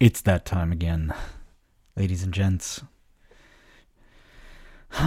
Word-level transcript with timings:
It's 0.00 0.22
that 0.22 0.46
time 0.46 0.72
again, 0.72 1.12
ladies 1.94 2.22
and 2.22 2.32
gents. 2.32 2.82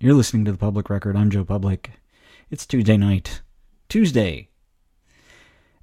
You're 0.00 0.14
listening 0.14 0.44
to 0.46 0.50
the 0.50 0.58
Public 0.58 0.90
Record. 0.90 1.14
I'm 1.16 1.30
Joe 1.30 1.44
Public. 1.44 1.92
It's 2.50 2.66
Tuesday 2.66 2.96
night. 2.96 3.40
Tuesday. 3.88 4.48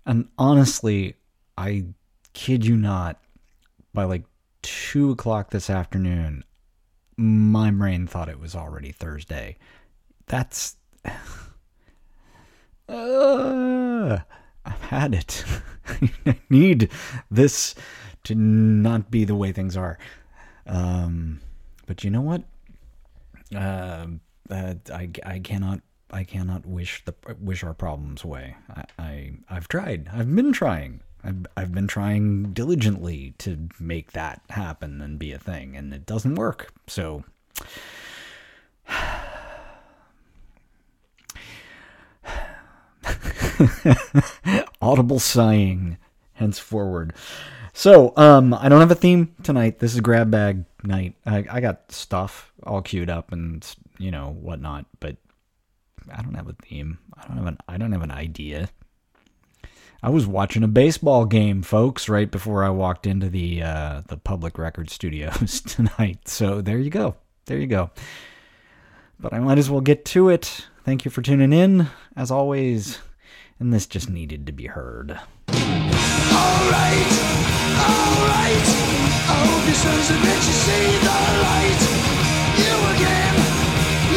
And 0.05 0.27
honestly, 0.37 1.15
I 1.57 1.85
kid 2.33 2.65
you 2.65 2.75
not, 2.75 3.21
by 3.93 4.03
like 4.03 4.25
2 4.63 5.11
o'clock 5.11 5.51
this 5.51 5.69
afternoon, 5.69 6.43
my 7.15 7.71
brain 7.71 8.07
thought 8.07 8.27
it 8.27 8.41
was 8.41 8.57
already 8.57 8.91
Thursday. 8.91 9.57
That's. 10.25 10.75
Uh, 12.89 14.19
I've 14.65 14.81
had 14.81 15.13
it. 15.13 15.43
I 16.25 16.39
need 16.49 16.89
this 17.29 17.75
to 18.23 18.35
not 18.35 19.09
be 19.09 19.25
the 19.25 19.35
way 19.35 19.51
things 19.51 19.75
are. 19.75 19.97
Um, 20.67 21.41
but 21.87 22.03
you 22.03 22.09
know 22.09 22.21
what? 22.21 22.43
Uh, 23.55 24.07
uh, 24.49 24.75
I, 24.93 25.09
I 25.25 25.39
cannot 25.39 25.81
I 26.13 26.23
cannot 26.23 26.65
wish 26.65 27.03
the 27.05 27.13
wish 27.39 27.63
our 27.63 27.73
problems 27.73 28.23
away. 28.23 28.55
I, 28.69 28.83
I 28.99 29.31
I've 29.49 29.67
tried. 29.67 30.09
I've 30.13 30.33
been 30.33 30.53
trying. 30.53 31.01
I've 31.23 31.45
I've 31.55 31.73
been 31.73 31.87
trying 31.87 32.53
diligently 32.53 33.33
to 33.39 33.69
make 33.79 34.11
that 34.11 34.41
happen 34.49 35.01
and 35.01 35.17
be 35.17 35.31
a 35.31 35.39
thing, 35.39 35.75
and 35.75 35.93
it 35.93 36.05
doesn't 36.05 36.35
work. 36.35 36.73
So. 36.87 37.23
Audible 44.81 45.19
sighing 45.19 45.97
henceforward. 46.33 47.13
So, 47.73 48.13
um, 48.17 48.53
I 48.53 48.67
don't 48.67 48.81
have 48.81 48.91
a 48.91 48.95
theme 48.95 49.33
tonight. 49.43 49.79
This 49.79 49.93
is 49.93 50.01
grab 50.01 50.29
bag 50.29 50.65
night. 50.83 51.15
I, 51.25 51.45
I 51.49 51.61
got 51.61 51.91
stuff 51.91 52.51
all 52.63 52.81
queued 52.81 53.09
up 53.09 53.31
and 53.31 53.65
you 53.97 54.11
know 54.11 54.35
whatnot, 54.39 54.85
but 54.99 55.17
I 56.11 56.21
don't 56.21 56.33
have 56.33 56.49
a 56.49 56.55
theme. 56.63 56.99
I 57.17 57.27
don't 57.27 57.37
have 57.37 57.47
an 57.47 57.57
I 57.67 57.77
don't 57.77 57.91
have 57.91 58.01
an 58.01 58.11
idea. 58.11 58.69
I 60.03 60.09
was 60.09 60.25
watching 60.25 60.63
a 60.63 60.67
baseball 60.67 61.25
game, 61.25 61.61
folks, 61.61 62.09
right 62.09 62.29
before 62.29 62.63
I 62.63 62.69
walked 62.69 63.05
into 63.05 63.29
the 63.29 63.61
uh, 63.61 64.01
the 64.07 64.17
public 64.17 64.57
record 64.57 64.89
studios 64.89 65.61
tonight. 65.65 66.27
So 66.27 66.61
there 66.61 66.79
you 66.79 66.89
go. 66.89 67.15
There 67.45 67.57
you 67.57 67.67
go. 67.67 67.91
But 69.19 69.33
I 69.33 69.39
might 69.39 69.59
as 69.59 69.69
well 69.69 69.81
get 69.81 70.03
to 70.05 70.29
it. 70.29 70.65
Thank 70.83 71.05
you 71.05 71.11
for 71.11 71.21
tuning 71.21 71.53
in, 71.53 71.87
as 72.15 72.31
always. 72.31 72.99
And 73.61 73.71
this 73.71 73.85
just 73.85 74.09
needed 74.09 74.47
to 74.47 74.51
be 74.51 74.65
heard. 74.65 75.11
Alright, 75.11 75.21
alright. 77.77 78.67
I 79.29 79.37
hope 79.37 79.61
sons 79.77 80.09
see 80.65 80.97
the 80.97 81.19
light. 81.45 81.81
You 82.57 82.73
again, 82.97 83.37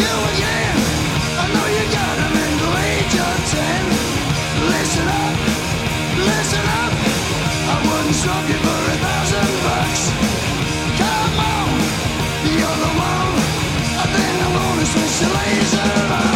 you 0.01 0.15
again. 0.33 0.77
I 1.37 1.45
know 1.53 1.67
you 1.77 1.85
got 1.93 2.17
him 2.25 2.41
in 2.41 2.53
the 2.57 2.73
age 2.89 3.17
of 3.21 3.37
ten. 3.53 3.85
Listen 4.73 5.13
up, 5.13 5.37
listen 6.25 6.65
up. 6.81 6.97
I 7.69 7.85
wouldn't 7.85 8.17
you 8.49 8.57
for 8.65 8.81
a 8.81 8.97
thousand 8.97 9.53
bucks. 9.61 10.09
Come 10.97 11.37
on, 11.37 11.69
you're 12.49 12.81
the 12.81 12.93
one. 12.97 13.37
I 13.93 14.09
think 14.09 14.41
I'm 14.41 14.57
gonna 14.57 14.89
switch 14.89 15.21
the 15.21 15.29
laser 15.37 16.34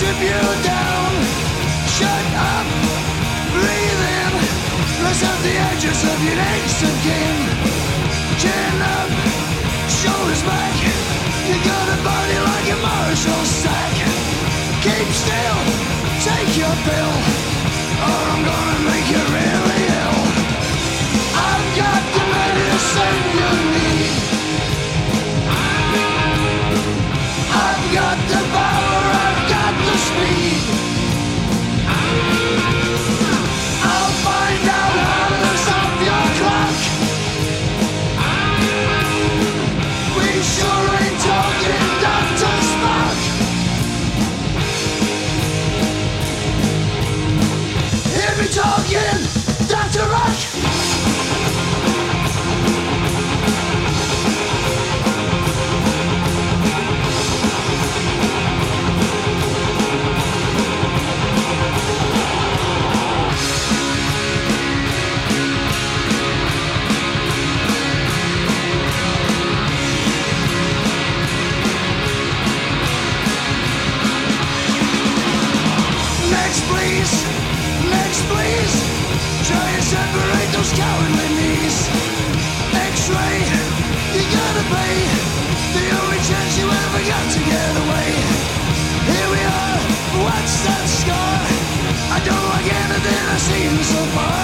strip 0.00 0.20
you 0.22 0.42
down. 0.64 1.12
Shut 1.92 2.26
up, 2.32 2.66
breathe 3.52 4.02
in. 4.16 4.32
Let's 5.04 5.20
the 5.44 5.54
edges 5.68 6.00
of 6.08 6.18
your 6.24 6.36
next 6.40 6.80
of 6.88 6.94
kin. 7.04 7.36
Chin 8.40 8.76
up, 8.96 9.10
shoulders 10.00 10.42
back. 10.48 10.76
You 11.48 11.56
got 11.68 11.86
a 11.92 11.98
body 12.00 12.38
like 12.48 12.66
a 12.76 12.78
Marshall 12.80 13.44
sack. 13.44 13.94
Keep 14.84 15.08
still, 15.22 15.58
take 16.24 16.52
your 16.56 16.76
pill, 16.88 17.14
or 18.08 18.20
I'm 18.32 18.42
gonna 18.48 18.80
make 18.88 19.06
you 19.12 19.39
That 90.62 90.86
scar? 90.88 91.40
I 92.12 92.20
don't 92.22 92.46
like 92.52 92.68
anything 92.68 93.18
I've 93.32 93.40
seen 93.40 93.82
so 93.82 94.04
far. 94.14 94.39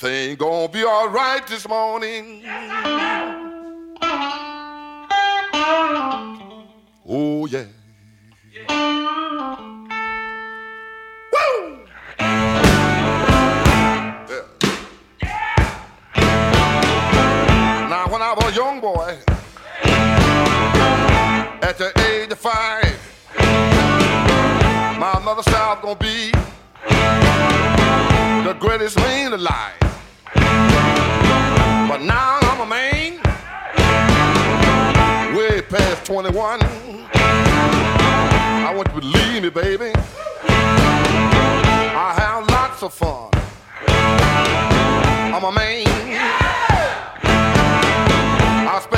Everything 0.00 0.36
gonna 0.36 0.68
be 0.68 0.84
all 0.84 1.08
right 1.08 1.44
this 1.48 1.68
morning. 1.68 2.44
Oh 7.04 7.46
yeah. 7.46 7.64
yeah. 8.52 8.68
When 18.08 18.22
I 18.22 18.34
was 18.36 18.52
a 18.52 18.54
young 18.54 18.80
boy 18.80 19.18
at 21.60 21.76
the 21.76 21.92
age 22.08 22.30
of 22.30 22.38
five. 22.38 22.96
My 24.96 25.18
mother 25.24 25.42
said 25.42 25.54
I 25.54 25.74
was 25.74 25.82
gonna 25.82 25.96
be 25.98 26.30
the 28.48 28.54
greatest 28.60 28.96
man 28.98 29.32
alive. 29.32 29.87
21. 36.08 36.58
I 36.62 38.72
want 38.74 38.88
you 38.88 38.94
to 38.94 39.00
believe 39.02 39.42
me, 39.42 39.50
baby. 39.50 39.92
I 41.94 42.14
have 42.16 42.48
lots 42.48 42.82
of 42.82 42.94
fun. 42.94 43.28
I'm 45.34 45.44
a 45.44 45.52
man. 45.52 45.86
I 48.66 48.80
spend 48.82 48.97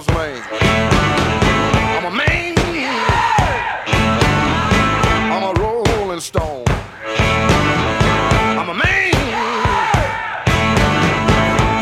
devil's 0.00 0.16
man. 0.16 0.42
I'm 1.98 2.04
a 2.04 2.10
man. 2.10 2.54
I'm 5.32 5.42
a 5.42 5.52
rolling 5.60 6.20
stone. 6.20 6.64
I'm 8.58 8.68
a 8.68 8.74
man. 8.74 9.14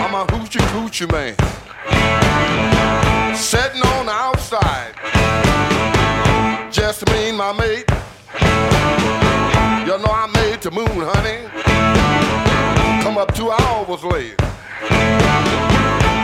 I'm 0.03 0.15
a 0.15 0.27
hoochie 0.33 0.61
coochie 0.73 1.11
man. 1.11 1.35
Sitting 3.37 3.83
on 3.83 4.07
the 4.07 4.13
outside. 4.13 4.95
Just 6.73 7.07
me 7.11 7.29
and 7.29 7.39
my 7.39 7.53
mate. 7.53 7.85
You 9.87 9.99
know 9.99 10.13
I'm 10.13 10.33
made 10.33 10.61
to 10.63 10.71
moon, 10.71 10.87
honey. 10.87 11.49
Come 13.03 13.19
up 13.19 13.35
two 13.35 13.51
hours 13.51 14.05
late. 14.05 14.37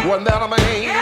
Wasn't 0.06 0.26
that 0.26 0.42
a 0.42 0.48
man? 0.48 0.93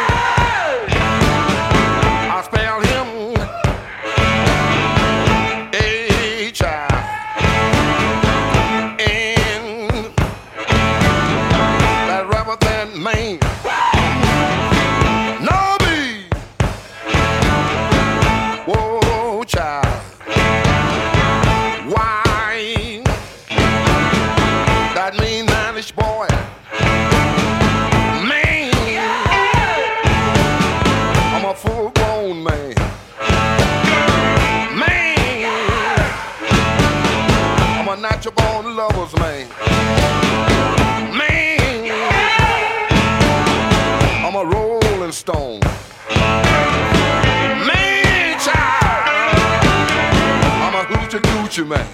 Coochie 51.52 51.68
man. 51.68 51.86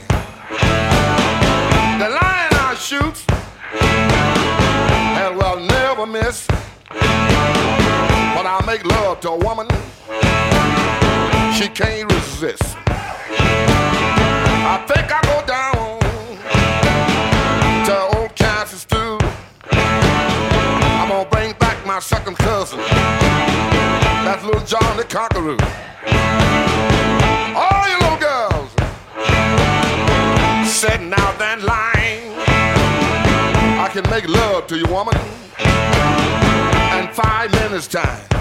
The 1.98 2.08
line 2.08 2.52
I 2.52 2.76
shoot, 2.78 3.24
and 5.18 5.36
will 5.36 5.60
never 5.60 6.06
miss. 6.06 6.46
When 8.36 8.46
I 8.46 8.62
make 8.66 8.84
love 8.84 9.20
to 9.20 9.30
a 9.30 9.36
woman, 9.36 9.66
she 11.56 11.68
can't 11.68 12.12
resist. 12.12 12.76
I 14.70 14.84
think 14.86 15.10
I 15.10 15.20
go 15.22 15.42
down 15.46 15.98
to 17.86 18.18
old 18.18 18.34
Kansas 18.36 18.82
stew. 18.82 19.18
I'm 19.72 21.08
gonna 21.08 21.28
bring 21.30 21.52
back 21.54 21.84
my 21.84 21.98
second 21.98 22.36
cousin. 22.36 22.78
That's 24.24 24.44
little 24.44 24.64
John 24.64 24.96
the 24.96 25.04
Conqueror. 25.04 25.56
Love 34.58 34.66
to 34.66 34.76
you, 34.76 34.86
woman, 34.86 35.14
in 36.98 37.14
five 37.14 37.48
minutes 37.52 37.86
time. 37.86 38.37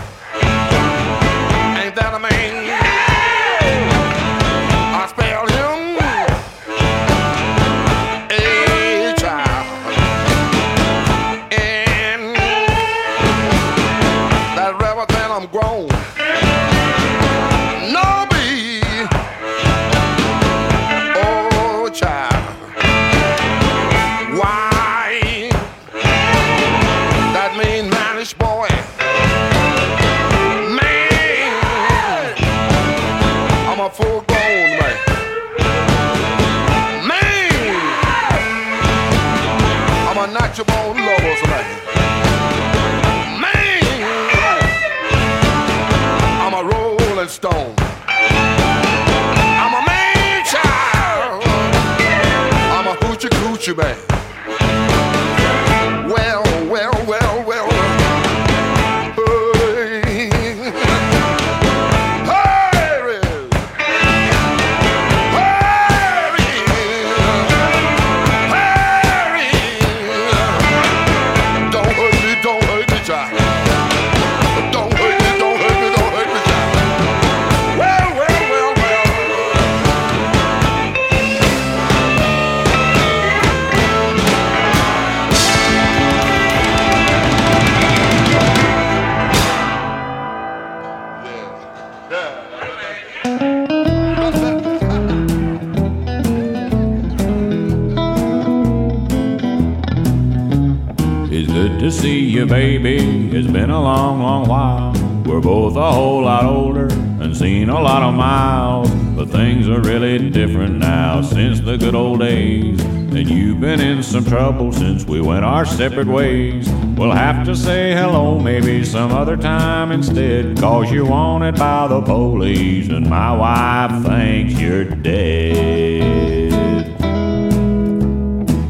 Trouble 114.57 114.73
since 114.73 115.05
we 115.05 115.21
went 115.21 115.45
our 115.45 115.65
separate 115.65 116.07
ways. 116.07 116.67
We'll 116.97 117.11
have 117.11 117.45
to 117.45 117.55
say 117.55 117.93
hello 117.93 118.39
maybe 118.39 118.83
some 118.83 119.11
other 119.11 119.37
time 119.37 119.91
instead. 119.91 120.57
Cause 120.57 120.91
you're 120.91 121.05
wanted 121.05 121.57
by 121.57 121.87
the 121.87 122.01
police, 122.01 122.89
and 122.89 123.07
my 123.07 123.35
wife 123.35 124.03
thinks 124.03 124.59
you're 124.59 124.85
dead. 124.85 126.51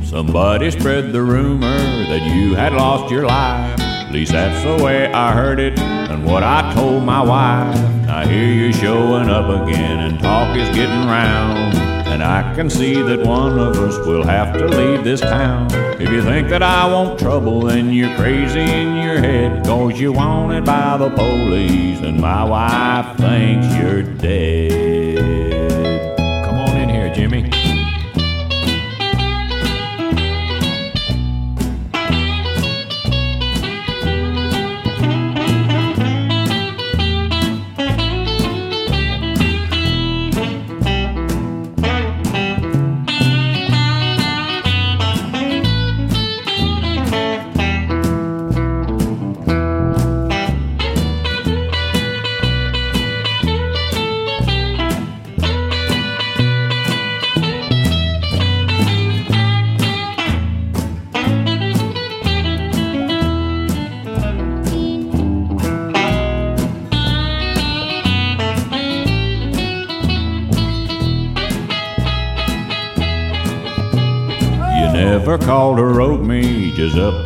Somebody 0.06 0.72
spread 0.72 1.13
the 1.13 1.22
rumor 1.22 1.77
that 1.77 2.36
you 2.36 2.56
had 2.56 2.74
lost 2.74 3.10
your 3.10 3.25
life. 3.25 3.79
At 3.79 4.12
least 4.12 4.34
that's 4.34 4.63
the 4.65 4.84
way 4.84 5.10
I 5.12 5.32
heard 5.32 5.60
it 5.62 5.79
and 5.79 6.25
what 6.25 6.44
I 6.44 6.74
told 6.74 7.03
my 7.03 7.22
wife. 7.22 7.77
I 8.10 8.25
hear 8.25 8.51
you 8.51 8.74
showing 8.74 9.29
up 9.29 9.48
again 9.62 10.00
and 10.00 10.20
talk 10.20 10.53
is 10.58 10.67
getting 10.75 11.08
round. 11.08 11.87
And 12.18 12.24
I 12.24 12.56
can 12.56 12.68
see 12.68 13.00
that 13.04 13.20
one 13.20 13.60
of 13.60 13.78
us 13.78 13.96
will 14.08 14.24
have 14.24 14.52
to 14.58 14.66
leave 14.66 15.04
this 15.04 15.22
town. 15.22 15.68
If 16.02 16.10
you 16.10 16.24
think 16.24 16.50
that 16.50 16.64
I 16.64 16.92
want 16.92 17.20
trouble, 17.20 17.62
then 17.62 17.92
you're 17.94 18.16
crazy 18.16 18.60
in 18.60 18.96
your 18.96 19.20
head. 19.20 19.64
Cause 19.64 20.02
you're 20.02 20.14
wanted 20.14 20.66
by 20.66 20.98
the 20.98 21.12
police 21.12 22.00
and 22.00 22.20
my 22.20 22.44
wife 22.44 23.18
thinks 23.18 23.68
you're 23.76 24.02
dead. 24.02 24.87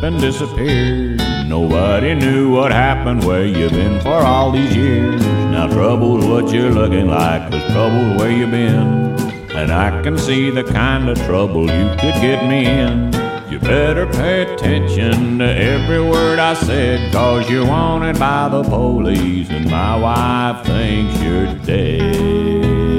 And 0.02 0.20
disappeared. 0.20 1.18
Nobody 1.46 2.14
knew 2.14 2.50
what 2.50 2.72
happened, 2.72 3.24
where 3.24 3.46
you 3.46 3.68
been 3.70 4.00
for 4.00 4.14
all 4.14 4.50
these 4.50 4.74
years. 4.74 5.22
Now 5.22 5.68
trouble's 5.68 6.24
what 6.26 6.52
you're 6.52 6.70
looking 6.72 7.08
like, 7.08 7.50
cause 7.50 7.64
trouble's 7.72 8.20
where 8.20 8.30
you 8.30 8.46
been. 8.46 9.12
And 9.54 9.70
I 9.70 10.02
can 10.02 10.18
see 10.18 10.50
the 10.50 10.64
kind 10.64 11.08
of 11.08 11.18
trouble 11.18 11.62
you 11.62 11.88
could 12.00 12.14
get 12.20 12.48
me 12.48 12.66
in. 12.66 13.12
You 13.50 13.58
better 13.58 14.06
pay 14.06 14.54
attention 14.54 15.38
to 15.38 15.44
every 15.44 16.00
word 16.02 16.38
I 16.38 16.54
said, 16.54 17.12
cause 17.12 17.48
you're 17.50 17.66
wanted 17.66 18.18
by 18.18 18.48
the 18.48 18.62
police, 18.62 19.50
and 19.50 19.70
my 19.70 19.96
wife 19.96 20.64
thinks 20.64 21.22
you're 21.22 21.54
dead. 21.66 22.91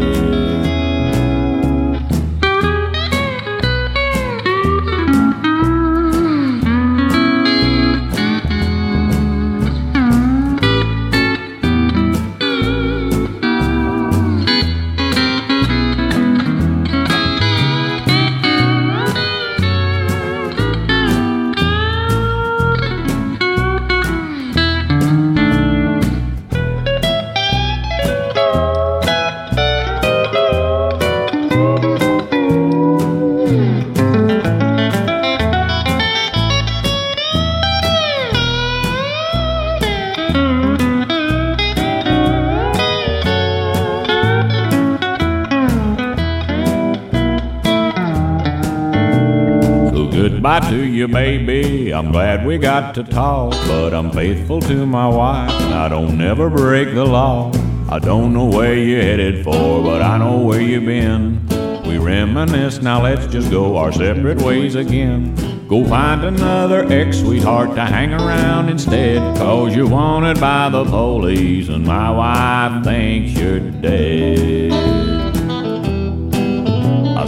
You, 51.03 51.13
baby. 51.13 51.93
I'm 51.93 52.11
glad 52.11 52.45
we 52.45 52.57
got 52.57 52.95
to 52.95 53.03
talk, 53.03 53.51
but 53.67 53.93
I'm 53.93 54.09
faithful 54.11 54.61
to 54.61 54.85
my 54.85 55.07
wife, 55.07 55.51
and 55.51 55.73
I 55.73 55.89
don't 55.89 56.17
never 56.17 56.49
break 56.49 56.93
the 56.93 57.05
law. 57.05 57.51
I 57.89 57.99
don't 57.99 58.33
know 58.33 58.45
where 58.45 58.73
you're 58.73 59.01
headed 59.01 59.43
for, 59.43 59.83
but 59.83 60.01
I 60.01 60.17
know 60.17 60.39
where 60.39 60.61
you've 60.61 60.85
been. 60.85 61.45
We 61.85 61.97
reminisce, 61.97 62.81
now 62.81 63.03
let's 63.03 63.27
just 63.27 63.51
go 63.51 63.75
our 63.77 63.91
separate 63.91 64.41
ways 64.41 64.75
again. 64.75 65.35
Go 65.67 65.83
find 65.83 66.23
another 66.23 66.85
ex 66.85 67.19
sweetheart 67.19 67.75
to 67.75 67.83
hang 67.83 68.13
around 68.13 68.69
instead. 68.69 69.37
Cause 69.37 69.75
you're 69.75 69.89
wanted 69.89 70.39
by 70.39 70.69
the 70.69 70.85
police, 70.85 71.67
and 71.67 71.85
my 71.85 72.11
wife 72.11 72.83
thinks 72.85 73.33
you're 73.37 73.59
dead. 73.59 75.22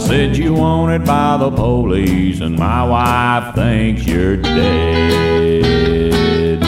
Said 0.06 0.36
you 0.36 0.54
wanted 0.54 1.04
by 1.04 1.36
the 1.36 1.50
police, 1.50 2.40
and 2.40 2.56
my 2.56 2.86
wife 2.86 3.56
thinks 3.56 4.06
you're 4.06 4.36
dead. 4.36 6.62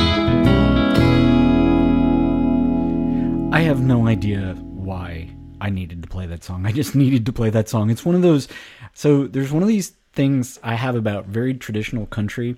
I 3.54 3.61
have 3.61 3.80
no 3.80 4.09
idea 4.09 4.54
why 4.54 5.30
I 5.61 5.71
needed 5.71 6.02
to 6.02 6.09
play 6.09 6.26
that 6.26 6.42
song. 6.42 6.66
I 6.66 6.73
just 6.73 6.97
needed 6.97 7.26
to 7.26 7.33
play 7.33 7.49
that 7.50 7.68
song. 7.68 7.91
It's 7.91 8.04
one 8.04 8.17
of 8.17 8.23
those. 8.23 8.49
So 8.93 9.28
there's 9.28 9.52
one 9.52 9.62
of 9.62 9.69
these 9.69 9.91
things 10.15 10.58
I 10.65 10.75
have 10.75 10.97
about 10.97 11.26
very 11.26 11.54
traditional 11.54 12.06
country. 12.06 12.56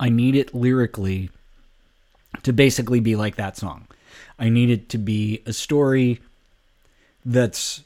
I 0.00 0.08
need 0.08 0.34
it 0.34 0.54
lyrically 0.54 1.28
to 2.42 2.54
basically 2.54 3.00
be 3.00 3.16
like 3.16 3.36
that 3.36 3.58
song. 3.58 3.86
I 4.38 4.48
need 4.48 4.70
it 4.70 4.88
to 4.88 4.98
be 4.98 5.42
a 5.44 5.52
story 5.52 6.20
that's 7.22 7.84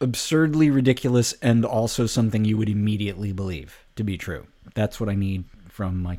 absurdly 0.00 0.70
ridiculous 0.70 1.32
and 1.42 1.64
also 1.64 2.06
something 2.06 2.44
you 2.44 2.56
would 2.56 2.68
immediately 2.68 3.32
believe 3.32 3.84
to 3.96 4.04
be 4.04 4.18
true. 4.18 4.46
That's 4.74 5.00
what 5.00 5.08
I 5.08 5.14
need 5.14 5.44
from 5.68 6.02
my 6.02 6.18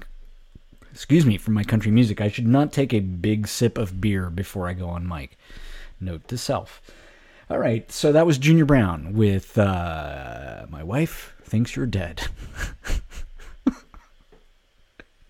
excuse 0.92 1.26
me, 1.26 1.38
from 1.38 1.54
my 1.54 1.64
country 1.64 1.92
music. 1.92 2.22
I 2.22 2.30
should 2.30 2.48
not 2.48 2.74
take 2.74 2.94
a 2.94 3.00
big 3.00 3.48
sip 3.48 3.78
of 3.78 4.02
beer 4.02 4.30
before 4.30 4.68
I 4.68 4.74
go 4.74 4.90
on 4.90 5.08
mic. 5.08 5.38
Note 6.00 6.28
to 6.30 6.38
self. 6.38 6.82
All 7.50 7.60
right, 7.60 7.90
so 7.92 8.12
that 8.12 8.26
was 8.26 8.38
Junior 8.38 8.66
Brown 8.66 9.14
with 9.14 9.58
uh, 9.58 10.66
My 10.70 10.84
Wife 10.84 11.34
Thinks 11.44 11.76
You're 11.76 11.86
Dead. 11.86 12.24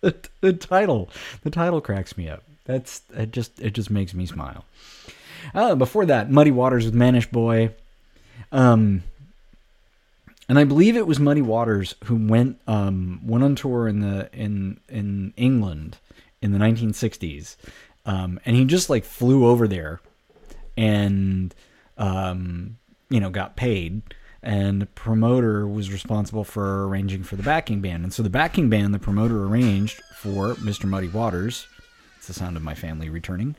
the, 0.01 0.15
the 0.41 0.53
title, 0.53 1.09
the 1.43 1.51
title 1.51 1.79
cracks 1.79 2.17
me 2.17 2.27
up. 2.27 2.43
That's 2.65 3.01
it. 3.15 3.31
Just 3.31 3.61
it 3.61 3.73
just 3.73 3.91
makes 3.91 4.13
me 4.13 4.25
smile. 4.25 4.65
Uh, 5.53 5.75
before 5.75 6.05
that, 6.05 6.31
Muddy 6.31 6.51
Waters 6.51 6.85
with 6.85 6.93
Mannish 6.93 7.29
Boy. 7.29 7.73
Um, 8.51 9.03
and 10.49 10.57
I 10.57 10.63
believe 10.63 10.95
it 10.95 11.07
was 11.07 11.19
Muddy 11.19 11.41
Waters 11.41 11.95
who 12.05 12.15
went 12.15 12.59
um, 12.67 13.19
went 13.23 13.43
on 13.43 13.55
tour 13.55 13.87
in 13.87 13.99
the 13.99 14.29
in 14.33 14.79
in 14.87 15.33
England 15.35 15.97
in 16.41 16.51
the 16.51 16.59
1960s, 16.59 17.55
um, 18.05 18.39
and 18.45 18.55
he 18.55 18.65
just 18.65 18.89
like 18.89 19.03
flew 19.03 19.45
over 19.45 19.67
there, 19.67 19.99
and 20.77 21.53
um, 21.97 22.77
you 23.09 23.19
know 23.19 23.29
got 23.29 23.57
paid, 23.57 24.01
and 24.41 24.81
the 24.81 24.85
promoter 24.85 25.67
was 25.67 25.91
responsible 25.91 26.45
for 26.45 26.87
arranging 26.87 27.23
for 27.23 27.35
the 27.35 27.43
backing 27.43 27.81
band, 27.81 28.03
and 28.03 28.13
so 28.13 28.23
the 28.23 28.29
backing 28.29 28.69
band 28.69 28.93
the 28.93 28.99
promoter 28.99 29.43
arranged 29.43 30.01
for 30.15 30.55
Mr. 30.55 30.85
Muddy 30.85 31.09
Waters. 31.09 31.67
It's 32.17 32.27
the 32.27 32.33
sound 32.33 32.55
of 32.55 32.63
my 32.63 32.73
family 32.73 33.09
returning 33.09 33.55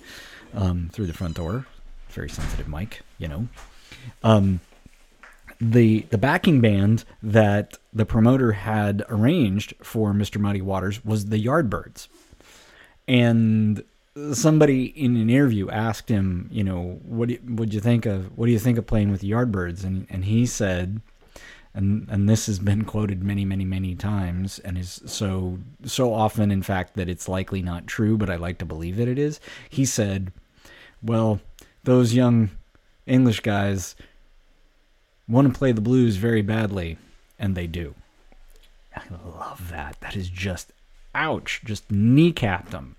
um, 0.55 0.89
through 0.93 1.07
the 1.07 1.13
front 1.13 1.37
door. 1.37 1.67
Very 2.11 2.31
sensitive 2.31 2.69
mic, 2.69 3.03
you 3.19 3.29
know. 3.29 3.49
The 5.61 6.01
the 6.11 6.19
backing 6.19 6.61
band 6.61 7.05
that 7.23 7.79
the 7.93 8.07
promoter 8.07 8.53
had 8.53 9.05
arranged 9.09 9.75
for 9.83 10.13
Mr. 10.13 10.41
Muddy 10.41 10.61
Waters 10.63 11.05
was 11.05 11.27
the 11.27 11.45
Yardbirds. 11.45 12.09
And 13.09 13.83
somebody 14.33 14.87
in 14.87 15.17
an 15.17 15.31
interview 15.31 15.69
asked 15.71 16.09
him, 16.09 16.49
you 16.53 16.63
know, 16.63 17.01
what 17.03 17.31
would 17.45 17.75
you 17.75 17.81
think 17.81 18.07
of 18.07 18.37
what 18.37 18.47
do 18.47 18.53
you 18.53 18.59
think 18.59 18.79
of 18.79 18.87
playing 18.87 19.11
with 19.11 19.21
the 19.21 19.31
Yardbirds? 19.31 19.85
And 19.85 20.07
and 20.11 20.25
he 20.25 20.47
said 20.47 21.01
and 21.75 22.09
and 22.11 22.29
this 22.29 22.47
has 22.47 22.59
been 22.59 22.85
quoted 22.85 23.23
many 23.23 23.45
many 23.45 23.65
many 23.65 23.95
times 23.95 24.59
and 24.61 24.77
is 24.77 25.01
so 25.07 25.59
so 25.85 26.13
often 26.13 26.51
in 26.51 26.63
fact 26.63 26.95
that 26.95 27.09
it's 27.09 27.29
likely 27.29 27.63
not 27.63 27.87
true, 27.87 28.17
but 28.17 28.31
I 28.31 28.37
like 28.37 28.59
to 28.59 28.65
believe 28.65 28.97
that 28.97 29.09
it 29.09 29.19
is. 29.19 29.41
He 29.69 29.85
said, 29.85 30.33
"Well, 31.03 31.41
those 31.85 32.15
young 32.15 32.51
English 33.07 33.41
guys 33.41 33.95
want 35.29 35.53
to 35.53 35.59
play 35.59 35.73
the 35.73 35.81
blues 35.81 36.17
very 36.17 36.43
badly, 36.43 36.99
and 37.39 37.55
they 37.55 37.67
do. 37.67 37.95
I 38.97 39.03
love 39.39 39.71
that. 39.71 40.01
That 40.01 40.17
is 40.17 40.29
just 40.29 40.73
ouch. 41.15 41.61
Just 41.65 41.89
kneecapped 41.89 42.71
them. 42.71 42.97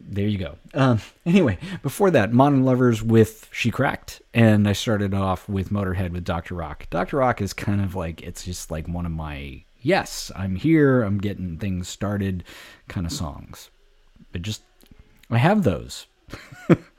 There 0.00 0.26
you 0.26 0.38
go. 0.38 0.56
Um, 0.72 1.00
anyway, 1.26 1.58
before 1.82 2.10
that, 2.12 2.32
Modern 2.32 2.64
Lovers 2.64 3.02
with 3.02 3.48
She 3.52 3.70
Cracked, 3.70 4.22
and 4.32 4.66
I 4.66 4.72
started 4.72 5.12
off 5.12 5.48
with 5.48 5.70
Motorhead 5.70 6.12
with 6.12 6.24
Dr. 6.24 6.54
Rock. 6.54 6.88
Dr. 6.88 7.18
Rock 7.18 7.42
is 7.42 7.52
kind 7.52 7.80
of 7.80 7.94
like, 7.94 8.22
it's 8.22 8.44
just 8.44 8.70
like 8.70 8.88
one 8.88 9.04
of 9.04 9.12
my, 9.12 9.64
yes, 9.82 10.32
I'm 10.34 10.56
here, 10.56 11.02
I'm 11.02 11.18
getting 11.18 11.58
things 11.58 11.88
started 11.88 12.44
kind 12.88 13.06
of 13.06 13.12
songs. 13.12 13.70
But 14.32 14.42
just, 14.42 14.62
I 15.30 15.38
have 15.38 15.64
those. 15.64 16.06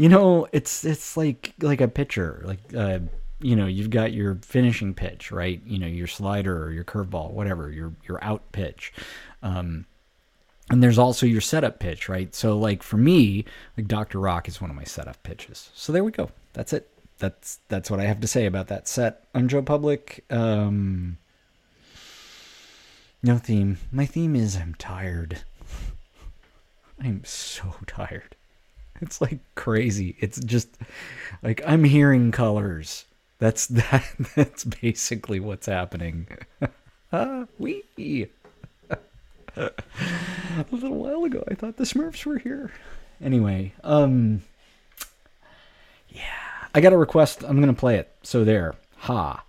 you 0.00 0.08
know 0.08 0.46
it's 0.50 0.82
it's 0.86 1.14
like 1.14 1.52
like 1.60 1.82
a 1.82 1.86
pitcher 1.86 2.40
like 2.46 2.58
uh 2.74 2.98
you 3.42 3.54
know 3.54 3.66
you've 3.66 3.90
got 3.90 4.14
your 4.14 4.36
finishing 4.36 4.94
pitch 4.94 5.30
right? 5.30 5.60
You 5.66 5.78
know 5.78 5.86
your 5.86 6.06
slider 6.06 6.64
or 6.64 6.72
your 6.72 6.84
curveball 6.84 7.32
whatever 7.32 7.70
your 7.70 7.92
your 8.08 8.22
out 8.24 8.50
pitch. 8.52 8.94
Um 9.42 9.84
and 10.70 10.82
there's 10.82 10.96
also 10.96 11.26
your 11.26 11.42
setup 11.42 11.80
pitch 11.80 12.08
right? 12.08 12.34
So 12.34 12.56
like 12.56 12.82
for 12.82 12.96
me 12.96 13.44
like 13.76 13.88
dr 13.88 14.18
rock 14.18 14.48
is 14.48 14.58
one 14.58 14.70
of 14.70 14.76
my 14.76 14.84
setup 14.84 15.22
pitches. 15.22 15.68
So 15.74 15.92
there 15.92 16.02
we 16.02 16.12
go. 16.12 16.30
That's 16.54 16.72
it. 16.72 16.88
That's 17.18 17.58
that's 17.68 17.90
what 17.90 18.00
i 18.00 18.04
have 18.04 18.20
to 18.20 18.26
say 18.26 18.46
about 18.46 18.68
that 18.68 18.88
set. 18.88 19.24
On 19.34 19.48
joe 19.48 19.60
public. 19.60 20.24
Um 20.30 21.18
no 23.22 23.36
theme. 23.36 23.76
My 23.92 24.06
theme 24.06 24.34
is 24.34 24.56
i'm 24.56 24.74
tired. 24.76 25.42
I'm 27.02 27.22
so 27.22 27.74
tired 27.86 28.36
it's 29.02 29.20
like 29.20 29.38
crazy. 29.54 30.16
It's 30.20 30.38
just 30.40 30.68
like 31.42 31.62
I'm 31.66 31.84
hearing 31.84 32.32
colors. 32.32 33.04
That's 33.38 33.66
that. 33.68 34.04
That's 34.34 34.64
basically 34.64 35.40
what's 35.40 35.66
happening. 35.66 36.28
ah, 37.12 37.46
wee. 37.58 38.28
A 39.56 39.72
little 40.70 40.94
while 40.94 41.24
ago, 41.24 41.42
I 41.50 41.54
thought 41.54 41.76
the 41.76 41.84
Smurfs 41.84 42.24
were 42.24 42.38
here. 42.38 42.72
Anyway, 43.22 43.74
um, 43.82 44.42
yeah, 46.08 46.22
I 46.74 46.80
got 46.80 46.92
a 46.92 46.96
request. 46.96 47.42
I'm 47.42 47.60
gonna 47.60 47.74
play 47.74 47.96
it. 47.96 48.10
So 48.22 48.44
there, 48.44 48.74
ha. 48.96 49.42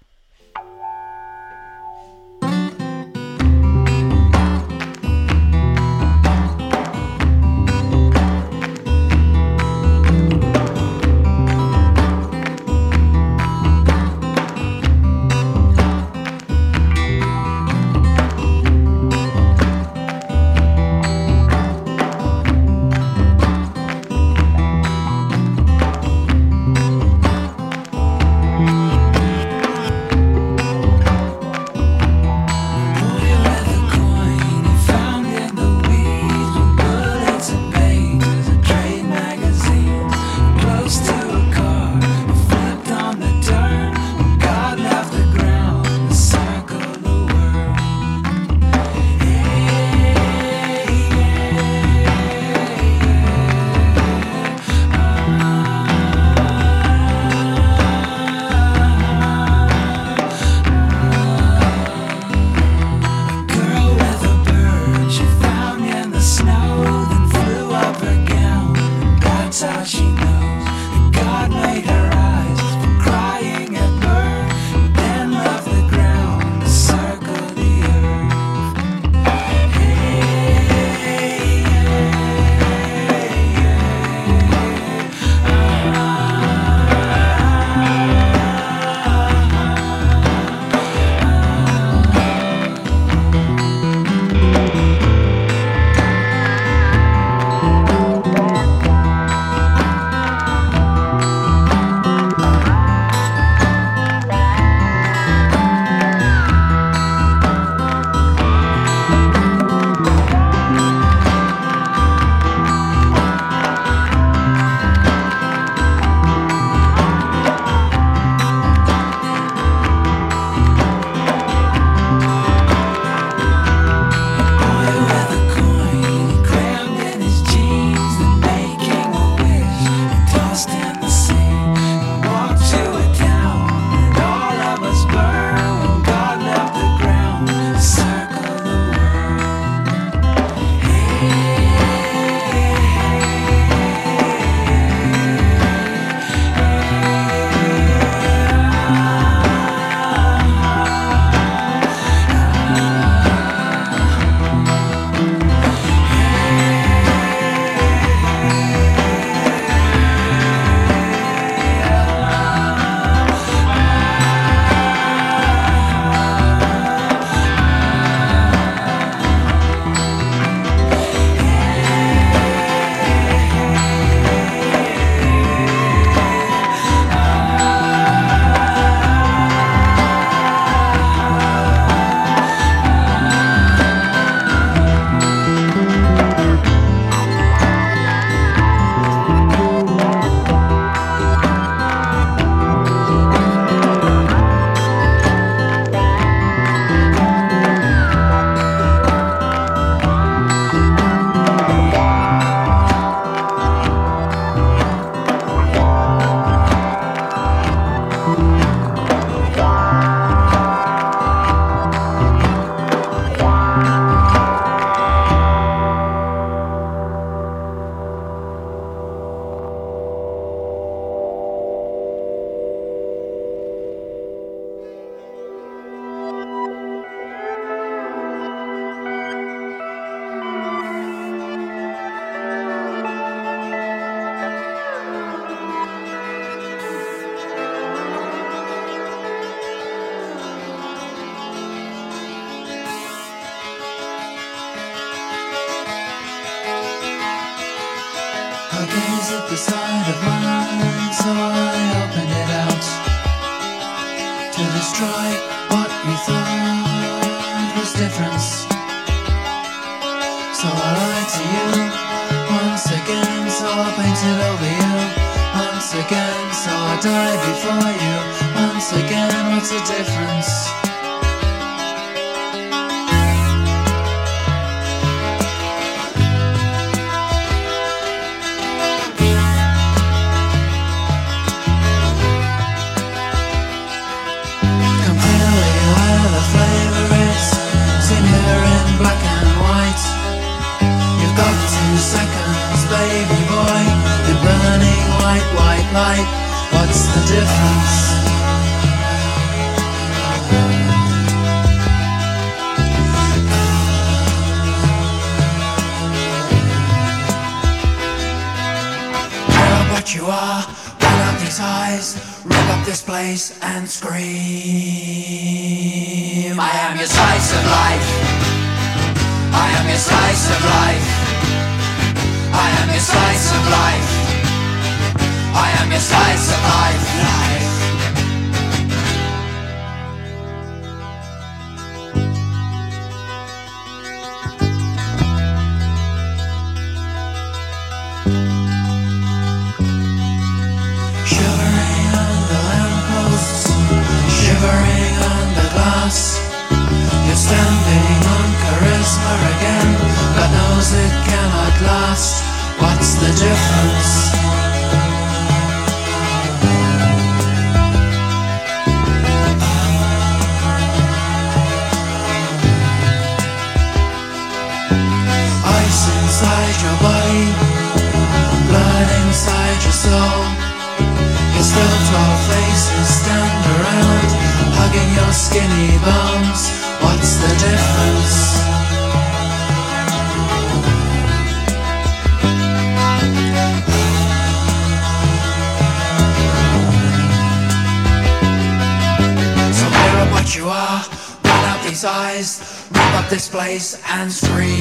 place 393.52 394.00
and 394.08 394.32
scream. 394.32 394.80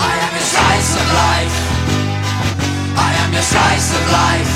I 0.00 0.14
am 0.24 0.32
your 0.32 0.48
slice 0.48 0.96
of 0.96 1.08
life. 1.12 1.56
I 2.96 3.10
am 3.20 3.30
your 3.36 3.44
slice 3.44 3.92
of 3.92 4.04
life. 4.08 4.54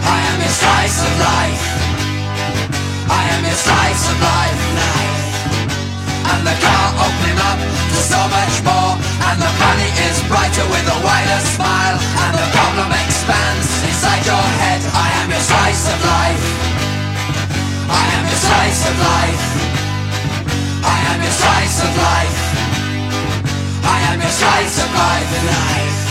I 0.00 0.18
am 0.32 0.40
your 0.40 0.56
slice 0.64 0.98
of 1.04 1.12
life. 1.20 1.64
I 3.04 3.22
am 3.36 3.44
your 3.44 3.52
slice 3.52 4.04
of 4.08 4.16
life. 4.16 4.60
life. 4.80 5.28
And 6.32 6.40
the 6.40 6.56
car 6.64 6.86
opening 7.04 7.38
up 7.52 7.60
to 7.92 7.98
so 8.00 8.20
much 8.32 8.54
more. 8.64 8.96
And 9.28 9.36
the 9.44 9.52
money 9.60 9.90
is 10.08 10.24
brighter 10.24 10.64
with 10.72 10.88
a 10.88 10.98
wider 11.04 11.40
smile. 11.52 12.00
And 12.00 12.32
the 12.32 12.48
problem 12.48 12.88
expands 12.96 13.68
inside 13.84 14.24
your 14.24 14.46
head. 14.64 14.80
I 14.88 15.08
am 15.20 15.28
your 15.28 15.44
slice 15.44 15.84
of 15.92 16.00
life. 16.00 16.44
I 17.92 18.04
am 18.16 18.24
your 18.24 18.40
slice 18.40 18.80
of 18.88 18.96
life 18.96 19.71
am 21.14 21.22
your 21.22 21.30
slice 21.30 21.78
of 21.84 21.96
life. 21.96 22.38
I 23.84 23.98
am 24.12 24.20
your 24.20 24.30
slice 24.30 24.78
of 24.84 24.90
life 24.94 25.38
and 25.38 25.46
life. 25.46 26.01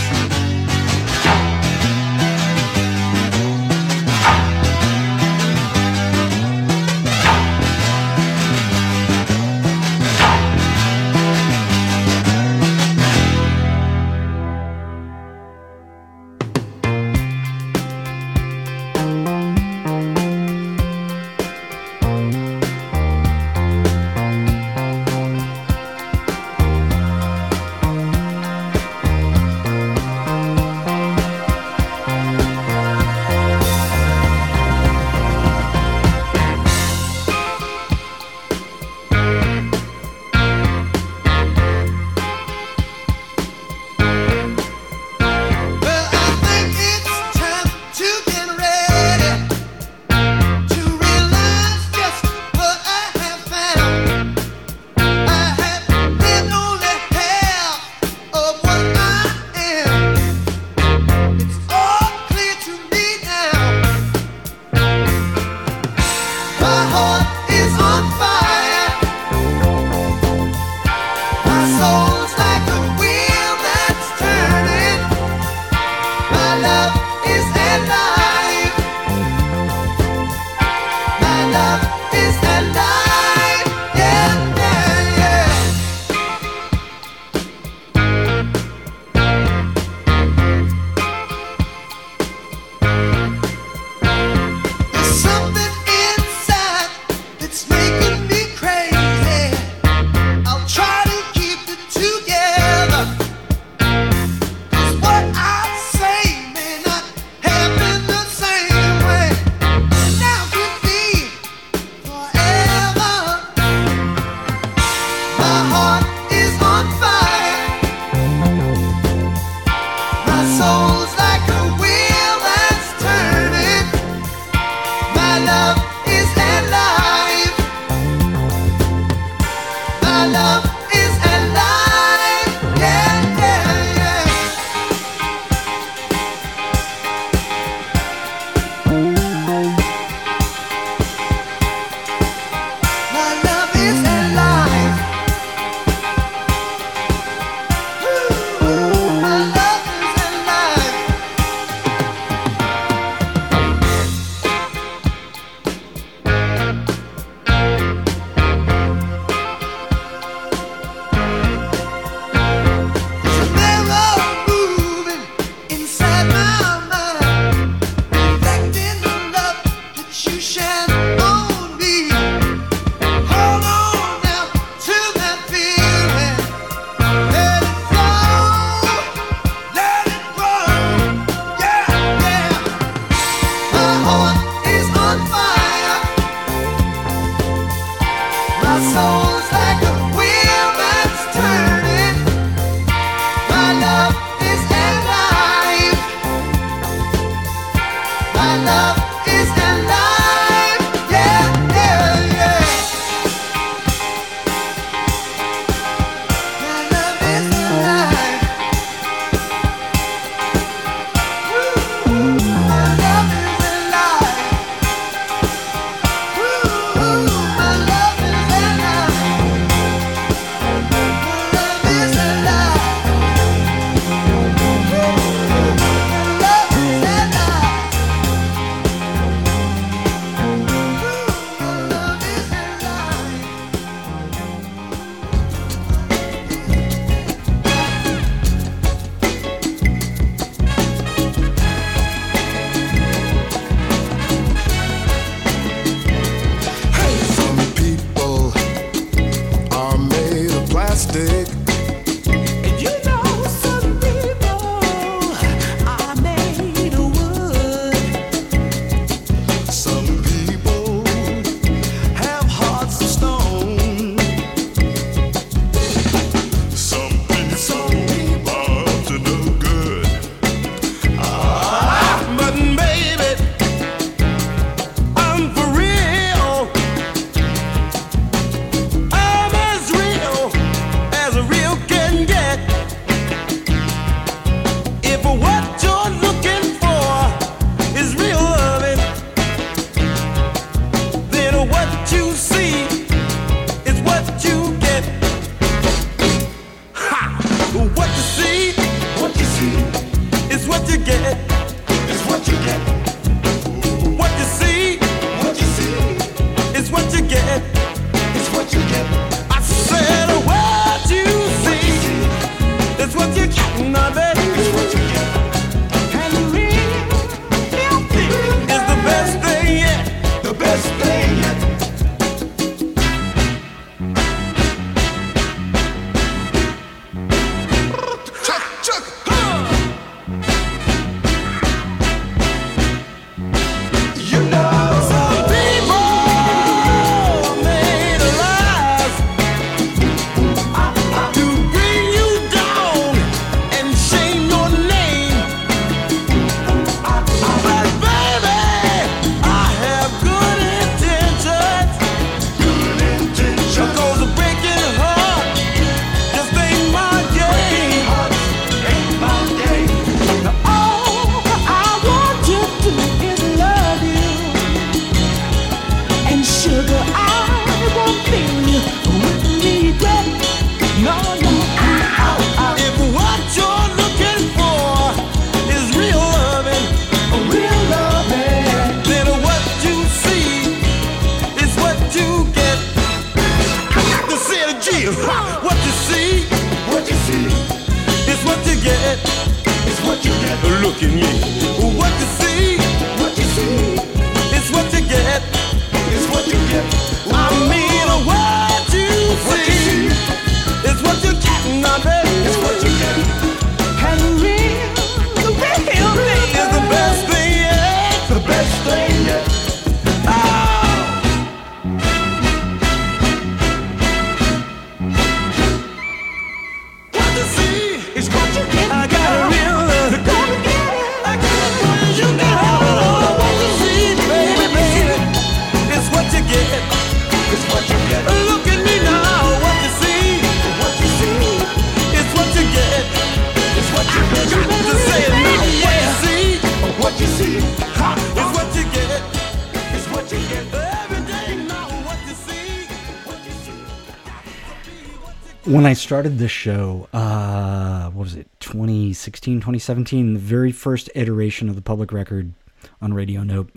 When 445.66 445.86
I 445.86 445.94
started 445.94 446.38
this 446.38 446.52
show, 446.52 447.08
uh, 447.14 448.10
what 448.10 448.24
was 448.24 448.36
it, 448.36 448.48
2016, 448.60 449.60
2017, 449.60 450.34
the 450.34 450.40
very 450.40 450.72
first 450.72 451.10
iteration 451.14 451.70
of 451.70 451.76
the 451.76 451.82
public 451.82 452.12
record 452.12 452.54
on 453.02 453.14
Radio 453.14 453.44
Note, 453.44 453.70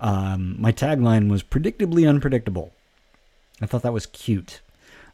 um, 0.00 0.60
my 0.60 0.72
tagline 0.72 1.30
was 1.30 1.42
predictably 1.42 2.08
unpredictable. 2.08 2.72
I 3.60 3.66
thought 3.66 3.82
that 3.82 3.92
was 3.92 4.06
cute 4.06 4.60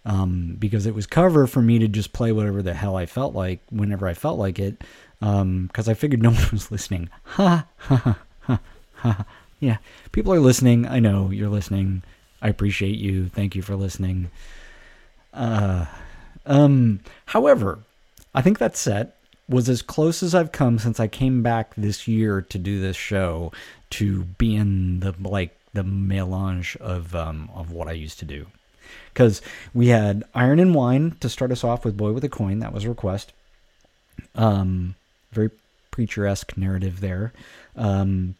um, 0.06 0.56
because 0.58 0.86
it 0.86 0.94
was 0.94 1.06
cover 1.06 1.46
for 1.46 1.60
me 1.60 1.78
to 1.78 1.88
just 1.88 2.14
play 2.14 2.32
whatever 2.32 2.62
the 2.62 2.74
hell 2.74 2.96
I 2.96 3.04
felt 3.04 3.34
like 3.34 3.60
whenever 3.70 4.08
I 4.08 4.14
felt 4.14 4.38
like 4.38 4.58
it 4.58 4.82
because 5.20 5.88
I 5.88 5.94
figured 5.94 6.22
no 6.22 6.30
one 6.30 6.48
was 6.52 6.70
listening. 6.70 7.10
Ha 7.24 7.66
ha 7.76 8.18
ha 8.40 8.60
ha. 8.94 9.24
Yeah, 9.60 9.78
people 10.12 10.32
are 10.32 10.40
listening. 10.40 10.86
I 10.86 11.00
know 11.00 11.30
you're 11.30 11.48
listening. 11.48 12.02
I 12.40 12.48
appreciate 12.48 12.96
you. 12.96 13.28
Thank 13.28 13.56
you 13.56 13.62
for 13.62 13.74
listening. 13.74 14.30
Um, 16.46 17.00
however, 17.26 17.80
I 18.34 18.42
think 18.42 18.58
that 18.58 18.76
set 18.76 19.16
was 19.48 19.68
as 19.68 19.82
close 19.82 20.22
as 20.22 20.34
I've 20.34 20.52
come 20.52 20.78
since 20.78 21.00
I 21.00 21.08
came 21.08 21.42
back 21.42 21.74
this 21.76 22.06
year 22.06 22.42
to 22.42 22.58
do 22.58 22.80
this 22.80 22.96
show 22.96 23.52
to 23.90 24.24
being 24.24 25.00
the 25.00 25.14
like 25.20 25.56
the 25.72 25.82
melange 25.82 26.76
of 26.76 27.14
um 27.14 27.50
of 27.54 27.70
what 27.70 27.88
I 27.88 27.92
used 27.92 28.18
to 28.20 28.24
do. 28.24 28.46
Because 29.12 29.40
we 29.74 29.88
had 29.88 30.24
Iron 30.34 30.60
and 30.60 30.74
Wine 30.74 31.16
to 31.20 31.28
start 31.28 31.52
us 31.52 31.64
off 31.64 31.84
with 31.84 31.96
Boy 31.96 32.12
with 32.12 32.24
a 32.24 32.28
Coin, 32.28 32.58
that 32.58 32.72
was 32.72 32.84
a 32.84 32.88
request. 32.88 33.32
Um 34.34 34.94
very 35.32 35.50
preacher 35.90 36.26
esque 36.26 36.56
narrative 36.56 37.00
there. 37.00 37.32
Um 37.76 38.34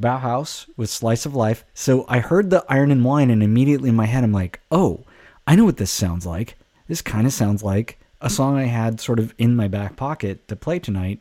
Bauhaus 0.00 0.66
with 0.76 0.90
Slice 0.90 1.24
of 1.24 1.34
Life. 1.34 1.64
So 1.74 2.04
I 2.08 2.18
heard 2.18 2.50
the 2.50 2.64
Iron 2.68 2.90
and 2.90 3.04
Wine, 3.04 3.30
and 3.30 3.42
immediately 3.42 3.90
in 3.90 3.94
my 3.94 4.06
head, 4.06 4.24
I'm 4.24 4.32
like, 4.32 4.60
oh, 4.70 5.04
I 5.46 5.56
know 5.56 5.64
what 5.64 5.76
this 5.76 5.90
sounds 5.90 6.26
like. 6.26 6.56
This 6.88 7.02
kind 7.02 7.26
of 7.26 7.32
sounds 7.32 7.62
like 7.62 7.98
a 8.20 8.30
song 8.30 8.56
I 8.56 8.64
had 8.64 9.00
sort 9.00 9.18
of 9.18 9.34
in 9.38 9.56
my 9.56 9.68
back 9.68 9.96
pocket 9.96 10.48
to 10.48 10.56
play 10.56 10.78
tonight. 10.78 11.20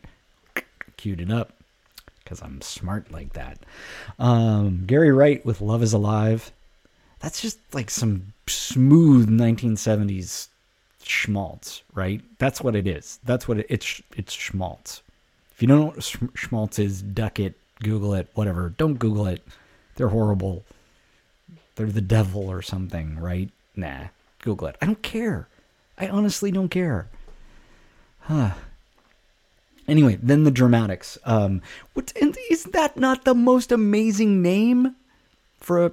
Queued 0.98 1.22
it 1.22 1.32
up 1.32 1.54
because 2.24 2.42
I'm 2.42 2.62
smart 2.62 3.12
like 3.12 3.34
that. 3.34 3.60
Um, 4.20 4.86
Gary 4.86 5.12
Wright 5.12 5.46
with 5.46 5.62
Love 5.62 5.84
is 5.84 5.94
Alive. 5.94 6.52
That's 7.20 7.42
just 7.42 7.60
like 7.74 7.90
some 7.90 8.34
smooth 8.48 9.30
1970s 9.30 10.48
schmaltz, 11.04 11.84
right? 11.94 12.22
That's 12.38 12.62
what 12.62 12.76
it 12.76 12.88
is. 12.88 13.20
That's 13.24 13.48
what 13.48 13.60
it, 13.60 13.68
it's. 13.70 14.02
It's 14.16 14.34
schmaltz. 14.34 15.02
If 15.52 15.62
you 15.62 15.68
don't 15.68 15.80
know 15.80 15.86
what 15.88 16.04
schmaltz 16.36 16.80
is, 16.80 17.02
duck 17.02 17.40
it, 17.40 17.56
Google 17.82 18.14
it, 18.16 18.28
whatever. 18.34 18.70
Don't 18.70 18.96
Google 18.96 19.28
it. 19.28 19.46
They're 19.96 20.08
horrible. 20.10 20.64
They're 21.76 21.88
the 21.88 22.02
devil 22.02 22.50
or 22.50 22.62
something, 22.62 23.20
right? 23.20 23.50
Nah, 23.76 24.08
Google 24.42 24.68
it. 24.68 24.76
I 24.82 24.86
don't 24.86 25.02
care. 25.02 25.48
I 25.98 26.08
honestly 26.08 26.52
don't 26.52 26.70
care. 26.70 27.08
Huh. 28.22 28.52
Anyway, 29.88 30.18
then 30.22 30.44
the 30.44 30.52
dramatics. 30.52 31.18
Um, 31.26 31.62
what 31.94 32.14
is 32.50 32.64
that 32.66 32.98
not 32.98 33.26
the 33.26 33.34
most 33.34 33.72
amazing 33.72 34.42
name 34.42 34.96
for 35.60 35.86
a 35.86 35.92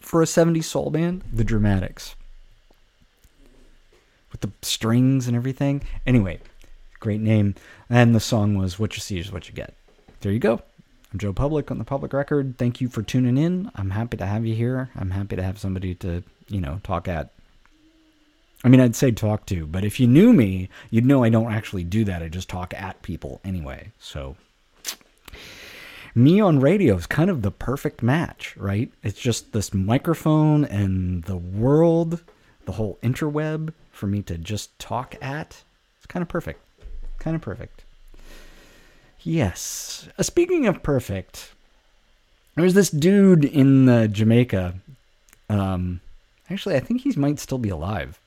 for 0.00 0.22
a 0.22 0.26
70s 0.26 0.64
soul 0.64 0.90
band? 0.90 1.22
The 1.32 1.44
Dramatics. 1.44 2.16
With 4.32 4.40
the 4.40 4.50
strings 4.62 5.26
and 5.26 5.36
everything. 5.36 5.82
Anyway, 6.06 6.40
great 7.00 7.20
name. 7.20 7.54
And 7.88 8.14
the 8.14 8.20
song 8.20 8.56
was 8.56 8.78
What 8.78 8.96
You 8.96 9.00
See 9.00 9.18
Is 9.18 9.30
What 9.30 9.48
You 9.48 9.54
Get. 9.54 9.74
There 10.20 10.32
you 10.32 10.38
go. 10.38 10.62
I'm 11.12 11.18
Joe 11.18 11.32
Public 11.32 11.72
on 11.72 11.78
the 11.78 11.84
public 11.84 12.12
record. 12.12 12.56
Thank 12.56 12.80
you 12.80 12.88
for 12.88 13.02
tuning 13.02 13.36
in. 13.36 13.72
I'm 13.74 13.90
happy 13.90 14.16
to 14.18 14.26
have 14.26 14.46
you 14.46 14.54
here. 14.54 14.90
I'm 14.94 15.10
happy 15.10 15.34
to 15.34 15.42
have 15.42 15.58
somebody 15.58 15.94
to, 15.96 16.22
you 16.48 16.60
know, 16.60 16.80
talk 16.84 17.08
at. 17.08 17.30
I 18.62 18.68
mean, 18.68 18.80
I'd 18.80 18.94
say 18.94 19.10
talk 19.10 19.46
to, 19.46 19.66
but 19.66 19.84
if 19.84 19.98
you 19.98 20.06
knew 20.06 20.32
me, 20.32 20.68
you'd 20.90 21.06
know 21.06 21.24
I 21.24 21.30
don't 21.30 21.52
actually 21.52 21.82
do 21.82 22.04
that. 22.04 22.22
I 22.22 22.28
just 22.28 22.48
talk 22.48 22.74
at 22.74 23.02
people 23.02 23.40
anyway. 23.42 23.90
So, 23.98 24.36
me 26.14 26.40
on 26.40 26.60
radio 26.60 26.94
is 26.94 27.06
kind 27.06 27.30
of 27.30 27.42
the 27.42 27.50
perfect 27.50 28.04
match, 28.04 28.56
right? 28.56 28.92
It's 29.02 29.18
just 29.18 29.52
this 29.52 29.74
microphone 29.74 30.64
and 30.64 31.24
the 31.24 31.38
world, 31.38 32.22
the 32.66 32.72
whole 32.72 32.98
interweb 33.02 33.72
for 33.90 34.06
me 34.06 34.22
to 34.22 34.38
just 34.38 34.78
talk 34.78 35.16
at. 35.20 35.64
It's 35.96 36.06
kind 36.06 36.22
of 36.22 36.28
perfect. 36.28 36.60
Kind 37.18 37.34
of 37.34 37.42
perfect. 37.42 37.82
Yes. 39.22 40.08
Uh, 40.18 40.22
speaking 40.22 40.66
of 40.66 40.82
perfect, 40.82 41.52
there's 42.54 42.74
this 42.74 42.90
dude 42.90 43.44
in 43.44 43.88
uh, 43.88 44.06
Jamaica. 44.06 44.74
Um, 45.48 46.00
actually, 46.50 46.76
I 46.76 46.80
think 46.80 47.02
he 47.02 47.12
might 47.18 47.38
still 47.38 47.58
be 47.58 47.68
alive. 47.68 48.18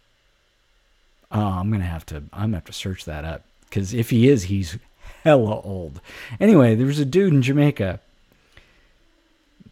Uh, 1.31 1.59
I'm 1.59 1.71
gonna 1.71 1.85
have 1.85 2.05
to. 2.07 2.17
I'm 2.31 2.49
gonna 2.49 2.57
have 2.57 2.65
to 2.65 2.73
search 2.73 3.05
that 3.05 3.25
up 3.25 3.43
because 3.67 3.93
if 3.93 4.11
he 4.11 4.29
is, 4.29 4.43
he's 4.43 4.77
hella 5.23 5.61
old. 5.61 5.99
Anyway, 6.39 6.75
there 6.75 6.85
was 6.85 6.99
a 6.99 7.05
dude 7.05 7.33
in 7.33 7.41
Jamaica, 7.41 7.99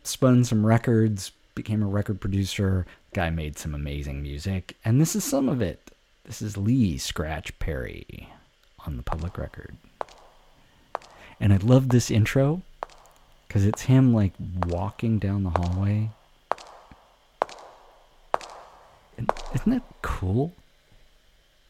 spun 0.03 0.43
some 0.43 0.65
records, 0.65 1.31
became 1.53 1.83
a 1.83 1.87
record 1.87 2.19
producer. 2.19 2.87
Guy 3.13 3.29
made 3.29 3.59
some 3.59 3.75
amazing 3.75 4.23
music, 4.23 4.75
and 4.83 4.99
this 4.99 5.15
is 5.15 5.23
some 5.23 5.49
of 5.49 5.61
it. 5.61 5.91
This 6.23 6.41
is 6.41 6.57
Lee 6.57 6.97
Scratch 6.97 7.57
Perry 7.59 8.29
on 8.85 8.97
the 8.97 9.03
public 9.03 9.37
record. 9.37 9.75
And 11.41 11.51
I 11.51 11.57
love 11.57 11.89
this 11.89 12.11
intro 12.11 12.61
because 13.47 13.65
it's 13.65 13.81
him 13.81 14.13
like 14.13 14.33
walking 14.67 15.17
down 15.17 15.41
the 15.41 15.49
hallway. 15.49 16.11
And 19.17 19.31
isn't 19.55 19.71
that 19.71 19.81
cool? 20.03 20.53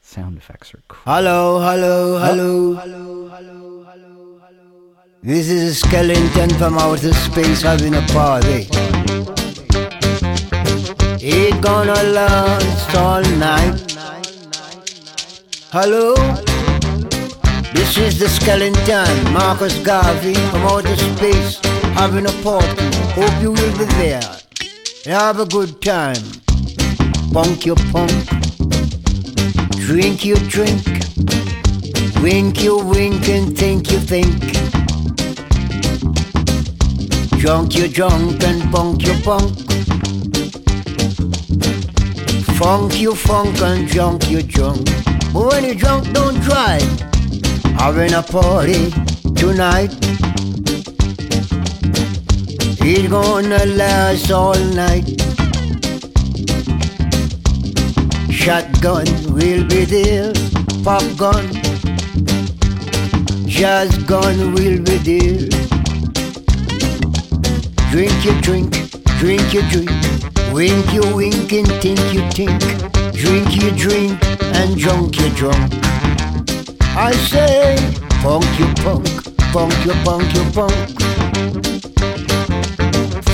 Sound 0.01 0.38
effects 0.38 0.74
are 0.74 0.82
cool. 0.89 1.13
Hello, 1.13 1.61
hello, 1.61 2.19
hello. 2.19 2.74
Hello, 2.74 3.30
hello, 3.30 3.86
hello, 3.86 4.36
hello. 4.41 4.93
This 5.24 5.49
is 5.49 5.72
a 5.72 5.76
skeleton 5.76 6.49
from 6.59 6.78
outer 6.78 7.13
space 7.13 7.61
having 7.61 7.95
a 7.95 8.01
party. 8.07 8.67
It 11.24 11.61
gonna 11.61 12.03
last 12.11 12.95
all 12.95 13.24
night. 13.39 13.80
Hello? 15.72 16.51
This 17.93 18.13
is 18.13 18.19
the 18.19 18.29
skeleton, 18.29 19.33
Marcus 19.33 19.77
Garvey 19.83 20.33
from 20.33 20.61
outer 20.61 20.95
space 20.95 21.59
having 21.99 22.25
a 22.25 22.31
party. 22.41 22.87
Hope 23.11 23.41
you 23.41 23.51
will 23.51 23.77
be 23.77 23.83
there. 23.99 24.21
Have 25.03 25.41
a 25.41 25.45
good 25.45 25.81
time. 25.81 26.23
Punk 27.33 27.65
your 27.65 27.75
punk. 27.91 28.13
Drink 29.75 30.23
you 30.23 30.35
drink. 30.47 30.81
Wink 32.23 32.63
you 32.63 32.77
wink 32.77 33.27
and 33.27 33.57
think 33.57 33.91
you 33.91 33.99
think. 33.99 34.39
Drunk 37.41 37.75
you 37.75 37.89
drunk 37.89 38.41
and 38.41 38.71
punk 38.71 39.05
you 39.05 39.15
punk. 39.21 39.51
Funk 42.55 43.01
you 43.01 43.15
funk 43.15 43.61
and 43.61 43.85
drunk 43.85 44.29
you 44.29 44.41
drunk. 44.41 44.85
But 45.33 45.47
when 45.51 45.65
you 45.65 45.75
drunk, 45.75 46.13
don't 46.13 46.39
drive. 46.39 47.11
Having 47.78 48.13
a 48.13 48.24
party 48.24 48.91
tonight. 49.36 49.91
It's 52.84 53.07
gonna 53.09 53.65
last 53.65 54.32
all 54.32 54.59
night. 54.76 55.07
Shotgun 58.32 59.05
will 59.34 59.65
be 59.67 59.86
there. 59.86 60.34
Pop 60.84 61.03
gun. 61.17 61.45
Jazz 63.45 63.95
gun 64.05 64.53
will 64.53 64.80
be 64.84 64.97
there. 65.09 65.49
Drink 67.91 68.26
your 68.26 68.39
drink, 68.41 68.72
drink 69.19 69.53
your 69.53 69.63
drink. 69.69 69.91
Wink 70.53 70.93
your 70.93 71.15
wink 71.15 71.51
and 71.53 71.67
think 71.82 71.99
you 72.13 72.22
think. 72.32 72.59
Drink 73.13 73.61
your 73.61 73.72
drink 73.76 74.17
and 74.55 74.78
drunk 74.78 75.19
your 75.19 75.30
drunk. 75.32 75.80
I 76.93 77.13
say, 77.13 77.77
funk 78.21 78.45
you 78.59 78.67
punk, 78.83 79.07
funk 79.53 79.73
you 79.85 79.93
punk 80.03 80.33
you 80.35 80.43
punk. 80.51 80.99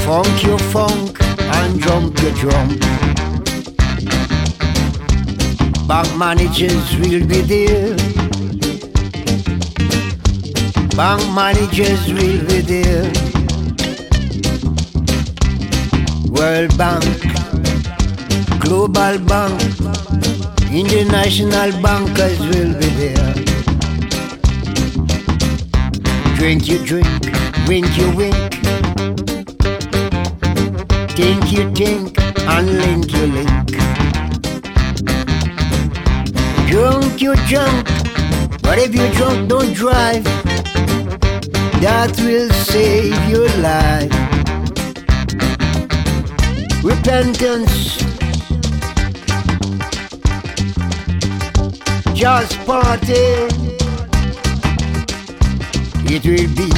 Funk 0.05 0.43
you 0.43 0.57
funk 0.69 1.17
and 1.21 1.81
drunk 1.81 2.21
you 2.21 2.31
drunk. 2.33 2.79
Bank 5.87 6.17
managers 6.17 6.95
will 6.97 7.25
be 7.25 7.41
there. 7.41 7.95
Bank 10.95 11.21
managers 11.33 12.07
will 12.13 12.39
be 12.45 12.61
there. 12.61 13.11
World 16.29 16.77
Bank, 16.77 17.05
Global 18.59 19.17
Bank, 19.25 19.61
International 20.71 21.71
bankers 21.81 22.39
will 22.39 22.73
be 22.79 22.89
there. 22.99 23.26
Drink 26.37 26.67
you 26.67 26.77
drink, 26.85 27.07
wink 27.67 27.97
you 27.97 28.15
wink. 28.15 28.35
Think 31.17 31.51
you 31.51 31.73
think, 31.73 32.15
and 32.21 32.67
link 32.77 33.11
you 33.11 33.25
link. 33.25 33.67
Drunk 36.69 37.21
you 37.23 37.35
drunk, 37.47 37.87
but 38.61 38.77
if 38.77 38.93
you 38.93 39.11
drunk 39.13 39.49
don't 39.49 39.73
drive. 39.73 40.23
That 41.81 42.15
will 42.19 42.51
save 42.51 43.17
your 43.27 43.49
life. 43.57 44.13
Repentance. 46.83 47.97
Just 52.13 52.59
party. 52.67 53.76
It 56.09 56.25
will 56.25 56.47
be 56.55 56.69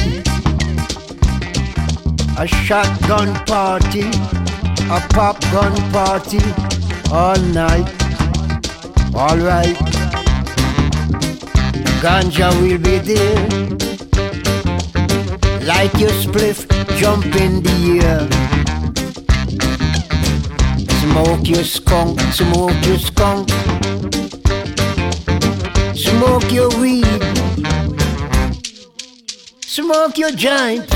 a 2.36 2.46
shotgun 2.46 3.32
party, 3.46 4.00
a 4.90 4.98
popgun 5.14 5.74
party 5.92 6.40
all 7.12 7.38
night. 7.54 7.88
Alright. 9.14 9.76
Ganja 12.02 12.50
will 12.60 12.78
be 12.78 12.98
there. 12.98 13.80
Light 15.64 15.94
your 16.00 16.10
spliff, 16.10 16.66
jump 16.98 17.26
in 17.36 17.62
the 17.62 18.00
air. 18.02 18.26
Smoke 21.02 21.46
your 21.46 21.64
skunk, 21.64 22.20
smoke 22.32 22.84
your 22.84 22.98
skunk. 22.98 23.48
Smoke 25.94 26.50
your 26.50 26.68
weed. 26.80 27.19
Smoke 29.72 30.18
your 30.18 30.32
giant. 30.32 30.90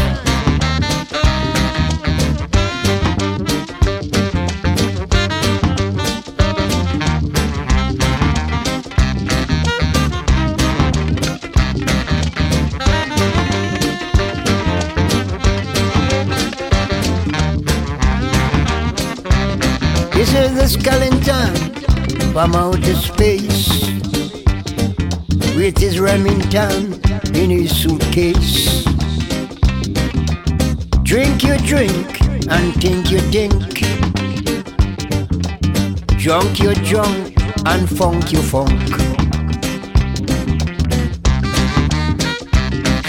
This 20.12 20.35
is 20.35 20.53
the 20.57 20.66
skeleton 20.68 21.55
from 22.33 22.57
outer 22.57 22.95
space 22.97 23.68
with 25.55 25.79
his 25.79 26.01
Remington 26.01 27.04
in 27.35 27.51
his 27.51 27.76
suitcase. 27.76 28.85
Drink 31.03 31.43
your 31.43 31.59
drink 31.59 32.20
and 32.49 32.74
think 32.80 33.11
your 33.11 33.20
think. 33.32 33.53
Junk 36.18 36.59
your 36.59 36.74
junk 36.74 37.35
and 37.66 37.89
funk 37.89 38.32
your 38.32 38.43
funk. 38.43 38.80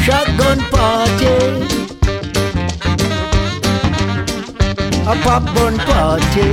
Shotgun 0.04 0.60
party. 0.74 1.86
A 5.08 5.16
popcorn 5.24 5.78
party. 5.78 6.52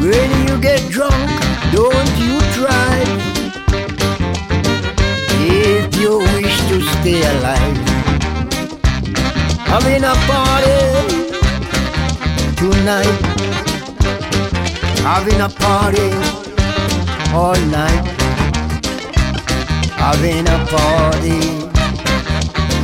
When 0.00 0.48
you 0.48 0.60
get 0.60 0.88
drunk, 0.90 1.30
don't 1.72 2.18
you 2.18 2.40
drive. 2.54 3.27
Stay 6.80 7.20
alive, 7.22 7.78
having 9.66 10.04
a 10.04 10.14
party 10.28 10.78
tonight, 12.56 13.18
having 15.02 15.40
a 15.40 15.48
party 15.48 16.10
all 17.34 17.60
night, 17.66 18.04
having 19.96 20.46
a 20.46 20.58
party 20.66 21.40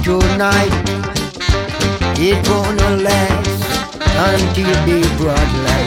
tonight. 0.03 0.75
It's 2.17 2.49
gonna 2.49 2.91
last 3.03 3.65
until 4.17 4.73
the 4.87 4.99
broad 5.19 5.51
light. 5.65 5.84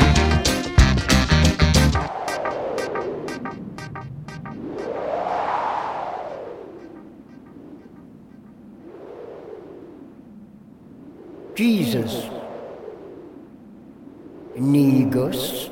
Jesus, 11.58 12.30
Negus. 14.56 15.72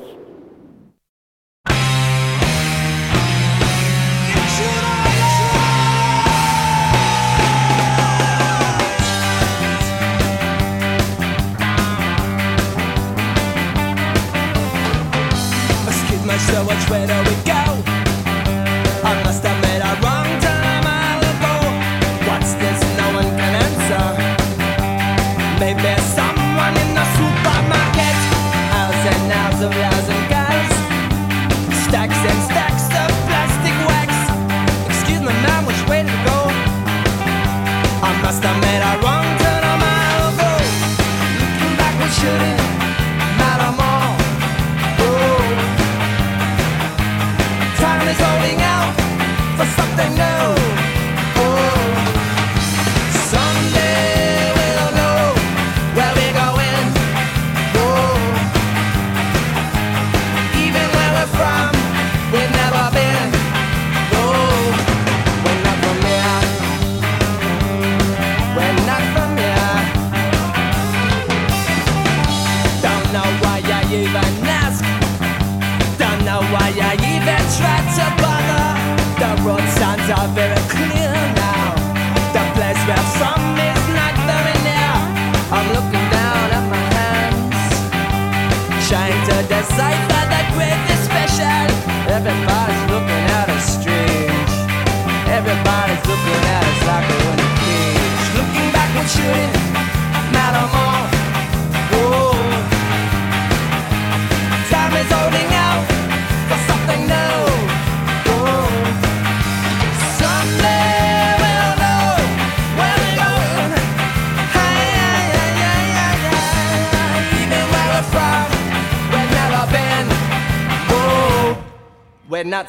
So 16.36 16.62
much 16.64 16.90
where 16.90 17.06
do 17.06 17.30
we 17.30 17.36
go? 17.44 17.95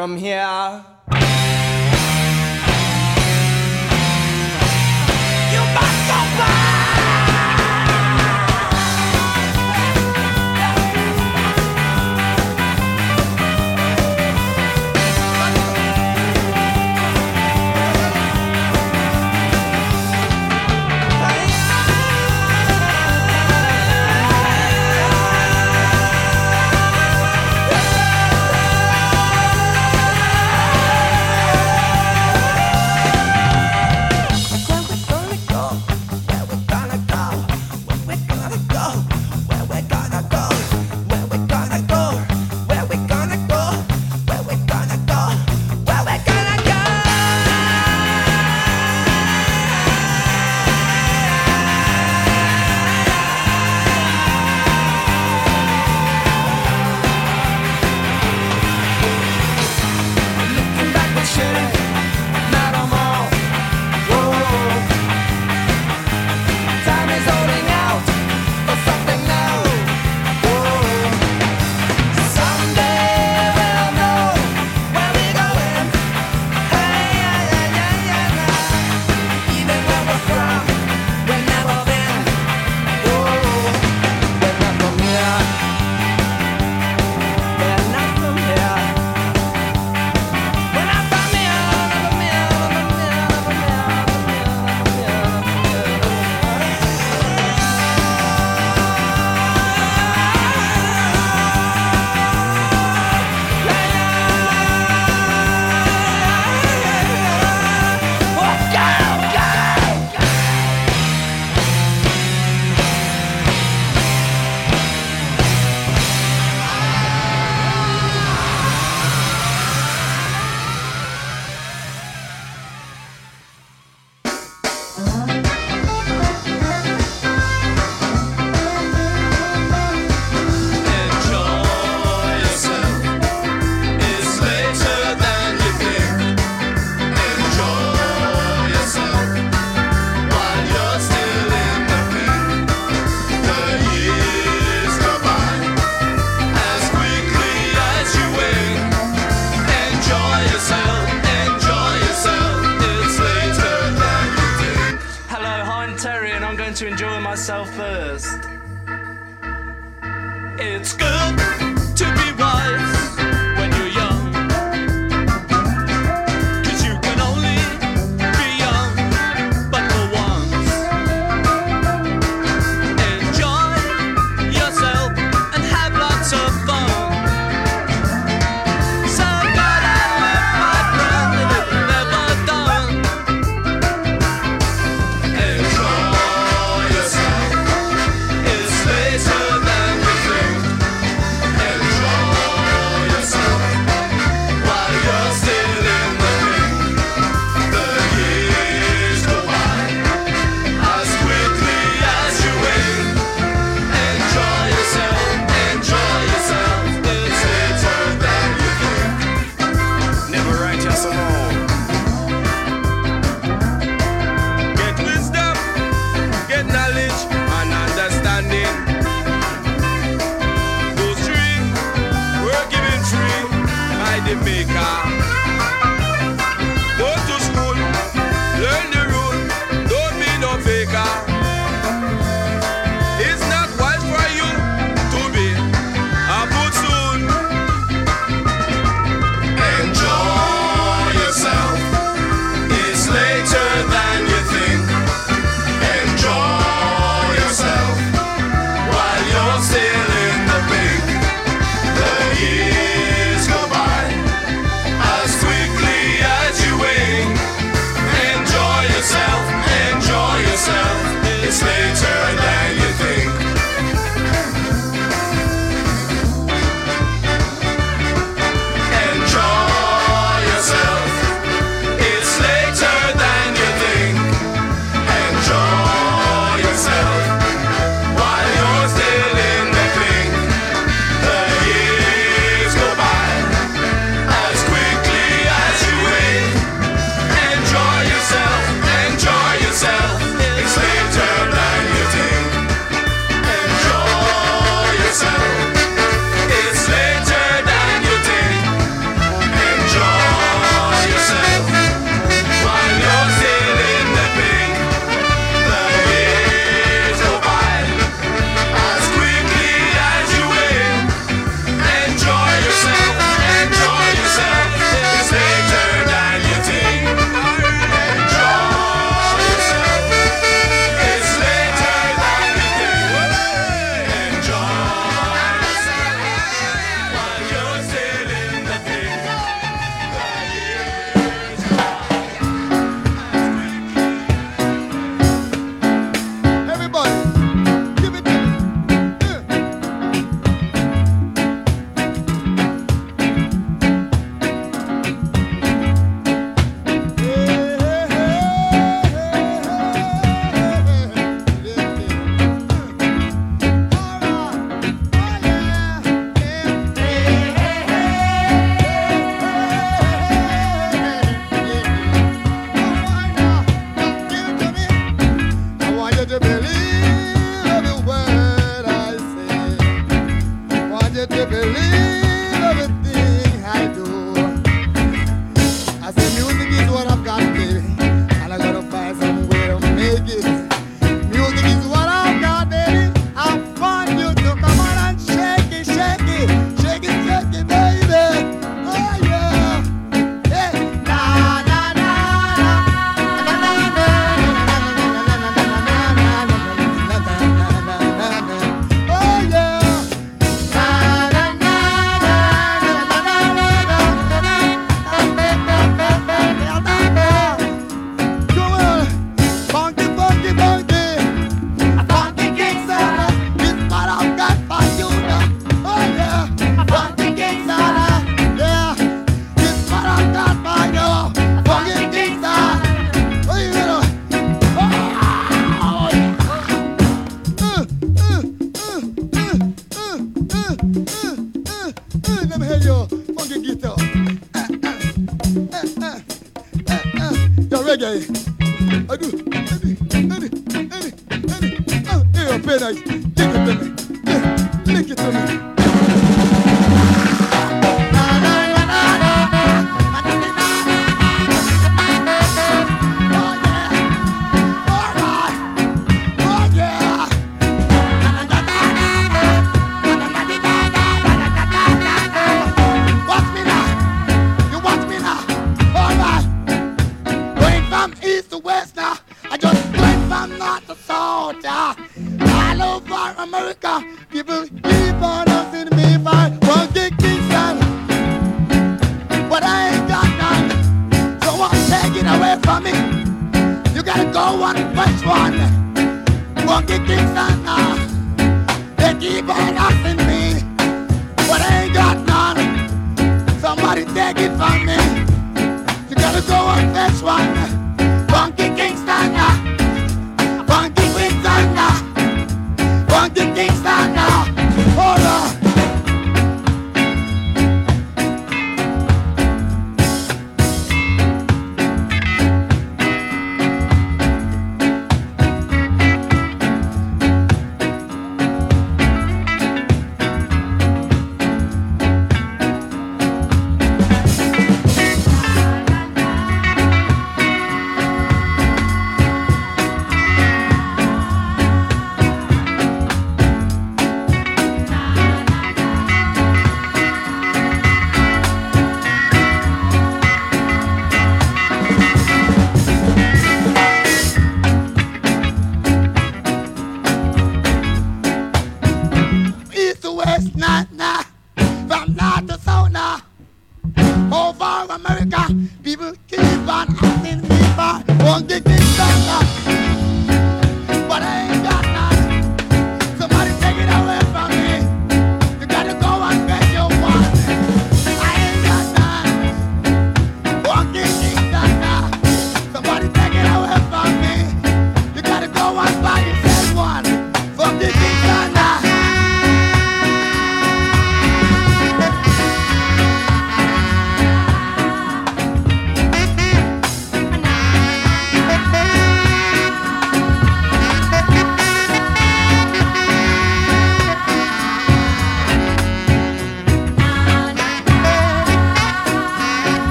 From 0.00 0.16
here. 0.16 0.89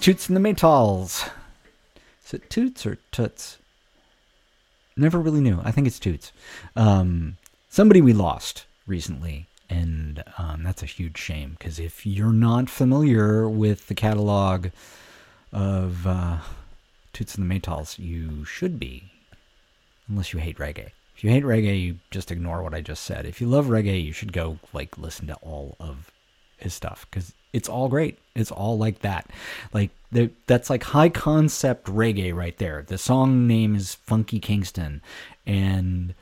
Toots 0.00 0.28
and 0.28 0.36
the 0.36 0.40
Maytals. 0.40 1.28
Is 2.24 2.32
it 2.32 2.48
Toots 2.48 2.86
or 2.86 2.96
Toots? 3.12 3.58
Never 4.96 5.20
really 5.20 5.42
knew. 5.42 5.60
I 5.62 5.72
think 5.72 5.86
it's 5.86 5.98
Toots. 5.98 6.32
Um, 6.74 7.36
somebody 7.68 8.00
we 8.00 8.14
lost 8.14 8.64
recently, 8.86 9.46
and 9.68 10.24
um, 10.38 10.62
that's 10.62 10.82
a 10.82 10.86
huge 10.86 11.18
shame 11.18 11.54
because 11.58 11.78
if 11.78 12.06
you're 12.06 12.32
not 12.32 12.70
familiar 12.70 13.46
with 13.46 13.88
the 13.88 13.94
catalog 13.94 14.68
of 15.52 16.06
uh, 16.06 16.38
Toots 17.12 17.34
and 17.34 17.50
the 17.50 17.54
Maytals, 17.54 17.98
you 17.98 18.46
should 18.46 18.80
be, 18.80 19.04
unless 20.08 20.32
you 20.32 20.40
hate 20.40 20.56
reggae. 20.56 20.92
If 21.14 21.24
you 21.24 21.28
hate 21.28 21.44
reggae, 21.44 21.78
you 21.78 21.98
just 22.10 22.30
ignore 22.30 22.62
what 22.62 22.72
I 22.72 22.80
just 22.80 23.02
said. 23.02 23.26
If 23.26 23.42
you 23.42 23.48
love 23.48 23.66
reggae, 23.66 24.02
you 24.02 24.14
should 24.14 24.32
go 24.32 24.58
like 24.72 24.96
listen 24.96 25.26
to 25.26 25.34
all 25.42 25.76
of 25.78 26.10
his 26.56 26.72
stuff 26.72 27.06
because 27.10 27.34
it's 27.52 27.68
all 27.68 27.88
great. 27.88 28.18
It's 28.34 28.50
all 28.50 28.78
like 28.78 29.00
that. 29.00 29.28
Like 29.72 29.90
that's 30.46 30.70
like 30.70 30.82
high 30.82 31.08
concept 31.08 31.86
reggae 31.86 32.34
right 32.34 32.56
there. 32.58 32.84
The 32.86 32.98
song 32.98 33.46
name 33.46 33.74
is 33.74 33.94
Funky 33.94 34.40
Kingston, 34.40 35.02
and 35.46 36.14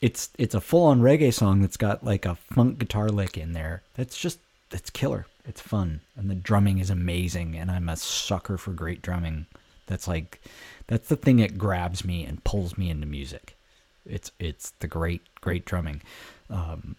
it's 0.00 0.30
it's 0.38 0.54
a 0.54 0.60
full 0.60 0.86
on 0.86 1.00
reggae 1.00 1.32
song 1.32 1.60
that's 1.60 1.76
got 1.76 2.04
like 2.04 2.24
a 2.24 2.36
funk 2.36 2.78
guitar 2.78 3.08
lick 3.08 3.36
in 3.36 3.52
there. 3.52 3.82
That's 3.94 4.16
just 4.18 4.38
that's 4.70 4.90
killer. 4.90 5.26
It's 5.46 5.60
fun, 5.60 6.00
and 6.16 6.30
the 6.30 6.34
drumming 6.34 6.78
is 6.78 6.90
amazing. 6.90 7.56
And 7.56 7.70
I'm 7.70 7.88
a 7.88 7.96
sucker 7.96 8.56
for 8.56 8.72
great 8.72 9.02
drumming. 9.02 9.46
That's 9.86 10.06
like 10.06 10.40
that's 10.86 11.08
the 11.08 11.16
thing 11.16 11.38
that 11.38 11.58
grabs 11.58 12.04
me 12.04 12.24
and 12.24 12.44
pulls 12.44 12.78
me 12.78 12.90
into 12.90 13.06
music. 13.06 13.56
It's 14.06 14.30
it's 14.38 14.70
the 14.80 14.88
great 14.88 15.22
great 15.40 15.64
drumming. 15.64 16.02
Um, 16.48 16.96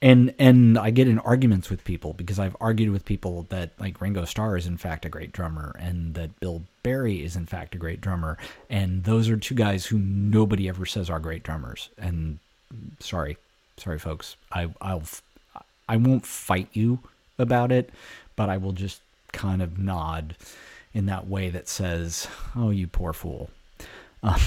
and 0.00 0.32
and 0.38 0.78
I 0.78 0.90
get 0.90 1.08
in 1.08 1.18
arguments 1.18 1.70
with 1.70 1.84
people 1.84 2.12
because 2.12 2.38
I've 2.38 2.56
argued 2.60 2.90
with 2.90 3.04
people 3.04 3.46
that 3.48 3.70
like 3.80 4.00
Ringo 4.00 4.24
Starr 4.24 4.56
is 4.56 4.66
in 4.66 4.76
fact 4.76 5.04
a 5.04 5.08
great 5.08 5.32
drummer 5.32 5.74
and 5.78 6.14
that 6.14 6.38
Bill 6.38 6.62
Berry 6.82 7.24
is 7.24 7.34
in 7.34 7.46
fact 7.46 7.74
a 7.74 7.78
great 7.78 8.00
drummer. 8.00 8.38
And 8.70 9.04
those 9.04 9.28
are 9.28 9.36
two 9.36 9.56
guys 9.56 9.86
who 9.86 9.98
nobody 9.98 10.68
ever 10.68 10.86
says 10.86 11.10
are 11.10 11.18
great 11.18 11.42
drummers. 11.42 11.90
And 11.98 12.38
sorry 13.00 13.38
sorry 13.76 13.98
folks. 13.98 14.36
I 14.52 14.72
I'll 14.80 15.02
I 15.88 15.96
won't 15.96 16.24
fight 16.24 16.68
you 16.72 17.00
about 17.38 17.72
it 17.72 17.90
but 18.36 18.48
I 18.48 18.56
will 18.56 18.72
just 18.72 19.00
kind 19.32 19.62
of 19.62 19.78
nod 19.78 20.36
in 20.94 21.06
that 21.06 21.26
way 21.26 21.50
that 21.50 21.68
says 21.68 22.28
oh 22.54 22.70
you 22.70 22.86
poor 22.86 23.12
fool. 23.12 23.50
Um, 24.22 24.40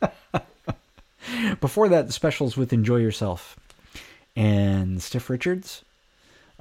before 1.60 1.90
that 1.90 2.06
the 2.06 2.12
specials 2.12 2.56
with 2.56 2.72
enjoy 2.72 2.96
yourself 2.96 3.58
and 4.38 5.02
Stiff 5.02 5.28
Richards, 5.28 5.82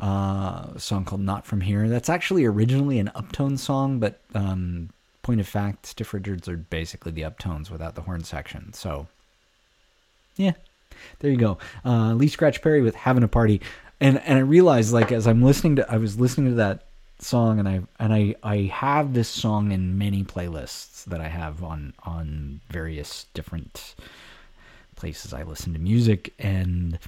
uh, 0.02 0.66
a 0.74 0.80
song 0.80 1.06
called 1.06 1.22
Not 1.22 1.46
From 1.46 1.62
Here. 1.62 1.88
That's 1.88 2.10
actually 2.10 2.44
originally 2.44 2.98
an 2.98 3.12
uptone 3.16 3.60
song, 3.60 4.00
but 4.00 4.20
um, 4.34 4.90
point 5.22 5.40
of 5.40 5.48
fact, 5.48 5.86
Stiff 5.86 6.12
Richards 6.12 6.50
are 6.50 6.58
basically 6.58 7.12
the 7.12 7.22
uptones 7.22 7.70
without 7.70 7.94
the 7.94 8.02
horn 8.02 8.24
section. 8.24 8.74
So, 8.74 9.06
yeah, 10.38 10.54
there 11.20 11.30
you 11.30 11.38
go. 11.38 11.60
Uh, 11.86 12.14
Lee 12.14 12.30
Scratch 12.30 12.64
Perry 12.64 12.82
with 12.82 12.96
Having 12.96 13.24
a 13.24 13.28
Party. 13.28 13.62
And, 14.02 14.20
and 14.22 14.40
I 14.40 14.42
realized, 14.42 14.92
like, 14.92 15.12
as 15.12 15.28
I'm 15.28 15.44
listening 15.44 15.76
to, 15.76 15.92
I 15.92 15.98
was 15.98 16.20
listening 16.20 16.50
to 16.50 16.56
that 16.56 16.84
song 17.20 17.58
and 17.58 17.68
I 17.68 17.82
and 17.98 18.14
I 18.14 18.36
I 18.44 18.58
have 18.72 19.16
this 19.16 19.28
song 19.28 19.72
in 19.72 19.98
many 19.98 20.24
playlists 20.24 21.04
that 21.06 21.20
I 21.20 21.28
have 21.28 21.64
on 21.64 21.96
on 22.04 22.62
various 22.70 23.26
different 23.34 23.96
places 24.96 25.34
I 25.34 25.42
listen 25.42 25.74
to 25.74 25.80
music 25.80 26.32
and 26.38 27.00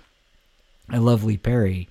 I 0.91 0.97
love 0.97 1.23
Lee 1.23 1.37
Perry, 1.37 1.87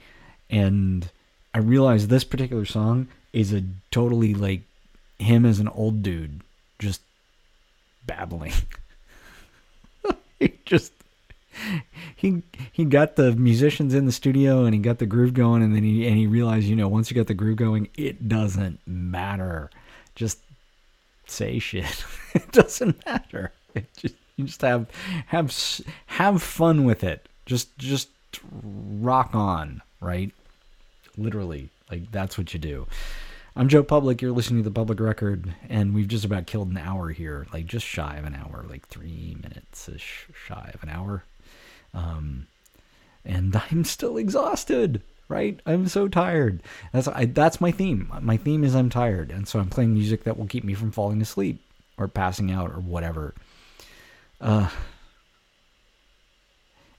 and 0.50 1.10
I 1.54 1.58
realized 1.58 2.08
this 2.08 2.24
particular 2.24 2.64
song 2.64 3.08
is 3.32 3.52
a 3.52 3.62
totally 3.90 4.34
like 4.34 4.62
him 5.18 5.44
as 5.44 5.60
an 5.60 5.68
old 5.68 6.02
dude 6.02 6.40
just 6.78 7.02
babbling. 8.06 8.52
he 10.38 10.54
just 10.64 10.92
he 12.16 12.42
he 12.72 12.84
got 12.84 13.16
the 13.16 13.32
musicians 13.32 13.94
in 13.94 14.06
the 14.06 14.12
studio 14.12 14.64
and 14.64 14.74
he 14.74 14.80
got 14.80 14.98
the 14.98 15.06
groove 15.06 15.34
going 15.34 15.62
and 15.62 15.74
then 15.74 15.82
he 15.82 16.06
and 16.06 16.16
he 16.16 16.26
realized 16.26 16.66
you 16.66 16.76
know 16.76 16.88
once 16.88 17.10
you 17.10 17.16
got 17.16 17.26
the 17.26 17.34
groove 17.34 17.56
going 17.56 17.88
it 17.96 18.28
doesn't 18.28 18.80
matter. 18.86 19.70
Just 20.14 20.38
say 21.26 21.58
shit. 21.58 22.04
It 22.34 22.52
doesn't 22.52 23.04
matter. 23.06 23.52
It 23.74 23.86
just 23.96 24.14
you 24.36 24.44
just 24.44 24.60
have 24.60 24.86
have 25.26 25.52
have 26.06 26.42
fun 26.42 26.84
with 26.84 27.02
it. 27.02 27.26
Just 27.46 27.76
just 27.78 28.10
rock 28.52 29.34
on 29.34 29.82
right? 30.00 30.32
Literally 31.16 31.70
like 31.90 32.10
that's 32.10 32.38
what 32.38 32.52
you 32.52 32.60
do. 32.60 32.86
I'm 33.56 33.68
joe 33.68 33.82
public. 33.82 34.22
You're 34.22 34.32
listening 34.32 34.62
to 34.62 34.68
the 34.68 34.74
public 34.74 35.00
record 35.00 35.54
and 35.68 35.94
we've 35.94 36.08
just 36.08 36.24
about 36.24 36.46
killed 36.46 36.70
an 36.70 36.76
hour 36.76 37.10
here 37.10 37.46
like 37.52 37.66
just 37.66 37.86
shy 37.86 38.16
of 38.16 38.24
an 38.24 38.34
hour 38.34 38.64
like 38.68 38.86
three 38.88 39.36
minutes 39.42 39.88
ish 39.88 40.26
shy 40.46 40.70
of 40.74 40.82
an 40.82 40.88
hour. 40.90 41.24
Um 41.94 42.46
and 43.24 43.54
i'm 43.70 43.84
still 43.84 44.16
exhausted 44.16 45.02
right? 45.30 45.60
I'm 45.66 45.88
so 45.88 46.08
tired. 46.08 46.62
That's 46.90 47.06
I, 47.06 47.26
that's 47.26 47.60
my 47.60 47.70
theme. 47.70 48.10
My 48.20 48.36
theme 48.38 48.64
is 48.64 48.74
i'm 48.74 48.90
tired 48.90 49.30
and 49.30 49.46
so 49.48 49.58
i'm 49.58 49.70
playing 49.70 49.94
music 49.94 50.24
that 50.24 50.38
will 50.38 50.46
keep 50.46 50.64
me 50.64 50.74
from 50.74 50.92
falling 50.92 51.20
asleep 51.20 51.60
or 51.96 52.08
passing 52.08 52.50
out 52.50 52.70
or 52.70 52.80
whatever. 52.80 53.34
Uh 54.40 54.70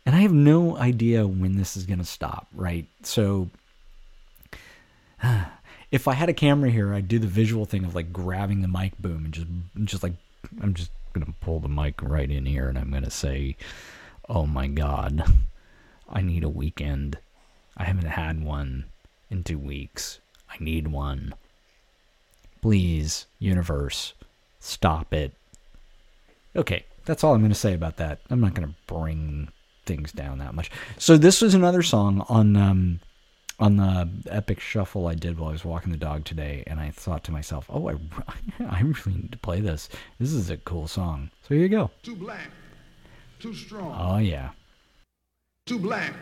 and 0.09 0.17
I 0.17 0.21
have 0.21 0.33
no 0.33 0.75
idea 0.75 1.27
when 1.27 1.55
this 1.55 1.77
is 1.77 1.85
going 1.85 1.99
to 1.99 2.03
stop, 2.03 2.47
right? 2.55 2.87
So 3.03 3.51
if 5.91 6.07
I 6.07 6.13
had 6.15 6.29
a 6.29 6.33
camera 6.33 6.71
here, 6.71 6.95
I'd 6.95 7.07
do 7.07 7.19
the 7.19 7.27
visual 7.27 7.65
thing 7.65 7.85
of 7.85 7.93
like 7.93 8.11
grabbing 8.11 8.63
the 8.63 8.67
mic 8.67 8.97
boom 8.97 9.25
and 9.25 9.33
just 9.35 9.47
just 9.83 10.01
like 10.01 10.13
I'm 10.63 10.73
just 10.73 10.89
going 11.13 11.27
to 11.27 11.33
pull 11.41 11.59
the 11.59 11.69
mic 11.69 12.01
right 12.01 12.27
in 12.27 12.47
here 12.47 12.69
and 12.69 12.79
I'm 12.79 12.89
going 12.89 13.03
to 13.03 13.11
say, 13.11 13.55
"Oh 14.27 14.47
my 14.47 14.65
god. 14.65 15.31
I 16.09 16.21
need 16.21 16.43
a 16.43 16.49
weekend. 16.49 17.19
I 17.77 17.83
haven't 17.83 18.07
had 18.07 18.43
one 18.43 18.85
in 19.29 19.43
2 19.43 19.59
weeks. 19.59 20.19
I 20.49 20.55
need 20.59 20.87
one. 20.87 21.35
Please, 22.63 23.27
universe, 23.37 24.15
stop 24.59 25.13
it." 25.13 25.33
Okay, 26.55 26.85
that's 27.05 27.23
all 27.23 27.35
I'm 27.35 27.41
going 27.41 27.51
to 27.51 27.55
say 27.55 27.75
about 27.75 27.97
that. 27.97 28.21
I'm 28.31 28.41
not 28.41 28.55
going 28.55 28.69
to 28.69 28.75
bring 28.91 29.49
things 29.89 30.11
down 30.11 30.37
that 30.37 30.53
much. 30.53 30.69
So 30.99 31.17
this 31.17 31.41
was 31.41 31.55
another 31.55 31.81
song 31.81 32.23
on 32.29 32.55
um, 32.55 32.99
on 33.59 33.75
the 33.77 34.07
epic 34.29 34.59
shuffle 34.59 35.07
I 35.07 35.15
did 35.15 35.37
while 35.37 35.49
I 35.49 35.53
was 35.53 35.65
walking 35.65 35.91
the 35.91 35.97
dog 35.97 36.23
today, 36.25 36.63
and 36.67 36.79
I 36.79 36.91
thought 36.91 37.23
to 37.25 37.31
myself, 37.31 37.65
"Oh, 37.69 37.89
I, 37.89 37.95
I 38.69 38.81
really 38.81 39.17
need 39.19 39.31
to 39.31 39.37
play 39.39 39.59
this. 39.61 39.89
This 40.19 40.31
is 40.31 40.49
a 40.51 40.57
cool 40.57 40.87
song." 40.87 41.31
So 41.41 41.55
here 41.55 41.63
you 41.63 41.69
go. 41.69 41.89
Too 42.03 42.15
black, 42.15 42.49
too 43.39 43.53
strong. 43.53 43.95
Oh 43.99 44.19
yeah. 44.19 44.51
Too 45.65 45.79
black, 45.79 46.13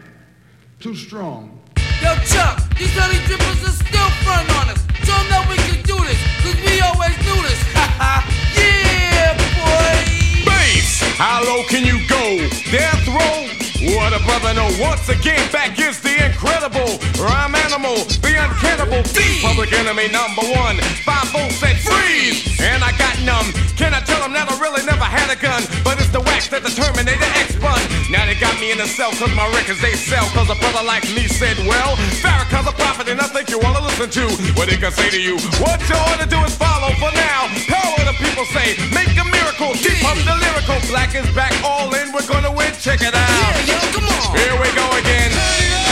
too 0.79 0.95
strong. 0.95 1.59
Yo, 2.01 2.15
Chuck, 2.31 2.57
these 2.77 2.95
honey 2.95 3.19
drippers 3.27 3.63
are 3.67 3.77
still 3.83 4.09
front 4.23 4.49
on 4.59 4.69
us. 4.69 4.81
Show 5.05 5.17
'em 5.19 5.27
that 5.29 5.45
we 5.51 5.57
can 5.67 5.81
do 5.83 5.97
this, 6.07 6.21
cause 6.41 6.55
we 6.65 6.79
always 6.87 7.15
do 7.17 7.35
this. 7.47 7.59
Ha 7.75 7.85
ha. 7.99 8.13
Yeah, 8.55 9.35
boy. 9.59 10.45
Bass, 10.47 11.01
how 11.17 11.43
low 11.43 11.63
can 11.63 11.83
you 11.85 11.99
go? 12.07 12.23
Death 12.71 13.07
row? 13.07 13.56
What 13.77 14.09
a 14.09 14.19
brother 14.25 14.55
no, 14.55 14.65
Once 14.81 15.07
again, 15.07 15.39
back 15.51 15.77
is 15.77 16.01
the 16.01 16.25
incredible 16.25 16.97
rhyme 17.21 17.53
animal, 17.53 17.93
the 18.25 18.33
uncannibal 18.33 19.03
thief. 19.03 19.43
Public 19.43 19.71
enemy 19.71 20.09
number 20.09 20.41
one. 20.41 20.77
Five 21.05 21.29
volts 21.29 21.61
said 21.61 21.77
freeze, 21.77 22.59
and 22.59 22.83
I 22.83 22.89
got 22.97 23.21
numb. 23.21 23.53
Can 23.77 23.93
I 23.93 24.01
tell 24.17 24.25
them 24.25 24.33
that 24.33 24.49
I 24.49 24.57
really 24.57 24.81
never 24.81 25.05
had 25.05 25.29
a 25.29 25.37
gun? 25.37 25.61
But 25.85 26.01
it's 26.01 26.09
the 26.09 26.21
wax 26.25 26.49
that 26.49 26.65
the 26.65 26.73
Terminator 26.73 27.29
X 27.37 27.53
spun. 27.53 27.77
Now 28.09 28.25
they 28.25 28.33
got 28.33 28.57
me 28.57 28.73
in 28.73 28.81
a 28.81 28.89
cell 28.89 29.13
cause 29.21 29.29
my 29.37 29.45
records 29.53 29.77
they 29.77 29.93
sell. 29.93 30.25
Cause 30.33 30.49
a 30.49 30.57
brother 30.57 30.81
like 30.81 31.05
me 31.13 31.29
said, 31.29 31.53
well, 31.69 31.93
Farrakhan's 32.25 32.65
a 32.65 32.73
prophet 32.73 33.13
and 33.13 33.21
I 33.21 33.29
think 33.29 33.53
you 33.53 33.61
wanna 33.61 33.85
listen 33.85 34.09
to 34.09 34.25
what 34.57 34.73
he 34.73 34.77
can 34.77 34.89
say 34.89 35.13
to 35.13 35.21
you. 35.21 35.37
What 35.61 35.77
you 35.85 35.95
ought 36.09 36.17
to 36.17 36.29
do 36.29 36.41
is 36.41 36.57
follow 36.57 36.89
for 36.97 37.13
now. 37.13 37.45
Power 37.69 38.01
the 38.09 38.17
people 38.17 38.45
say, 38.49 38.73
make 38.89 39.13
a 39.13 39.25
miracle. 39.29 39.77
Keep 39.77 40.01
up 40.01 40.17
the 40.25 40.33
lyrical. 40.33 40.81
Black 40.89 41.13
is 41.13 41.29
back 41.37 41.53
all 41.61 41.93
in. 41.93 42.09
We're 42.09 42.25
gonna 42.25 42.51
win. 42.51 42.73
Check 42.81 43.05
it 43.05 43.13
out. 43.13 43.53
Yeah, 43.69 43.69
yo, 43.69 43.77
come 43.93 44.09
on. 44.09 44.33
Here 44.33 44.55
we 44.57 44.69
go 44.73 44.85
again. 44.97 45.86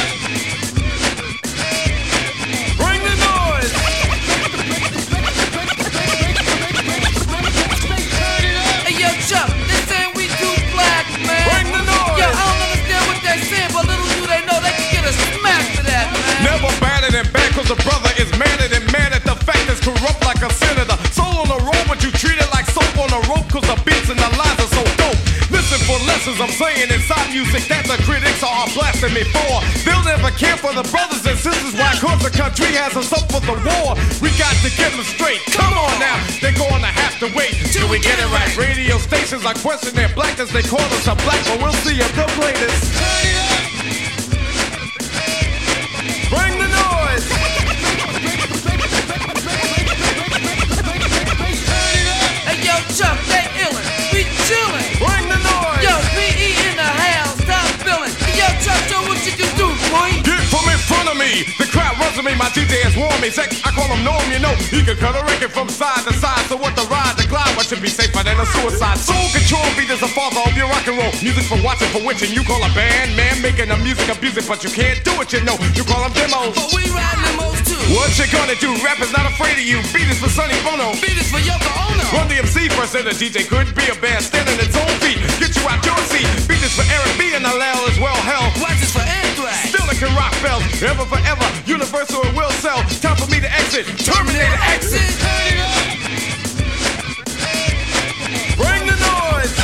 The 17.65 17.75
brother 17.81 18.13
is 18.21 18.29
madder 18.37 18.69
than 18.69 18.85
mad 18.93 19.09
at 19.13 19.25
the 19.25 19.33
fact 19.41 19.65
is 19.73 19.81
corrupt 19.81 20.21
like 20.21 20.41
a 20.45 20.51
senator. 20.53 20.93
Soul 21.09 21.41
on 21.41 21.49
the 21.49 21.61
road, 21.65 21.85
but 21.89 22.03
you 22.05 22.13
treat 22.13 22.37
it 22.37 22.49
like 22.53 22.69
soap 22.69 22.93
on 23.01 23.09
a 23.09 23.21
rope 23.25 23.49
cause 23.49 23.65
the 23.65 23.77
beats 23.81 24.09
and 24.09 24.19
the 24.21 24.31
lines 24.37 24.59
are 24.61 24.69
so 24.69 24.83
dope. 25.01 25.17
Listen 25.49 25.81
for 25.89 25.97
lessons 26.05 26.37
I'm 26.37 26.53
saying 26.53 26.93
inside 26.93 27.33
music 27.33 27.65
that 27.73 27.89
the 27.89 27.97
critics 28.05 28.45
are 28.45 28.69
blasting 28.77 29.17
me 29.17 29.25
for. 29.33 29.61
They'll 29.81 30.05
never 30.05 30.29
care 30.37 30.57
for 30.61 30.77
the 30.77 30.85
brothers 30.93 31.25
and 31.25 31.37
sisters. 31.37 31.73
Why? 31.73 31.89
Cause 31.97 32.21
the 32.21 32.33
country 32.33 32.69
has 32.77 32.93
us 32.93 33.09
up 33.09 33.25
for 33.33 33.41
the 33.41 33.57
war. 33.57 33.97
We 34.21 34.29
got 34.37 34.53
to 34.61 34.69
get 34.77 34.93
them 34.93 35.05
straight. 35.05 35.41
Come 35.57 35.73
on 35.73 35.95
now, 35.97 36.21
they're 36.45 36.57
gonna 36.57 36.91
have 36.91 37.17
to 37.25 37.27
wait 37.33 37.57
till 37.73 37.89
we 37.89 37.97
get 37.97 38.21
it 38.21 38.29
right. 38.29 38.51
Radio 38.57 39.01
stations 39.01 39.41
are 39.41 39.57
questioning 39.57 39.97
their 39.97 40.13
blackness. 40.13 40.53
They 40.53 40.61
call 40.61 40.85
us 40.85 41.09
a 41.09 41.17
black, 41.25 41.41
but 41.49 41.57
we'll 41.57 41.77
see 41.81 41.97
if 41.97 42.09
they'll 42.13 42.29
play 42.37 42.53
this. 42.61 43.54
Chuck, 52.97 53.17
they 53.31 53.45
illin'. 53.63 53.85
We 54.11 54.23
chillin'. 54.47 54.85
Bring 54.99 55.25
the 55.29 55.39
noise. 55.39 55.83
Yo, 55.83 55.93
PE 56.15 56.49
in 56.69 56.75
the 56.75 56.91
house, 57.03 57.37
stop 57.43 57.67
feeling. 57.83 58.13
Yo, 58.35 58.47
Chuck, 58.63 58.79
show 58.89 59.01
what 59.07 59.19
you 59.25 59.33
can 59.33 59.51
do, 59.57 59.67
boy. 59.91 60.09
Get 60.23 60.41
from 60.51 60.65
in 60.69 60.79
front 60.89 61.09
of 61.09 61.17
me. 61.17 61.64
The 62.15 62.21
crowd 62.21 62.23
runs 62.23 62.23
to 62.23 62.23
me. 62.23 62.33
My 62.39 62.49
DJ 62.55 62.79
is 62.87 62.95
warm 62.95 63.19
me. 63.19 63.29
Sex, 63.29 63.59
I 63.65 63.71
call 63.75 63.87
him 63.91 64.03
Norm, 64.03 64.23
you 64.31 64.39
know. 64.39 64.55
He 64.71 64.83
can 64.83 64.95
cut 64.95 65.15
a 65.15 65.23
record 65.27 65.51
from 65.51 65.67
side 65.67 66.07
to 66.07 66.13
side. 66.13 66.47
So 66.47 66.55
what 66.55 66.75
the 66.75 66.87
ride, 66.87 67.15
the 67.17 67.27
glide, 67.27 67.51
what 67.57 67.67
should 67.67 67.81
be 67.81 67.91
safer 67.91 68.23
than 68.23 68.39
a 68.39 68.45
suicide? 68.45 68.97
Soul 68.97 69.27
control 69.35 69.65
beat 69.75 69.91
is 69.91 69.99
the 69.99 70.07
father 70.07 70.39
of 70.47 70.55
your 70.55 70.67
rock 70.71 70.87
and 70.87 70.97
roll. 70.97 71.11
Music 71.19 71.43
for 71.43 71.59
watching, 71.59 71.89
for 71.91 72.03
witching. 72.05 72.31
You 72.31 72.43
call 72.47 72.63
a 72.63 72.71
band, 72.71 73.15
man, 73.19 73.41
making 73.41 73.69
the 73.69 73.77
music 73.83 74.07
of 74.07 74.21
music, 74.21 74.47
but 74.47 74.63
you 74.63 74.71
can't 74.71 75.03
do 75.03 75.11
it, 75.19 75.33
you 75.33 75.43
know. 75.43 75.59
You 75.75 75.83
call 75.83 75.99
them 76.07 76.13
demos. 76.15 76.55
But 76.55 76.71
we 76.71 76.87
ride 76.95 77.19
limos 77.27 77.59
too. 77.67 77.75
What 77.91 78.15
you 78.15 78.27
gonna 78.31 78.55
do? 78.55 78.71
Rap 78.79 78.99
is 79.03 79.11
not 79.11 79.27
afraid 79.27 79.59
of 79.59 79.65
you. 79.67 79.83
Beat 79.91 80.07
is 80.07 80.19
for 80.23 80.31
Sonny 80.31 80.55
Bono. 80.63 80.95
Beat 81.03 81.19
is 81.19 81.27
for 81.27 81.41
Yoko 81.43 81.71
Ono. 81.91 82.05
Run-DMC 82.15 82.71
first, 82.79 82.95
and 82.95 83.05
the 83.05 83.15
DJ 83.15 83.43
could 83.45 83.67
be 83.75 83.85
a 83.91 83.95
band 83.99 84.23
standing 84.23 84.57
its 84.63 84.75
own 84.77 84.93
feet. 85.03 85.19
Get 85.37 85.51
you 85.51 85.63
out 85.67 85.83
your 85.83 85.99
seat. 86.07 86.27
Beat 86.47 86.63
is 86.63 86.73
for 86.73 86.87
Eric 86.87 87.13
B 87.19 87.35
and 87.35 87.43
LL 87.43 87.81
as 87.91 87.99
well. 87.99 88.17
Hell, 88.23 88.47
Watch 88.63 88.84
rock 90.03 90.35
bells. 90.41 90.63
Ever 90.83 91.05
forever, 91.05 91.45
universal 91.65 92.21
it 92.23 92.35
will 92.35 92.51
sell. 92.59 92.83
Time 92.99 93.15
for 93.15 93.29
me 93.31 93.39
to 93.39 93.51
exit. 93.51 93.85
Terminator 94.03 94.59
exit. 94.67 94.99
Bring 98.59 98.83
the 98.87 98.97
noise. 98.99 99.55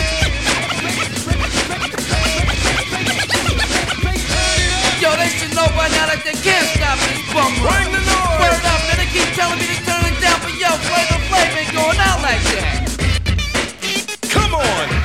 Yo, 5.02 5.10
they 5.18 5.28
should 5.36 5.54
know 5.56 5.68
by 5.76 5.90
now 5.90 6.08
that 6.08 6.22
they 6.24 6.38
can't 6.40 6.68
stop 6.78 6.98
this 7.00 7.20
bum. 7.34 7.52
Bring 7.60 7.92
the 7.92 8.00
noise. 8.00 8.40
Word 8.40 8.64
up, 8.72 8.80
man, 8.88 8.98
they 9.04 9.10
keep 9.12 9.28
telling 9.36 9.60
me 9.60 9.68
to 9.68 9.78
turn 9.84 10.06
it 10.08 10.16
down, 10.22 10.40
but 10.40 10.56
yo, 10.56 10.70
Flavor 10.88 11.20
Flav 11.28 11.58
ain't 11.60 11.74
going 11.76 12.00
out 12.00 12.22
like 12.22 12.44
that. 12.56 12.88
Come 14.30 14.56
on. 14.56 15.01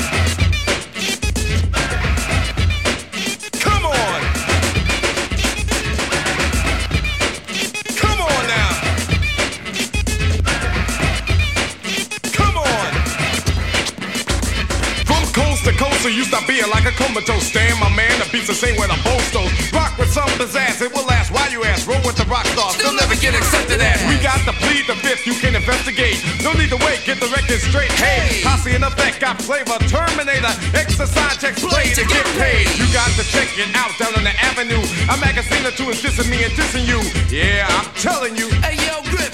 Coast 15.77 16.05
you 16.09 16.25
stop 16.25 16.47
being 16.47 16.69
like 16.71 16.85
a 16.85 16.95
comatose. 16.95 17.47
Stand, 17.47 17.79
my 17.81 17.91
man, 17.91 18.11
the 18.19 18.27
beats 18.31 18.47
the 18.47 18.55
same 18.55 18.77
way 18.81 18.87
the 18.87 18.99
boast 19.03 19.33
goes. 19.33 19.51
Rock 19.73 19.97
with 19.99 20.11
some 20.11 20.29
pizzazz, 20.39 20.81
it 20.81 20.93
will 20.93 21.05
last. 21.07 21.31
Why 21.33 21.49
you 21.49 21.65
ask? 21.65 21.87
Roll 21.87 22.01
with 22.07 22.17
the 22.17 22.25
rock 22.27 22.47
stars, 22.55 22.75
Still 22.79 22.95
never 22.95 23.15
get 23.17 23.35
accepted 23.35 23.81
as. 23.81 23.99
we 24.09 24.17
got 24.23 24.39
to 24.47 24.55
plead 24.65 24.87
the 24.87 24.97
fifth, 25.03 25.27
you 25.27 25.35
can 25.35 25.55
investigate. 25.55 26.23
No 26.43 26.53
need 26.55 26.71
to 26.71 26.81
wait, 26.87 27.03
get 27.05 27.19
the 27.21 27.29
record 27.29 27.61
straight. 27.61 27.91
Hey, 27.99 28.43
posse 28.43 28.75
in 28.75 28.83
effect, 28.83 29.21
got 29.21 29.41
flavor. 29.43 29.79
Terminator, 29.91 30.53
exercise 30.75 31.37
checks 31.39 31.63
play 31.65 31.93
to 31.95 32.05
get 32.07 32.25
paid. 32.39 32.67
You 32.79 32.87
got 32.93 33.11
to 33.19 33.25
check 33.27 33.51
it 33.59 33.71
out 33.75 33.93
down 33.99 34.15
on 34.17 34.25
the 34.25 34.35
avenue. 34.41 34.83
A 35.11 35.17
magazine 35.19 35.65
or 35.67 35.75
two 35.75 35.91
is 35.91 36.01
dissing 36.03 36.31
me 36.31 36.45
and 36.45 36.53
dissing 36.55 36.87
you. 36.87 37.03
Yeah, 37.29 37.67
I'm 37.71 37.91
telling 37.99 38.37
you. 38.37 38.49
Hey, 38.63 38.79
yo, 38.87 39.03
Grip, 39.11 39.33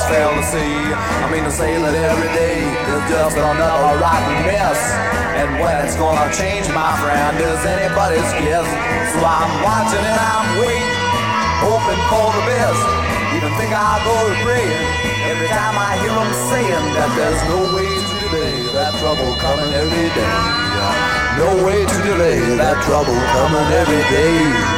to 0.00 0.42
see. 0.48 0.72
I 1.20 1.28
mean 1.28 1.44
to 1.44 1.52
say 1.52 1.76
that 1.76 1.92
every 1.92 2.32
day 2.32 2.64
is 2.64 3.02
just 3.12 3.36
another 3.36 4.00
rotten 4.00 4.36
mess. 4.48 4.80
And 5.36 5.60
when 5.60 5.84
it's 5.84 5.96
gonna 6.00 6.32
change, 6.32 6.64
my 6.72 6.96
friend, 6.96 7.36
is 7.36 7.60
anybody's 7.68 8.24
guess. 8.40 8.64
So 9.12 9.20
I'm 9.20 9.52
watching 9.60 10.00
and 10.00 10.16
I'm 10.16 10.48
waiting, 10.64 10.96
hoping 11.60 12.02
for 12.08 12.28
the 12.32 12.44
best. 12.48 12.82
Even 13.36 13.52
think 13.60 13.72
I'll 13.76 14.00
go 14.00 14.16
to 14.32 14.36
praying 14.40 14.80
every 15.28 15.48
time 15.52 15.76
I 15.76 16.00
hear 16.00 16.14
them 16.16 16.32
saying 16.48 16.86
that 16.96 17.10
there's 17.12 17.42
no 17.52 17.60
way 17.76 17.92
to 17.92 18.14
delay 18.24 18.56
that 18.72 18.96
trouble 18.96 19.28
coming 19.44 19.72
every 19.76 20.08
day. 20.16 20.36
No 21.36 21.48
way 21.68 21.84
to 21.84 21.98
delay 22.00 22.40
that 22.56 22.80
trouble 22.88 23.18
coming 23.36 23.68
every 23.76 24.04
day. 24.08 24.71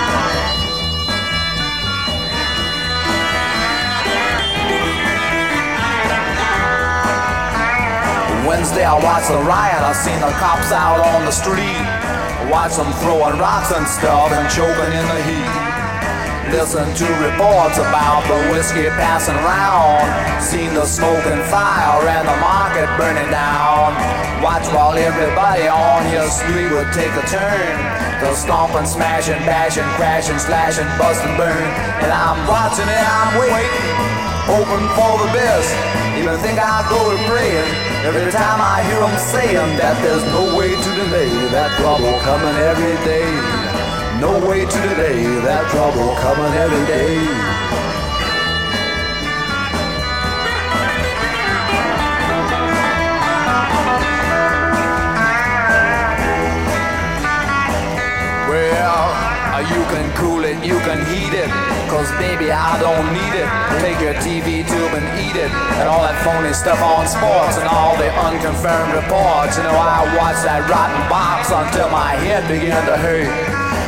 Wednesday 8.46 8.84
I 8.84 8.92
watched 9.00 9.32
the 9.32 9.40
riot, 9.40 9.80
I 9.80 9.96
seen 9.96 10.20
the 10.20 10.28
cops 10.36 10.68
out 10.68 11.00
on 11.00 11.24
the 11.24 11.32
street. 11.32 11.80
Watch 12.52 12.76
them 12.76 12.92
throwing 13.00 13.40
rocks 13.40 13.72
and 13.72 13.88
stuff 13.88 14.28
and 14.36 14.44
choking 14.52 14.92
in 14.92 15.06
the 15.08 15.20
heat. 15.24 15.74
Listen 16.52 16.84
to 16.84 17.06
reports 17.24 17.80
about 17.80 18.20
the 18.28 18.36
whiskey 18.52 18.84
passing 19.00 19.34
round. 19.48 20.04
Seen 20.44 20.76
the 20.76 20.84
smoke 20.84 21.24
and 21.24 21.40
fire 21.48 22.04
and 22.04 22.28
the 22.28 22.36
market 22.36 22.84
burning 23.00 23.30
down. 23.32 23.96
Watch 24.44 24.68
while 24.76 24.92
everybody 24.92 25.64
on 25.66 26.04
your 26.12 26.28
street 26.28 26.68
would 26.68 26.92
take 26.92 27.16
a 27.16 27.24
turn. 27.24 27.74
They'll 28.20 28.36
stomp 28.36 28.76
and 28.76 28.86
smash 28.86 29.28
and 29.32 29.40
bash 29.48 29.78
and 29.80 29.88
crash 29.96 30.28
and 30.28 30.38
slash 30.38 30.78
and 30.78 30.88
bust 31.00 31.24
and 31.24 31.34
burn. 31.40 31.64
And 32.04 32.12
I'm 32.12 32.44
watching 32.46 32.86
it, 32.92 33.04
I'm 33.08 33.40
waiting, 33.40 34.13
hoping 34.44 34.86
for 34.96 35.12
the 35.24 35.30
best. 35.32 35.72
Even 36.16 36.38
think 36.40 36.58
I'll 36.58 36.88
go 36.88 37.16
to 37.16 37.18
praying 37.28 37.68
every 38.04 38.30
time 38.30 38.60
I 38.60 38.84
hear 38.84 39.00
them 39.00 39.16
saying 39.18 39.76
that 39.78 39.96
there's 40.02 40.24
no 40.30 40.56
way 40.56 40.70
to 40.70 40.90
delay 41.00 41.32
that 41.50 41.72
trouble 41.80 42.12
coming 42.20 42.56
every 42.60 42.96
day. 43.04 43.28
No 44.20 44.38
way 44.46 44.64
to 44.64 44.78
delay 44.88 45.24
that 45.42 45.70
trouble 45.70 46.14
coming 46.16 46.52
every 46.54 46.84
day. 46.86 47.53
You 59.70 59.82
can 59.92 60.06
cool 60.16 60.44
it, 60.44 60.58
you 60.64 60.76
can 60.84 61.00
heat 61.08 61.32
it. 61.32 61.48
Cause 61.88 62.10
baby, 62.20 62.50
I 62.50 62.76
don't 62.80 63.08
need 63.14 63.34
it. 63.36 63.48
Take 63.80 64.00
your 64.00 64.14
TV 64.20 64.66
tube 64.66 64.92
and 64.92 65.06
eat 65.20 65.36
it. 65.36 65.50
And 65.80 65.86
all 65.88 66.02
that 66.02 66.18
phony 66.24 66.52
stuff 66.52 66.80
on 66.82 67.06
sports 67.06 67.56
and 67.56 67.68
all 67.68 67.96
the 67.96 68.10
unconfirmed 68.12 68.92
reports. 68.92 69.56
You 69.56 69.64
know, 69.64 69.76
I 69.76 70.04
watched 70.18 70.44
that 70.44 70.66
rotten 70.68 71.00
box 71.08 71.54
until 71.54 71.88
my 71.88 72.18
head 72.18 72.44
began 72.48 72.84
to 72.90 72.96
hurt. 72.96 73.30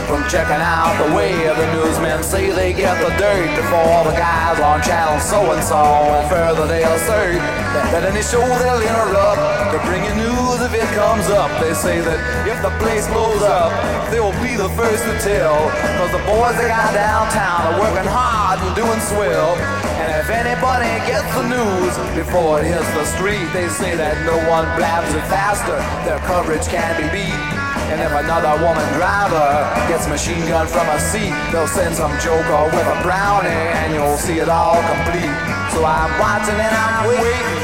From 0.07 0.22
checking 0.31 0.62
out 0.62 0.95
the 1.03 1.11
way 1.16 1.35
the 1.35 1.66
newsmen 1.74 2.22
say 2.22 2.51
they 2.55 2.72
get 2.72 2.95
the 3.03 3.11
dirt 3.18 3.51
before 3.59 3.83
all 3.91 4.05
the 4.05 4.14
guys 4.14 4.61
on 4.61 4.81
channel 4.83 5.18
so 5.18 5.51
and 5.51 5.62
so. 5.64 5.83
And 5.83 6.31
further 6.31 6.66
they 6.66 6.85
assert 6.85 7.65
that 7.93 8.05
any 8.05 8.22
show 8.22 8.41
they'll 8.41 8.83
interrupt 8.83 9.41
to 9.72 9.79
bring 9.85 10.03
you 10.05 10.14
news 10.16 10.59
if 10.64 10.72
it 10.72 10.89
comes 10.97 11.29
up. 11.29 11.51
They 11.61 11.74
say 11.74 12.01
that 12.01 12.18
if 12.49 12.59
the 12.62 12.72
place 12.81 13.07
blows 13.12 13.43
up, 13.43 13.70
they 14.11 14.20
will 14.20 14.37
be 14.41 14.57
the 14.57 14.70
first 14.79 15.05
to 15.05 15.14
tell. 15.20 15.68
Cause 16.01 16.12
the 16.12 16.22
boys 16.24 16.57
they 16.57 16.68
got 16.68 16.95
downtown 16.95 17.72
are 17.72 17.77
working 17.81 18.09
hard 18.09 18.62
and 18.64 18.72
doing 18.74 19.01
swell. 19.12 19.57
And 20.01 20.09
if 20.22 20.29
anybody 20.31 20.89
gets 21.09 21.27
the 21.35 21.47
news 21.49 21.93
before 22.16 22.61
it 22.61 22.68
hits 22.68 22.89
the 22.95 23.07
street, 23.16 23.47
they 23.53 23.68
say 23.68 23.97
that 23.97 24.14
no 24.24 24.37
one 24.49 24.64
blabs 24.77 25.12
it 25.12 25.24
faster. 25.29 25.77
Their 26.09 26.20
coverage 26.24 26.64
can 26.68 26.97
be 27.01 27.09
beat. 27.12 27.66
And 27.87 28.03
if 28.03 28.11
another 28.11 28.59
woman 28.66 28.83
driver 28.99 29.62
gets 29.87 30.11
machine 30.11 30.43
gun 30.51 30.66
from 30.66 30.89
a 30.91 30.99
seat, 30.99 31.31
they'll 31.53 31.70
send 31.70 31.95
some 31.95 32.11
joker 32.18 32.66
with 32.74 32.83
a 32.83 32.99
brownie 33.07 33.49
and 33.49 33.95
you'll 33.95 34.18
see 34.18 34.43
it 34.43 34.49
all 34.51 34.83
complete. 34.91 35.31
So 35.70 35.87
I'm 35.87 36.11
watching 36.18 36.59
and 36.59 36.74
I'm 36.74 37.07
waiting, 37.07 37.55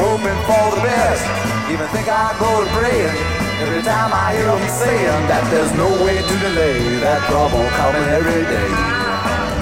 hoping 0.00 0.40
for 0.48 0.64
the 0.74 0.80
best. 0.80 1.22
Even 1.68 1.86
think 1.92 2.08
I 2.08 2.32
go 2.40 2.64
to 2.64 2.68
praying 2.74 3.14
every 3.60 3.82
time 3.84 4.10
I 4.10 4.32
hear 4.34 4.48
them 4.48 4.64
saying 4.72 5.22
that 5.28 5.44
there's 5.52 5.72
no 5.76 5.88
way 6.02 6.16
to 6.18 6.34
delay 6.40 6.80
that 7.04 7.20
trouble 7.28 7.62
coming 7.76 8.08
every 8.08 8.42
day. 8.48 8.70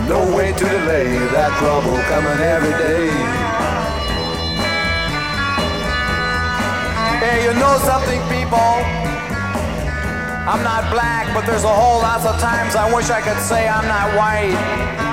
No 0.07 0.24
way 0.34 0.55
to 0.55 0.64
delay 0.64 1.11
that 1.34 1.51
trouble 1.59 1.99
coming 2.09 2.41
every 2.41 2.74
day. 2.78 3.11
Hey, 7.18 7.45
you 7.45 7.53
know 7.59 7.76
something, 7.82 8.22
people? 8.30 8.72
I'm 10.49 10.62
not 10.62 10.89
black, 10.91 11.28
but 11.34 11.45
there's 11.45 11.64
a 11.64 11.74
whole 11.74 12.01
lot 12.01 12.24
of 12.24 12.41
times 12.41 12.74
I 12.74 12.89
wish 12.95 13.11
I 13.11 13.20
could 13.20 13.43
say 13.43 13.68
I'm 13.68 13.86
not 13.86 14.16
white. 14.16 15.08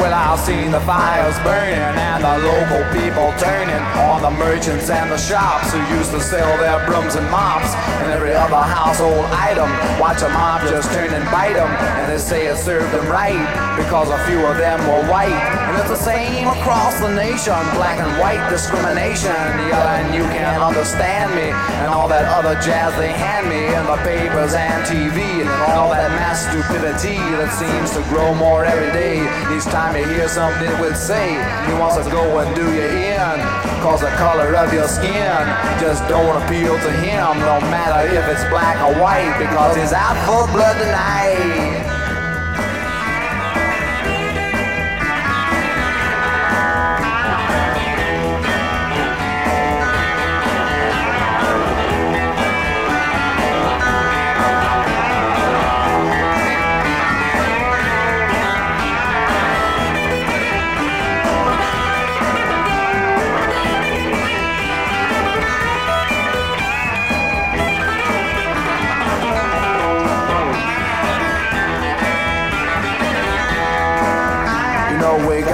Well, 0.00 0.14
I've 0.14 0.40
seen 0.40 0.70
the 0.70 0.80
fires 0.80 1.36
burning 1.44 1.76
and 1.76 2.24
the 2.24 2.38
local 2.40 2.80
people 2.88 3.34
turning 3.36 3.84
on 4.08 4.22
the 4.22 4.30
merchants 4.30 4.88
and 4.88 5.12
the 5.12 5.18
shops 5.18 5.74
who 5.74 5.78
used 5.94 6.10
to 6.12 6.20
sell 6.22 6.56
their 6.56 6.80
brooms 6.86 7.16
and 7.16 7.30
mops 7.30 7.74
and 8.00 8.10
every 8.10 8.32
other 8.32 8.56
household 8.56 9.26
item. 9.26 9.68
Watch 10.00 10.22
a 10.22 10.30
mob 10.30 10.62
just 10.62 10.90
turn 10.94 11.12
and 11.12 11.30
bite 11.30 11.52
them, 11.52 11.68
and 12.00 12.10
they 12.10 12.16
say 12.16 12.46
it 12.46 12.56
served 12.56 12.90
them 12.94 13.06
right 13.08 13.44
because 13.76 14.08
a 14.08 14.18
few 14.24 14.40
of 14.46 14.56
them 14.56 14.80
were 14.88 15.04
white. 15.12 15.59
And 15.70 15.78
it's 15.78 15.88
the 15.88 16.02
same 16.02 16.48
across 16.48 16.98
the 16.98 17.14
nation, 17.14 17.54
black 17.78 18.02
and 18.02 18.10
white 18.18 18.42
discrimination. 18.50 19.30
Yeah, 19.70 20.02
and 20.02 20.10
you 20.12 20.26
can't 20.26 20.60
understand 20.60 21.30
me 21.30 21.54
and 21.54 21.94
all 21.94 22.08
that 22.08 22.26
other 22.26 22.58
jazz 22.58 22.90
they 22.98 23.14
hand 23.14 23.46
me 23.46 23.70
in 23.70 23.86
the 23.86 23.94
papers 24.02 24.50
and 24.58 24.82
TV 24.82 25.46
and 25.46 25.70
all 25.70 25.94
that 25.94 26.10
mass 26.18 26.42
stupidity 26.42 27.22
that 27.38 27.54
seems 27.54 27.94
to 27.94 28.02
grow 28.10 28.34
more 28.34 28.64
every 28.66 28.90
day. 28.90 29.22
Each 29.54 29.62
time 29.70 29.94
to 29.94 30.02
hear 30.10 30.26
something 30.26 30.74
will 30.82 30.98
say. 30.98 31.38
He 31.38 31.72
wants 31.78 32.02
to 32.02 32.10
go 32.10 32.42
and 32.42 32.50
do 32.58 32.66
you 32.74 32.90
in. 33.14 33.38
Cause 33.78 34.02
the 34.02 34.10
color 34.18 34.50
of 34.58 34.74
your 34.74 34.90
skin 34.90 35.38
just 35.78 36.02
don't 36.10 36.34
appeal 36.42 36.74
to 36.82 36.90
him. 36.98 37.38
No 37.46 37.62
matter 37.70 38.10
if 38.10 38.26
it's 38.26 38.42
black 38.50 38.74
or 38.82 38.98
white. 38.98 39.38
Because 39.38 39.78
he's 39.78 39.94
out 39.94 40.18
for 40.26 40.50
blood 40.50 40.74
tonight. 40.82 41.79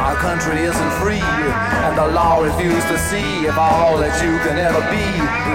Our 0.00 0.16
country 0.16 0.64
isn't 0.64 0.92
free, 0.96 1.20
and 1.20 1.92
the 1.92 2.08
law 2.08 2.40
refuses 2.40 2.84
to 2.88 2.96
see 2.96 3.44
if 3.44 3.56
all 3.56 4.00
that 4.00 4.16
you 4.24 4.32
can 4.40 4.56
ever 4.56 4.80
be 4.88 5.04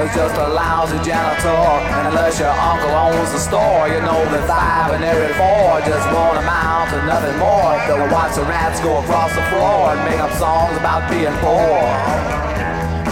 is 0.06 0.14
just 0.14 0.38
a 0.38 0.48
lousy 0.54 1.02
janitor. 1.02 1.50
And 1.50 2.14
unless 2.14 2.38
your 2.38 2.54
uncle 2.54 2.93
owns 2.93 3.34
the 3.34 3.41
store, 3.41 3.89
you 3.89 4.00
know 4.06 4.22
that 4.30 4.46
five 4.46 4.93
and 4.93 5.04
every 5.04 5.34
four 5.34 5.82
just 5.82 6.06
won't 6.14 6.38
amount 6.38 6.93
to 6.93 7.02
nothing 7.10 7.38
more. 7.41 7.74
They'll 7.89 8.06
watch 8.14 8.38
the 8.38 8.46
rats 8.46 8.80
go 8.86 9.02
across 9.02 9.34
the 9.34 9.46
floor 9.50 9.98
and 9.98 10.00
make 10.06 10.22
up 10.22 10.32
songs 10.38 10.78
about 10.78 11.10
being 11.10 11.34
poor. 11.41 11.82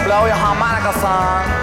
Blow 0.06 0.30
your 0.30 0.38
harmonica, 0.38 0.94
son. 1.02 1.63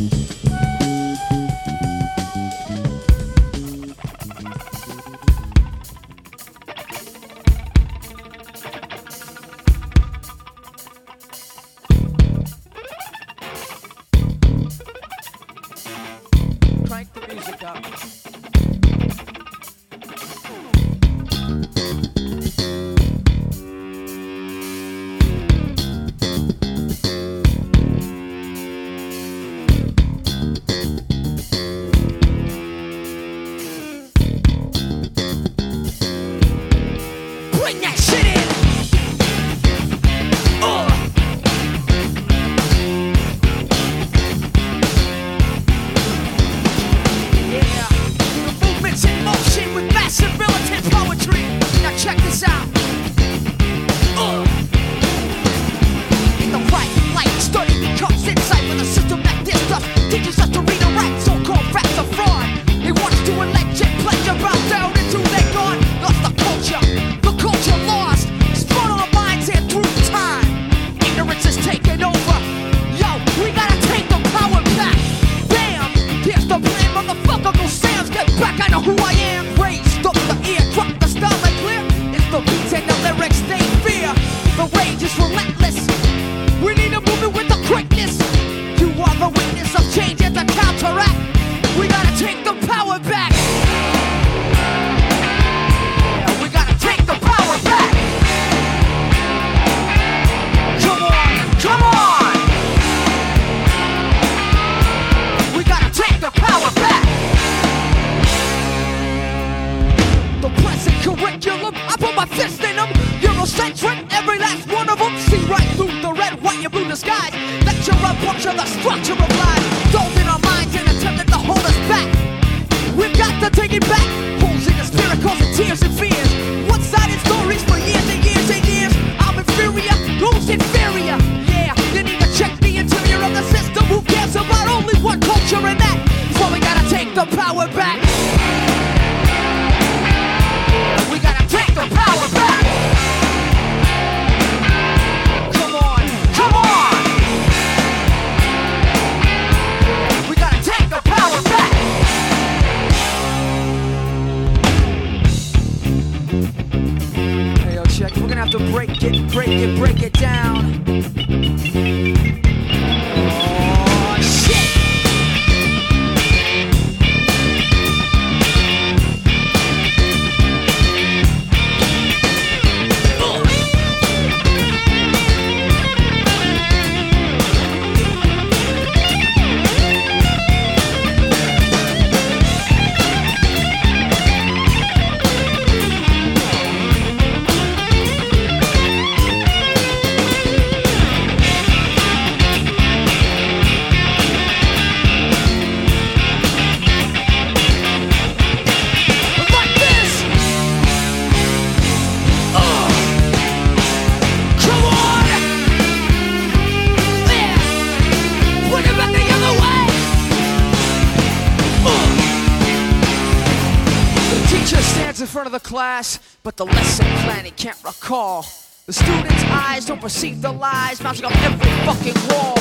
eyes 220.91 220.99
bouncing 220.99 221.25
off 221.25 221.43
every 221.43 221.71
fucking 221.85 222.15
wall. 222.29 222.55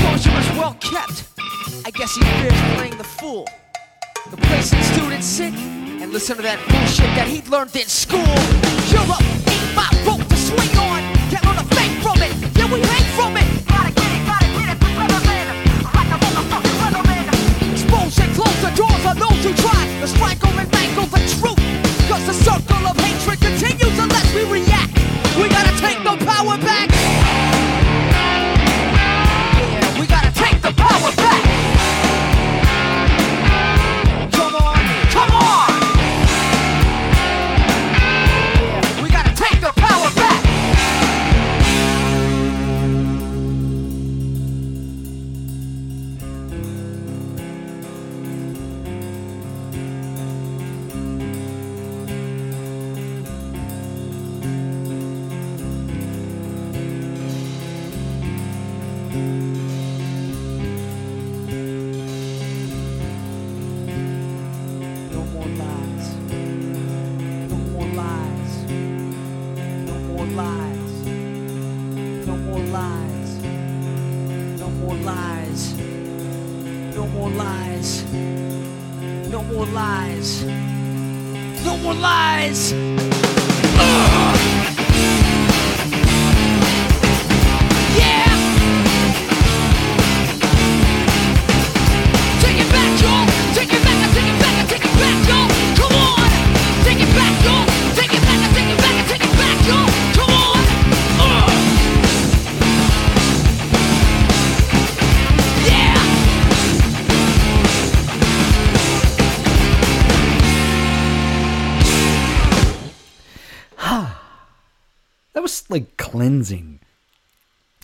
Closure 0.00 0.34
was 0.34 0.48
well 0.58 0.74
kept. 0.80 1.24
I 1.86 1.90
guess 1.92 2.14
he 2.16 2.22
fears 2.40 2.74
playing 2.74 2.98
the 2.98 3.04
fool. 3.04 3.46
The 4.30 4.36
place 4.36 4.70
the 4.70 4.82
students 4.82 5.26
sit 5.26 5.54
and 5.54 6.12
listen 6.12 6.36
to 6.36 6.42
that 6.42 6.58
bullshit 6.68 7.06
that 7.14 7.28
he'd 7.28 7.46
learned 7.46 7.76
in 7.76 7.86
school. 7.86 8.34
You're 8.90 9.14
up 9.14 9.27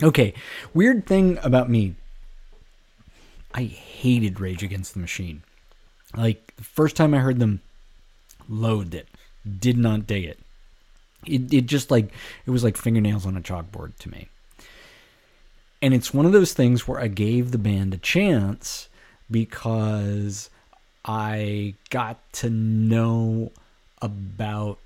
Okay, 0.04 0.34
weird 0.74 1.06
thing 1.06 1.38
about 1.42 1.70
me. 1.70 1.94
I 3.54 3.62
hated 3.62 4.38
Rage 4.38 4.62
Against 4.62 4.92
the 4.92 5.00
Machine. 5.00 5.42
Like 6.14 6.54
the 6.56 6.62
first 6.62 6.94
time 6.94 7.14
I 7.14 7.20
heard 7.20 7.38
them, 7.38 7.62
loathed 8.46 8.94
it. 8.94 9.08
Did 9.58 9.78
not 9.78 10.06
dig 10.06 10.24
it. 10.24 10.38
It 11.26 11.54
it 11.54 11.66
just 11.66 11.90
like 11.90 12.12
it 12.44 12.50
was 12.50 12.62
like 12.62 12.76
fingernails 12.76 13.24
on 13.24 13.34
a 13.34 13.40
chalkboard 13.40 13.96
to 14.00 14.10
me. 14.10 14.28
And 15.80 15.94
it's 15.94 16.12
one 16.12 16.26
of 16.26 16.32
those 16.32 16.52
things 16.52 16.86
where 16.86 17.00
I 17.00 17.08
gave 17.08 17.50
the 17.50 17.58
band 17.58 17.94
a 17.94 17.98
chance 17.98 18.90
because 19.30 20.50
I 21.02 21.76
got 21.88 22.18
to 22.34 22.50
know 22.50 23.52
about 24.02 24.78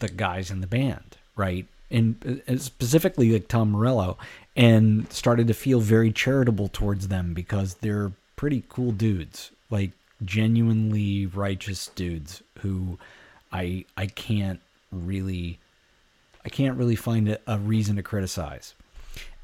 the 0.00 0.08
guys 0.08 0.50
in 0.50 0.60
the 0.60 0.66
band, 0.66 1.16
right? 1.36 1.66
And 1.92 2.42
uh, 2.48 2.56
specifically 2.56 3.30
like 3.32 3.46
Tom 3.48 3.70
Morello, 3.70 4.18
and 4.56 5.10
started 5.12 5.46
to 5.46 5.54
feel 5.54 5.80
very 5.80 6.10
charitable 6.10 6.68
towards 6.68 7.08
them 7.08 7.34
because 7.34 7.74
they're 7.74 8.12
pretty 8.34 8.64
cool 8.68 8.92
dudes, 8.92 9.50
like 9.70 9.92
genuinely 10.24 11.26
righteous 11.26 11.88
dudes 11.88 12.42
who 12.60 12.98
I 13.52 13.84
I 13.96 14.06
can't 14.06 14.60
really 14.90 15.58
I 16.44 16.48
can't 16.48 16.76
really 16.76 16.96
find 16.96 17.28
a, 17.28 17.38
a 17.46 17.58
reason 17.58 17.96
to 17.96 18.02
criticize. 18.02 18.74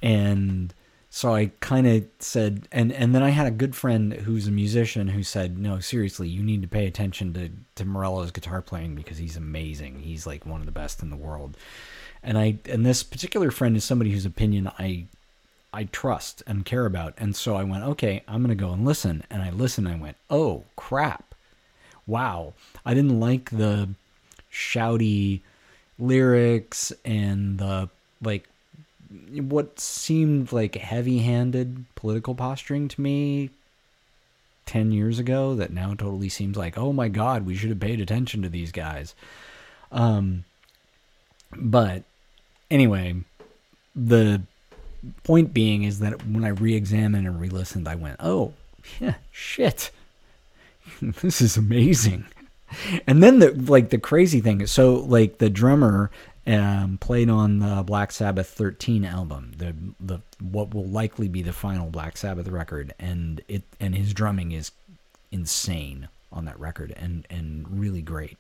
And 0.03 0.75
so 1.11 1.35
I 1.35 1.51
kind 1.61 1.87
of 1.87 2.05
said, 2.19 2.69
and 2.70 2.93
and 2.93 3.15
then 3.15 3.23
I 3.23 3.31
had 3.31 3.47
a 3.47 3.53
good 3.53 3.75
friend 3.75 4.12
who's 4.12 4.47
a 4.47 4.53
musician 4.53 5.09
who 5.09 5.23
said, 5.23 5.59
no, 5.59 5.81
seriously, 5.81 6.29
you 6.29 6.43
need 6.43 6.62
to 6.62 6.69
pay 6.69 6.87
attention 6.87 7.33
to 7.35 7.51
to 7.77 7.85
Morello's 7.85 8.31
guitar 8.31 8.62
playing 8.62 8.95
because 8.95 9.19
he's 9.19 9.37
amazing. 9.37 10.01
He's 10.01 10.27
like 10.27 10.45
one 10.45 10.61
of 10.61 10.66
the 10.66 10.73
best 10.73 11.03
in 11.03 11.11
the 11.11 11.16
world. 11.16 11.57
And 12.23 12.39
I 12.39 12.59
and 12.69 12.85
this 12.85 13.03
particular 13.03 13.51
friend 13.51 13.77
is 13.77 13.85
somebody 13.85 14.12
whose 14.12 14.27
opinion 14.27 14.70
I 14.78 15.07
I 15.73 15.85
trust 15.85 16.43
and 16.47 16.65
care 16.65 16.86
about. 16.86 17.15
And 17.19 17.36
so 17.36 17.55
I 17.57 17.65
went, 17.65 17.85
okay, 17.85 18.23
I'm 18.27 18.43
gonna 18.43 18.55
go 18.55 18.73
and 18.73 18.85
listen. 18.85 19.23
And 19.31 19.43
I 19.43 19.51
listened. 19.51 19.86
And 19.86 19.97
I 19.97 20.01
went, 20.01 20.16
oh 20.31 20.65
crap, 20.77 21.35
wow. 22.07 22.55
I 22.85 22.95
didn't 22.95 23.20
like 23.20 23.51
the 23.51 23.90
shouty 24.53 25.40
lyrics 25.99 26.93
and 27.05 27.59
the 27.59 27.89
like 28.23 28.49
what 29.32 29.81
seemed 29.81 30.53
like 30.53 30.77
heavy-handed 30.77 31.85
political 31.95 32.35
posturing 32.35 32.89
to 32.89 33.01
me 33.01 33.51
10 34.66 34.93
years 34.93 35.19
ago 35.19 35.55
that 35.55 35.73
now 35.73 35.89
totally 35.89 36.28
seems 36.28 36.57
like 36.57 36.77
oh 36.78 36.93
my 36.93 37.09
god 37.09 37.47
we 37.47 37.55
should 37.55 37.70
have 37.70 37.81
paid 37.81 38.01
attention 38.01 38.43
to 38.43 38.49
these 38.49 38.70
guys 38.70 39.15
um 39.90 40.45
but 41.57 42.03
anyway 42.70 43.15
the 43.95 44.41
point 45.25 45.55
being 45.55 45.85
is 45.85 46.01
that 46.01 46.27
when 46.27 46.45
i 46.45 46.49
re-examined 46.49 47.27
and 47.27 47.41
re-listened 47.41 47.89
i 47.89 47.95
went 47.95 48.16
oh 48.20 48.53
yeah 49.01 49.15
shit. 49.31 49.91
This 51.01 51.41
is 51.41 51.57
amazing. 51.57 52.25
And 53.07 53.23
then 53.23 53.39
the 53.39 53.53
like 53.53 53.91
the 53.91 53.99
crazy 53.99 54.41
thing 54.41 54.61
is 54.61 54.70
so 54.70 54.95
like 54.95 55.39
the 55.39 55.51
drummer 55.51 56.11
um, 56.47 56.99
played 56.99 57.29
on 57.29 57.59
the 57.59 57.83
Black 57.83 58.11
Sabbath 58.11 58.49
13 58.49 59.05
album, 59.05 59.53
the 59.57 59.75
the 60.01 60.20
what 60.41 60.73
will 60.75 60.87
likely 60.87 61.29
be 61.29 61.43
the 61.43 61.53
final 61.53 61.91
Black 61.91 62.16
Sabbath 62.16 62.49
record, 62.49 62.95
and 62.99 63.43
it 63.49 63.62
and 63.79 63.95
his 63.95 64.15
drumming 64.15 64.53
is 64.53 64.73
insane 65.31 66.09
on 66.32 66.44
that 66.44 66.59
record 66.59 66.94
and 66.96 67.26
and 67.30 67.66
really 67.80 68.02
great, 68.02 68.36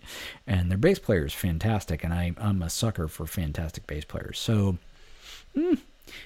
and 0.46 0.70
their 0.70 0.78
bass 0.78 0.98
player 0.98 1.24
is 1.24 1.32
fantastic, 1.32 2.04
and 2.04 2.12
I 2.12 2.34
I'm 2.38 2.62
a 2.62 2.70
sucker 2.70 3.08
for 3.08 3.26
fantastic 3.26 3.86
bass 3.86 4.04
players. 4.04 4.38
So, 4.38 4.78
mm, 5.56 5.78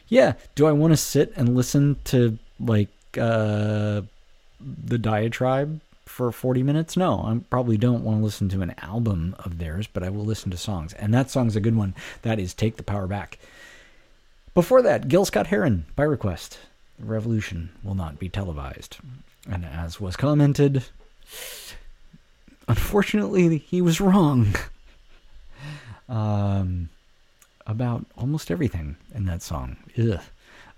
yeah, 0.08 0.34
do 0.54 0.66
I 0.66 0.72
want 0.72 0.92
to 0.92 0.96
sit 0.96 1.32
and 1.36 1.54
listen 1.54 1.96
to 2.04 2.38
like 2.60 2.88
uh, 3.18 4.02
the 4.60 4.98
diatribe 4.98 5.80
for 6.06 6.30
40 6.30 6.62
minutes? 6.62 6.96
No, 6.96 7.20
I 7.20 7.40
probably 7.50 7.76
don't 7.76 8.04
want 8.04 8.18
to 8.18 8.24
listen 8.24 8.48
to 8.50 8.62
an 8.62 8.74
album 8.78 9.34
of 9.38 9.58
theirs, 9.58 9.86
but 9.86 10.02
I 10.02 10.10
will 10.10 10.24
listen 10.24 10.50
to 10.50 10.56
songs. 10.56 10.92
And 10.94 11.12
that 11.14 11.30
song's 11.30 11.56
a 11.56 11.60
good 11.60 11.76
one. 11.76 11.94
That 12.22 12.38
is 12.38 12.54
Take 12.54 12.76
the 12.76 12.82
Power 12.82 13.06
Back. 13.06 13.38
Before 14.54 14.82
that, 14.82 15.08
Gil 15.08 15.24
Scott 15.24 15.46
Heron, 15.46 15.86
by 15.96 16.02
request. 16.02 16.58
The 16.98 17.06
revolution 17.06 17.70
will 17.82 17.94
not 17.94 18.18
be 18.18 18.28
televised. 18.28 18.98
And 19.50 19.64
as 19.64 20.00
was 20.00 20.14
commented, 20.14 20.84
unfortunately, 22.68 23.58
he 23.58 23.82
was 23.82 24.00
wrong 24.00 24.54
um, 26.08 26.88
about 27.66 28.04
almost 28.16 28.50
everything 28.50 28.96
in 29.14 29.26
that 29.26 29.42
song. 29.42 29.76
Ugh. 29.98 30.20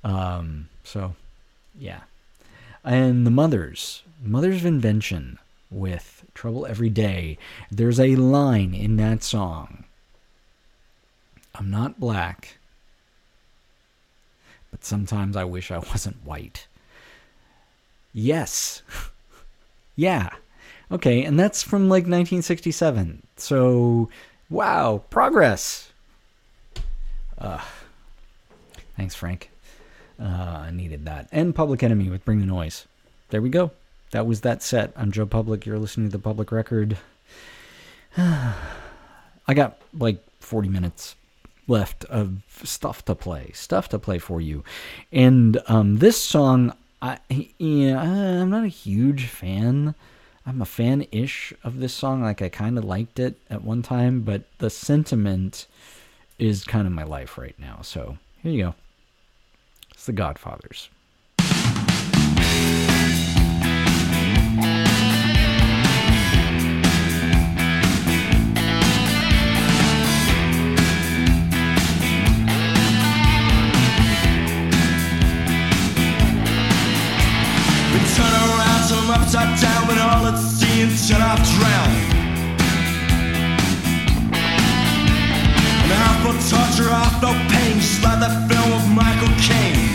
Um, 0.03 0.69
so, 0.83 1.15
yeah. 1.79 2.01
And 2.85 3.27
the 3.27 3.31
Mothers, 3.31 4.03
Mothers 4.23 4.57
of 4.57 4.67
Invention 4.67 5.39
with 5.71 6.25
Trouble 6.35 6.67
Every 6.67 6.91
Day. 6.91 7.39
There's 7.71 7.99
a 7.99 8.17
line 8.17 8.75
in 8.75 8.97
that 8.97 9.23
song. 9.23 9.85
I'm 11.55 11.71
not 11.71 12.01
black, 12.01 12.59
but 14.71 14.85
sometimes 14.85 15.37
I 15.37 15.45
wish 15.45 15.71
I 15.71 15.79
wasn't 15.79 16.25
white. 16.25 16.67
Yes. 18.13 18.83
yeah. 19.97 20.31
Okay, 20.93 21.25
and 21.25 21.39
that's 21.39 21.63
from 21.63 21.89
like 21.89 22.05
1967. 22.05 23.23
So, 23.37 24.09
wow, 24.51 25.03
progress. 25.11 25.93
Uh, 27.39 27.63
thanks, 28.97 29.15
Frank. 29.15 29.51
Uh, 30.21 30.65
I 30.67 30.71
needed 30.71 31.07
that. 31.07 31.29
And 31.33 31.55
Public 31.55 31.83
Enemy 31.83 32.11
with 32.11 32.25
Bring 32.25 32.41
the 32.41 32.47
Noise. 32.47 32.87
There 33.31 33.43
we 33.43 33.49
go. 33.49 33.73
That 34.13 34.27
was 34.27 34.43
that 34.43 34.63
set. 34.63 34.93
I'm 34.97 35.11
Joe 35.11 35.27
Public. 35.27 35.67
You're 35.67 35.79
listening 35.79 36.09
to 36.09 36.17
the 36.17 36.23
Public 36.23 36.53
Record. 36.53 36.99
I 38.17 39.55
got 39.55 39.79
like 39.93 40.25
40 40.41 40.69
minutes 40.69 41.17
left 41.67 42.05
of 42.05 42.43
stuff 42.63 43.05
to 43.07 43.15
play, 43.15 43.51
stuff 43.55 43.89
to 43.89 43.99
play 43.99 44.19
for 44.19 44.41
you. 44.41 44.63
And 45.11 45.61
um, 45.67 45.99
this 45.99 46.21
song, 46.21 46.75
I 47.03 47.19
yeah, 47.29 48.01
I'm 48.01 48.51
not 48.51 48.65
a 48.65 48.69
huge 48.69 49.27
fan. 49.27 49.95
I'm 50.47 50.61
a 50.61 50.67
fan-ish 50.67 51.55
of 51.63 51.81
this 51.81 51.95
song. 51.95 52.23
Like 52.23 52.43
I 52.43 52.49
kind 52.49 52.77
of 52.77 52.85
liked 52.85 53.19
it 53.19 53.37
at 53.49 53.65
one 53.65 53.83
time, 53.83 54.21
but 54.23 54.43
the 54.59 54.71
sentiment 54.71 55.67
is 56.39 56.65
kind 56.65 56.87
of 56.87 56.93
my 56.93 57.05
life 57.05 57.39
right 57.39 57.59
now. 57.59 57.81
So 57.83 58.19
here 58.43 58.53
you 58.53 58.63
go. 58.65 58.75
It's 59.93 60.07
the 60.07 60.13
Godfathers. 60.13 60.91
And 80.85 80.93
shut 80.99 81.21
off 81.21 81.41
drown. 81.57 81.91
And 85.83 85.93
half 86.01 86.17
for 86.23 86.37
torture, 86.51 86.91
half 86.91 87.23
no 87.23 87.33
pain, 87.49 87.77
just 87.81 88.03
like 88.03 88.21
that 88.21 88.35
film 88.49 88.71
of 88.79 88.85
Michael 88.93 89.33
Caine. 89.41 89.89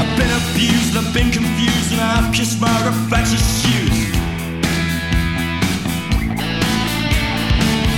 I've 0.00 0.14
been 0.20 0.32
abused, 0.40 0.96
I've 0.98 1.14
been 1.14 1.30
confused, 1.32 1.92
and 1.92 2.00
I've 2.00 2.34
kissed 2.34 2.60
my 2.60 2.76
reflection's 2.84 3.46
shoes. 3.62 3.98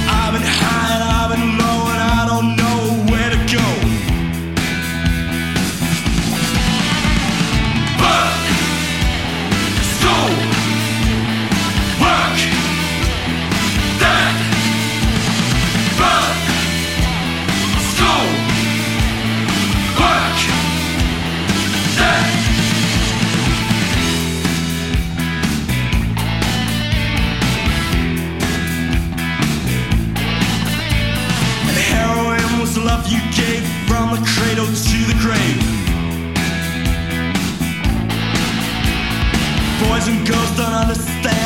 I've 0.07 0.33
been 0.35 0.47
high 0.63 0.95
and 0.95 1.03
I've 1.03 1.31
been 1.35 1.60
love 33.01 33.13
you 33.13 33.21
gave 33.33 33.67
from 33.87 34.11
the 34.11 34.21
cradle 34.35 34.67
to 34.67 34.99
the 35.07 35.17
grave. 35.21 35.61
Boys 39.81 40.09
and 40.09 40.27
girls 40.27 40.57
don't 40.57 40.75
understand. 40.75 41.40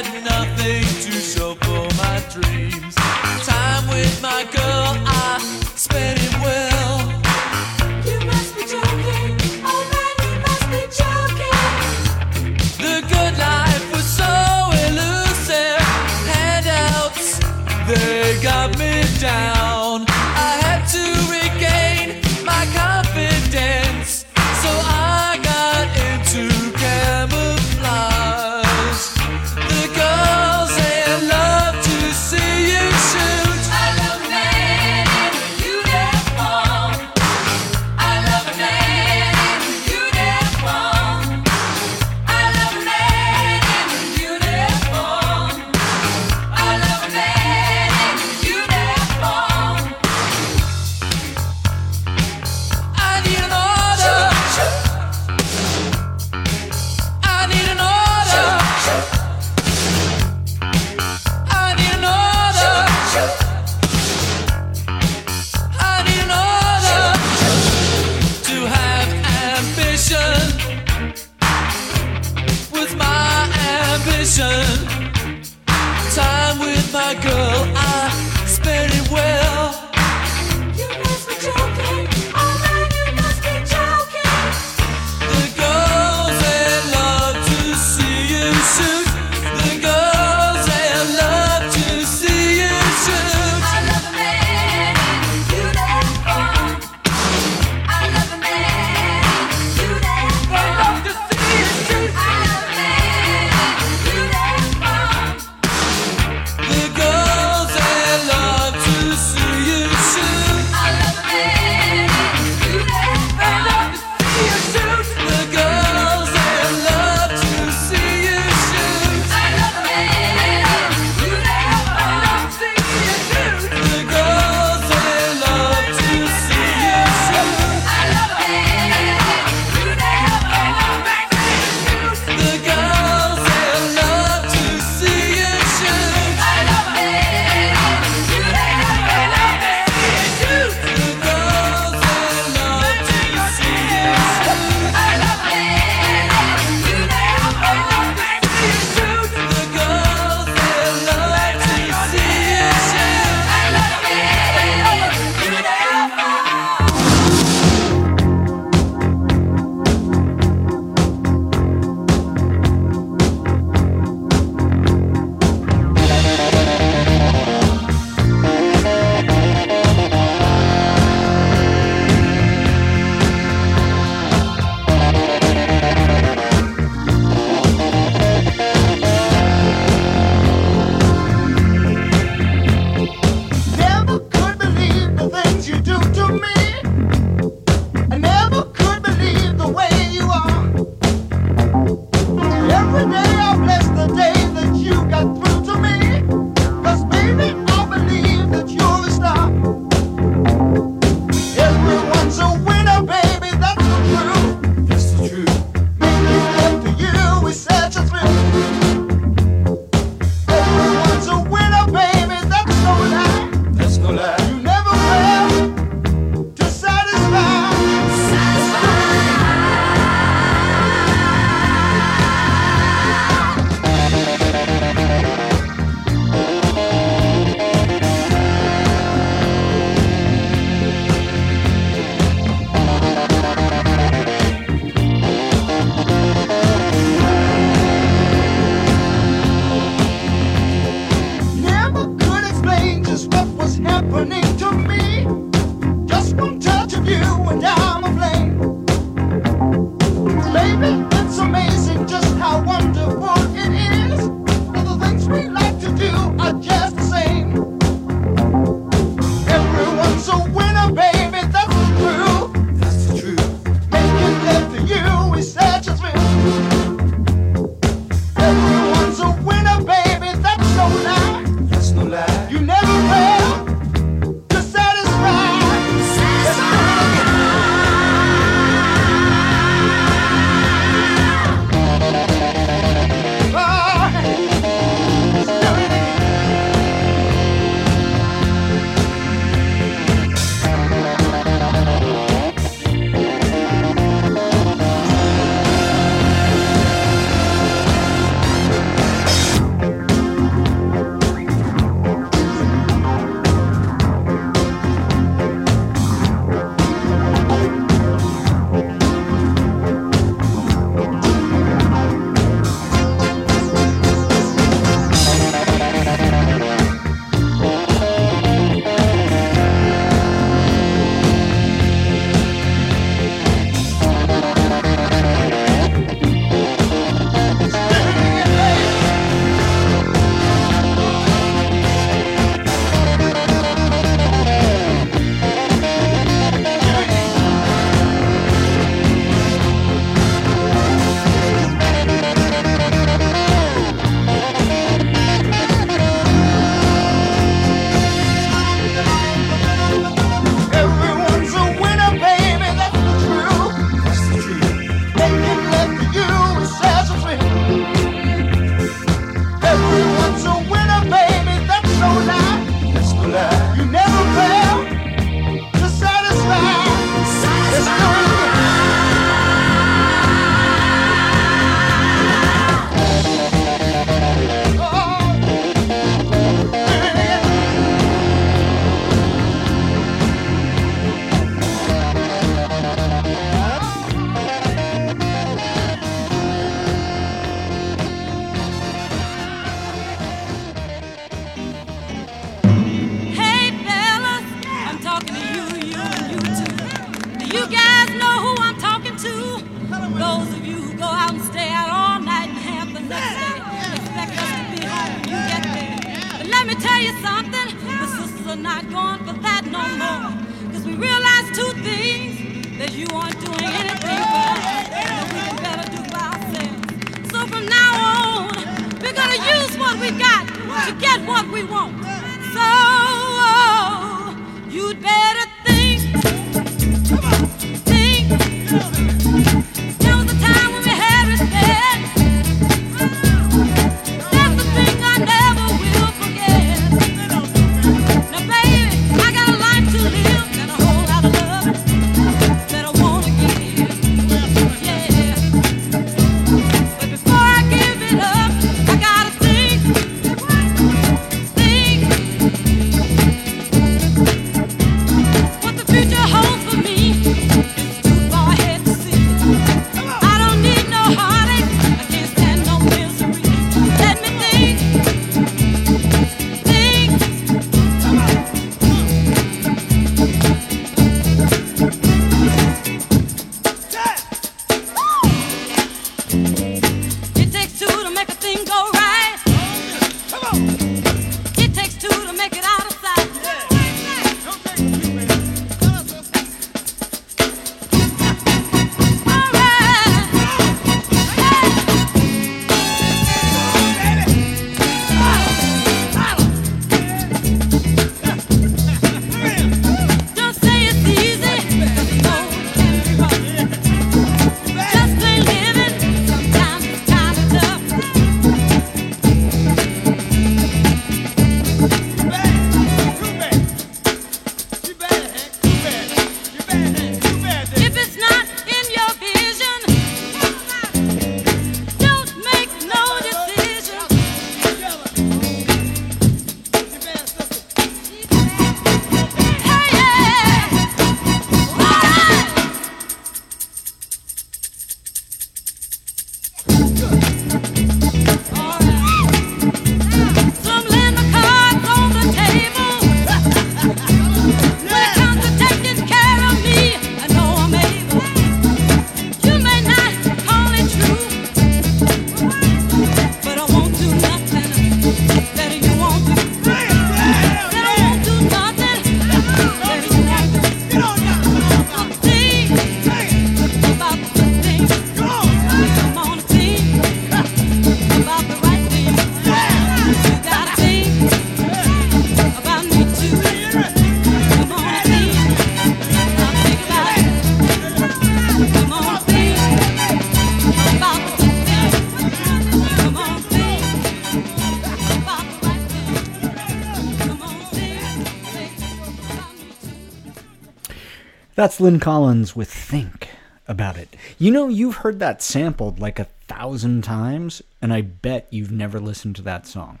That's 591.62 591.78
Lynn 591.78 592.00
Collins 592.00 592.56
with 592.56 592.68
Think 592.68 593.28
About 593.68 593.96
It. 593.96 594.16
You 594.36 594.50
know, 594.50 594.66
you've 594.66 594.96
heard 594.96 595.20
that 595.20 595.40
sampled 595.40 596.00
like 596.00 596.18
a 596.18 596.26
thousand 596.48 597.04
times, 597.04 597.62
and 597.80 597.92
I 597.92 598.00
bet 598.00 598.48
you've 598.50 598.72
never 598.72 598.98
listened 598.98 599.36
to 599.36 599.42
that 599.42 599.68
song. 599.68 600.00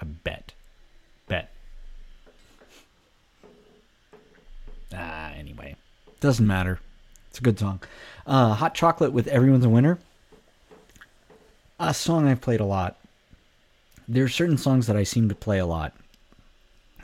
I 0.00 0.06
bet. 0.06 0.54
Bet. 1.28 1.50
Ah, 4.94 5.32
anyway. 5.32 5.76
Doesn't 6.20 6.46
matter. 6.46 6.80
It's 7.28 7.38
a 7.38 7.42
good 7.42 7.58
song. 7.58 7.82
Uh, 8.26 8.54
Hot 8.54 8.74
Chocolate 8.74 9.12
with 9.12 9.26
Everyone's 9.26 9.66
a 9.66 9.68
Winner. 9.68 9.98
A 11.78 11.92
song 11.92 12.26
I've 12.26 12.40
played 12.40 12.60
a 12.60 12.64
lot. 12.64 12.96
There 14.08 14.24
are 14.24 14.28
certain 14.28 14.56
songs 14.56 14.86
that 14.86 14.96
I 14.96 15.02
seem 15.02 15.28
to 15.28 15.34
play 15.34 15.58
a 15.58 15.66
lot. 15.66 15.94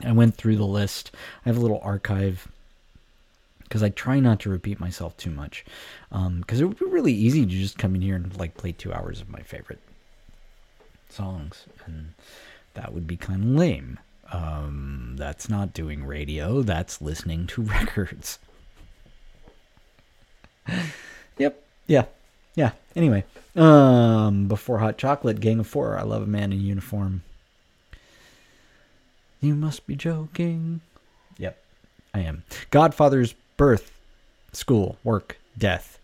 I 0.03 0.11
went 0.11 0.33
through 0.33 0.55
the 0.55 0.65
list. 0.65 1.11
I 1.45 1.49
have 1.49 1.57
a 1.57 1.61
little 1.61 1.81
archive 1.83 2.47
because 3.71 3.83
I 3.83 3.87
try 3.89 4.19
not 4.19 4.41
to 4.41 4.49
repeat 4.49 4.81
myself 4.81 5.15
too 5.15 5.29
much. 5.29 5.63
Because 6.09 6.59
it 6.59 6.65
would 6.65 6.77
be 6.77 6.85
really 6.87 7.13
easy 7.13 7.45
to 7.45 7.51
just 7.51 7.77
come 7.77 7.95
in 7.95 8.01
here 8.01 8.17
and 8.17 8.37
like 8.37 8.57
play 8.57 8.73
two 8.73 8.91
hours 8.91 9.21
of 9.21 9.29
my 9.29 9.39
favorite 9.43 9.79
songs, 11.07 11.67
and 11.85 12.13
that 12.73 12.93
would 12.93 13.07
be 13.07 13.15
kind 13.15 13.41
of 13.41 13.49
lame. 13.51 13.97
Um, 14.33 15.13
that's 15.17 15.47
not 15.47 15.71
doing 15.71 16.03
radio. 16.03 16.63
That's 16.63 17.01
listening 17.01 17.47
to 17.47 17.61
records. 17.61 18.39
yep. 21.37 21.63
Yeah. 21.87 22.05
Yeah. 22.55 22.71
Anyway, 22.93 23.23
um, 23.55 24.49
before 24.49 24.79
Hot 24.79 24.97
Chocolate, 24.97 25.39
Gang 25.39 25.61
of 25.61 25.67
Four. 25.67 25.97
I 25.97 26.01
love 26.01 26.23
a 26.23 26.27
man 26.27 26.51
in 26.51 26.59
uniform. 26.59 27.23
You 29.39 29.55
must 29.55 29.87
be 29.87 29.95
joking. 29.95 30.81
Yep, 31.37 31.57
I 32.13 32.19
am. 32.19 32.43
Godfathers 32.69 33.33
birth, 33.57 33.91
school, 34.51 34.97
work, 35.03 35.37
death. 35.57 35.99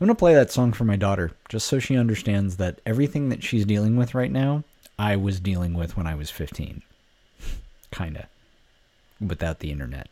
I'm 0.00 0.06
going 0.06 0.14
to 0.14 0.18
play 0.18 0.34
that 0.34 0.52
song 0.52 0.72
for 0.72 0.84
my 0.84 0.96
daughter 0.96 1.32
just 1.48 1.66
so 1.66 1.78
she 1.78 1.96
understands 1.96 2.56
that 2.56 2.80
everything 2.86 3.30
that 3.30 3.42
she's 3.42 3.64
dealing 3.64 3.96
with 3.96 4.14
right 4.14 4.30
now, 4.30 4.62
I 4.98 5.16
was 5.16 5.40
dealing 5.40 5.74
with 5.74 5.96
when 5.96 6.06
I 6.06 6.14
was 6.14 6.30
15. 6.30 6.82
Kinda. 7.90 8.28
Without 9.20 9.58
the 9.58 9.72
internet. 9.72 10.08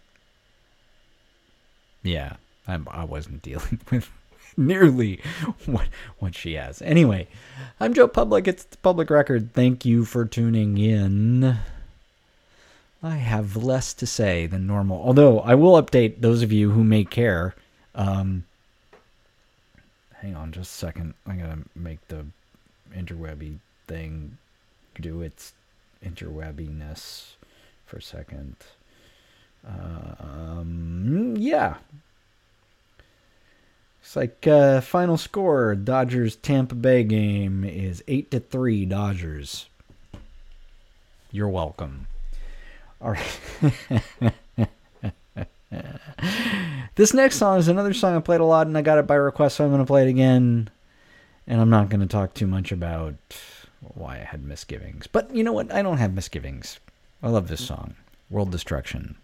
Yeah, 2.02 2.36
I, 2.66 2.78
I 2.90 3.04
wasn't 3.04 3.42
dealing 3.42 3.80
with 3.90 4.10
nearly 4.56 5.20
what 5.66 5.86
what 6.18 6.34
she 6.34 6.54
has. 6.54 6.80
Anyway, 6.82 7.28
I'm 7.78 7.94
Joe 7.94 8.08
Public. 8.08 8.48
It's 8.48 8.64
the 8.64 8.76
public 8.78 9.10
record. 9.10 9.52
Thank 9.52 9.84
you 9.84 10.04
for 10.04 10.24
tuning 10.24 10.78
in. 10.78 11.58
I 13.02 13.16
have 13.16 13.56
less 13.56 13.94
to 13.94 14.06
say 14.06 14.46
than 14.46 14.66
normal. 14.66 15.02
Although 15.02 15.40
I 15.40 15.54
will 15.54 15.80
update 15.80 16.20
those 16.20 16.42
of 16.42 16.52
you 16.52 16.70
who 16.70 16.82
may 16.82 17.04
care. 17.04 17.54
Um, 17.94 18.44
hang 20.14 20.34
on 20.34 20.52
just 20.52 20.74
a 20.74 20.78
second. 20.78 21.14
I'm 21.26 21.38
gonna 21.38 21.58
make 21.74 22.06
the 22.08 22.26
interwebby 22.94 23.58
thing 23.86 24.38
do 25.00 25.20
its 25.20 25.52
interwebbiness 26.04 27.34
for 27.84 27.98
a 27.98 28.02
second. 28.02 28.56
Um, 29.66 31.34
yeah. 31.38 31.76
It's 34.00 34.16
like 34.16 34.46
uh, 34.46 34.80
final 34.80 35.16
score: 35.16 35.74
Dodgers 35.74 36.36
Tampa 36.36 36.74
Bay 36.74 37.02
game 37.02 37.64
is 37.64 38.02
eight 38.08 38.30
to 38.30 38.40
three. 38.40 38.86
Dodgers. 38.86 39.66
You're 41.32 41.48
welcome. 41.48 42.06
All 43.00 43.12
right. 43.12 43.40
this 46.94 47.12
next 47.12 47.36
song 47.36 47.58
is 47.58 47.68
another 47.68 47.92
song 47.92 48.16
I 48.16 48.20
played 48.20 48.40
a 48.40 48.44
lot, 48.44 48.66
and 48.66 48.76
I 48.76 48.82
got 48.82 48.98
it 48.98 49.06
by 49.06 49.14
request, 49.16 49.56
so 49.56 49.64
I'm 49.64 49.70
going 49.70 49.80
to 49.80 49.86
play 49.86 50.02
it 50.06 50.08
again. 50.08 50.70
And 51.46 51.60
I'm 51.60 51.70
not 51.70 51.90
going 51.90 52.00
to 52.00 52.06
talk 52.06 52.34
too 52.34 52.46
much 52.46 52.72
about 52.72 53.14
why 53.80 54.16
I 54.16 54.24
had 54.24 54.44
misgivings. 54.44 55.06
But 55.06 55.34
you 55.34 55.44
know 55.44 55.52
what? 55.52 55.72
I 55.72 55.82
don't 55.82 55.98
have 55.98 56.14
misgivings. 56.14 56.80
I 57.22 57.28
love 57.28 57.48
this 57.48 57.64
song 57.64 57.94
World 58.30 58.50
Destruction. 58.50 59.16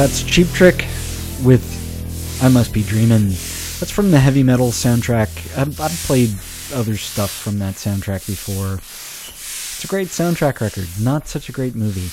That's 0.00 0.22
Cheap 0.22 0.46
Trick 0.52 0.86
with 1.44 2.40
I 2.42 2.48
Must 2.48 2.72
Be 2.72 2.82
Dreamin'. 2.82 3.26
That's 3.26 3.90
from 3.90 4.10
the 4.10 4.18
heavy 4.18 4.42
metal 4.42 4.68
soundtrack. 4.68 5.28
I've, 5.58 5.78
I've 5.78 5.92
played 6.06 6.30
other 6.72 6.96
stuff 6.96 7.30
from 7.30 7.58
that 7.58 7.74
soundtrack 7.74 8.26
before. 8.26 8.76
It's 8.76 9.84
a 9.84 9.86
great 9.86 10.08
soundtrack 10.08 10.62
record. 10.62 10.88
Not 10.98 11.28
such 11.28 11.50
a 11.50 11.52
great 11.52 11.74
movie. 11.74 12.08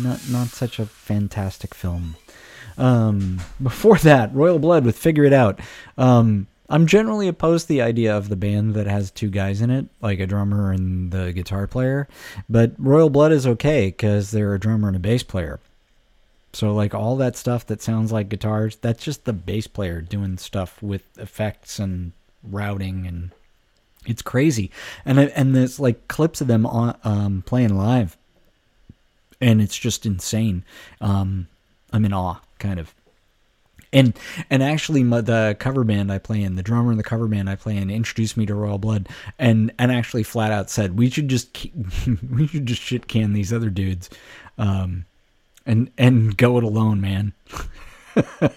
Not 0.00 0.20
not 0.30 0.50
such 0.50 0.78
a 0.78 0.86
fantastic 0.86 1.74
film. 1.74 2.14
Um, 2.78 3.40
before 3.60 3.98
that, 4.04 4.32
Royal 4.32 4.60
Blood 4.60 4.84
with 4.84 4.96
Figure 4.96 5.24
It 5.24 5.32
Out. 5.32 5.58
Um, 5.98 6.46
I'm 6.68 6.86
generally 6.86 7.26
opposed 7.26 7.66
to 7.66 7.72
the 7.72 7.82
idea 7.82 8.16
of 8.16 8.28
the 8.28 8.36
band 8.36 8.74
that 8.74 8.86
has 8.86 9.10
two 9.10 9.30
guys 9.30 9.60
in 9.60 9.70
it, 9.70 9.86
like 10.00 10.20
a 10.20 10.28
drummer 10.28 10.70
and 10.70 11.10
the 11.10 11.32
guitar 11.32 11.66
player. 11.66 12.06
But 12.48 12.74
Royal 12.78 13.10
Blood 13.10 13.32
is 13.32 13.48
okay 13.48 13.86
because 13.88 14.30
they're 14.30 14.54
a 14.54 14.60
drummer 14.60 14.86
and 14.86 14.96
a 14.96 15.00
bass 15.00 15.24
player. 15.24 15.58
So 16.52 16.72
like 16.72 16.94
all 16.94 17.16
that 17.16 17.36
stuff 17.36 17.66
that 17.66 17.80
sounds 17.82 18.10
like 18.12 18.28
guitars, 18.28 18.76
that's 18.76 19.04
just 19.04 19.24
the 19.24 19.32
bass 19.32 19.66
player 19.66 20.00
doing 20.00 20.36
stuff 20.38 20.82
with 20.82 21.02
effects 21.18 21.78
and 21.78 22.12
routing 22.42 23.06
and 23.06 23.30
it's 24.06 24.22
crazy. 24.22 24.70
And 25.04 25.20
I- 25.20 25.24
and 25.36 25.54
there's 25.54 25.78
like 25.78 26.08
clips 26.08 26.40
of 26.40 26.46
them 26.46 26.64
on 26.66 26.96
um, 27.04 27.42
playing 27.46 27.76
live, 27.76 28.16
and 29.40 29.60
it's 29.60 29.78
just 29.78 30.06
insane. 30.06 30.64
Um, 31.00 31.48
I'm 31.92 32.04
in 32.04 32.12
awe, 32.12 32.40
kind 32.58 32.80
of. 32.80 32.94
And 33.92 34.16
and 34.48 34.62
actually, 34.62 35.02
my, 35.02 35.20
the 35.20 35.56
cover 35.58 35.82
band 35.84 36.12
I 36.12 36.18
play 36.18 36.42
in, 36.42 36.54
the 36.54 36.62
drummer 36.62 36.92
in 36.92 36.96
the 36.96 37.02
cover 37.04 37.26
band 37.26 37.50
I 37.50 37.56
play 37.56 37.76
in, 37.76 37.90
introduced 37.90 38.36
me 38.36 38.46
to 38.46 38.54
Royal 38.54 38.78
Blood, 38.78 39.08
and 39.38 39.72
and 39.78 39.90
actually 39.92 40.22
flat 40.22 40.52
out 40.52 40.70
said 40.70 40.96
we 40.96 41.10
should 41.10 41.28
just 41.28 41.66
we 42.30 42.46
should 42.46 42.66
just 42.66 42.80
shit 42.80 43.08
can 43.08 43.32
these 43.32 43.52
other 43.52 43.68
dudes, 43.68 44.08
um, 44.58 45.04
and 45.66 45.90
and 45.98 46.36
go 46.36 46.58
it 46.58 46.64
alone, 46.64 47.00
man. 47.00 47.32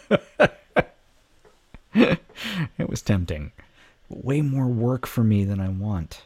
it 1.94 2.90
was 2.90 3.02
tempting. 3.02 3.52
Way 4.10 4.42
more 4.42 4.68
work 4.68 5.08
for 5.08 5.24
me 5.24 5.44
than 5.44 5.60
I 5.60 5.70
want. 5.70 6.24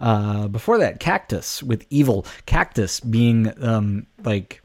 Uh, 0.00 0.48
before 0.48 0.78
that, 0.78 1.00
Cactus 1.00 1.62
with 1.62 1.86
Evil. 1.90 2.24
Cactus 2.46 3.00
being 3.00 3.52
um, 3.62 4.06
like 4.22 4.62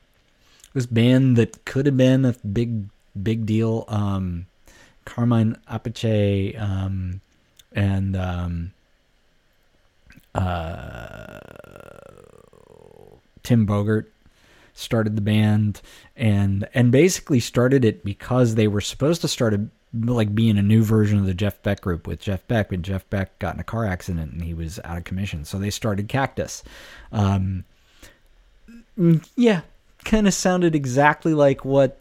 this 0.73 0.85
band 0.85 1.38
that 1.38 1.65
could 1.65 1.85
have 1.85 1.98
been 1.98 2.26
a 2.26 2.35
big 2.52 2.85
big 3.22 3.45
deal. 3.45 3.85
Um, 3.88 4.48
Carmine 5.06 5.57
Appice 5.69 6.60
um, 6.61 7.22
and 7.73 8.15
um, 8.15 8.73
uh, 10.34 11.40
Tim 13.44 13.68
Bogert 13.68 14.06
started 14.73 15.15
the 15.15 15.21
band 15.21 15.81
and 16.15 16.67
and 16.73 16.91
basically 16.91 17.39
started 17.39 17.85
it 17.85 18.03
because 18.03 18.55
they 18.55 18.67
were 18.67 18.81
supposed 18.81 19.21
to 19.21 19.27
start 19.27 19.53
a 19.53 19.67
like 19.93 20.33
being 20.33 20.57
a 20.57 20.63
new 20.63 20.83
version 20.83 21.19
of 21.19 21.25
the 21.25 21.33
Jeff 21.33 21.61
Beck 21.61 21.81
group 21.81 22.07
with 22.07 22.19
Jeff 22.19 22.45
Beck, 22.47 22.69
but 22.69 22.81
Jeff 22.81 23.07
Beck 23.09 23.37
got 23.39 23.53
in 23.53 23.61
a 23.61 23.63
car 23.63 23.85
accident 23.85 24.33
and 24.33 24.43
he 24.43 24.53
was 24.53 24.79
out 24.83 24.97
of 24.97 25.03
commission. 25.03 25.45
So 25.45 25.59
they 25.59 25.69
started 25.69 26.07
Cactus. 26.07 26.63
Um, 27.11 27.63
mm, 28.97 29.23
yeah, 29.35 29.61
kind 30.03 30.27
of 30.27 30.33
sounded 30.33 30.75
exactly 30.75 31.33
like 31.33 31.63
what 31.63 31.99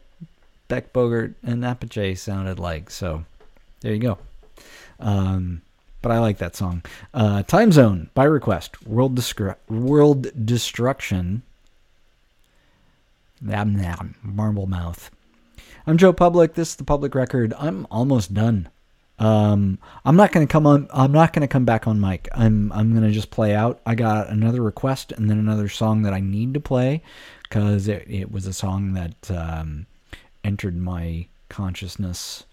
Beck 0.68 0.92
Bogert 0.92 1.34
and 1.42 1.62
Appice 1.62 2.18
sounded 2.18 2.58
like. 2.58 2.90
So 2.90 3.24
there 3.80 3.92
you 3.92 4.00
go. 4.00 4.18
Um, 4.98 5.60
but 6.00 6.12
I 6.12 6.18
like 6.18 6.38
that 6.38 6.56
song. 6.56 6.82
Uh, 7.12 7.42
Time 7.42 7.72
Zone 7.72 8.08
by 8.14 8.24
request. 8.24 8.86
World 8.86 9.20
World 9.68 10.46
Destruction 10.46 11.42
marble 13.42 14.66
mouth. 14.66 15.10
I'm 15.86 15.98
Joe 15.98 16.12
Public. 16.12 16.54
This 16.54 16.70
is 16.70 16.76
the 16.76 16.84
Public 16.84 17.14
Record. 17.14 17.52
I'm 17.58 17.86
almost 17.90 18.32
done. 18.32 18.68
Um, 19.18 19.78
I'm 20.04 20.16
not 20.16 20.32
gonna 20.32 20.46
come 20.46 20.66
on. 20.66 20.88
I'm 20.92 21.12
not 21.12 21.32
gonna 21.32 21.48
come 21.48 21.64
back 21.64 21.86
on 21.86 22.00
mic. 22.00 22.28
I'm 22.32 22.72
I'm 22.72 22.94
gonna 22.94 23.10
just 23.10 23.30
play 23.30 23.54
out. 23.54 23.80
I 23.84 23.94
got 23.94 24.28
another 24.30 24.62
request 24.62 25.12
and 25.12 25.28
then 25.28 25.38
another 25.38 25.68
song 25.68 26.02
that 26.02 26.12
I 26.12 26.20
need 26.20 26.54
to 26.54 26.60
play 26.60 27.02
because 27.42 27.88
it, 27.88 28.04
it 28.08 28.32
was 28.32 28.46
a 28.46 28.52
song 28.52 28.94
that 28.94 29.30
um, 29.30 29.86
entered 30.44 30.76
my 30.76 31.26
consciousness 31.48 32.44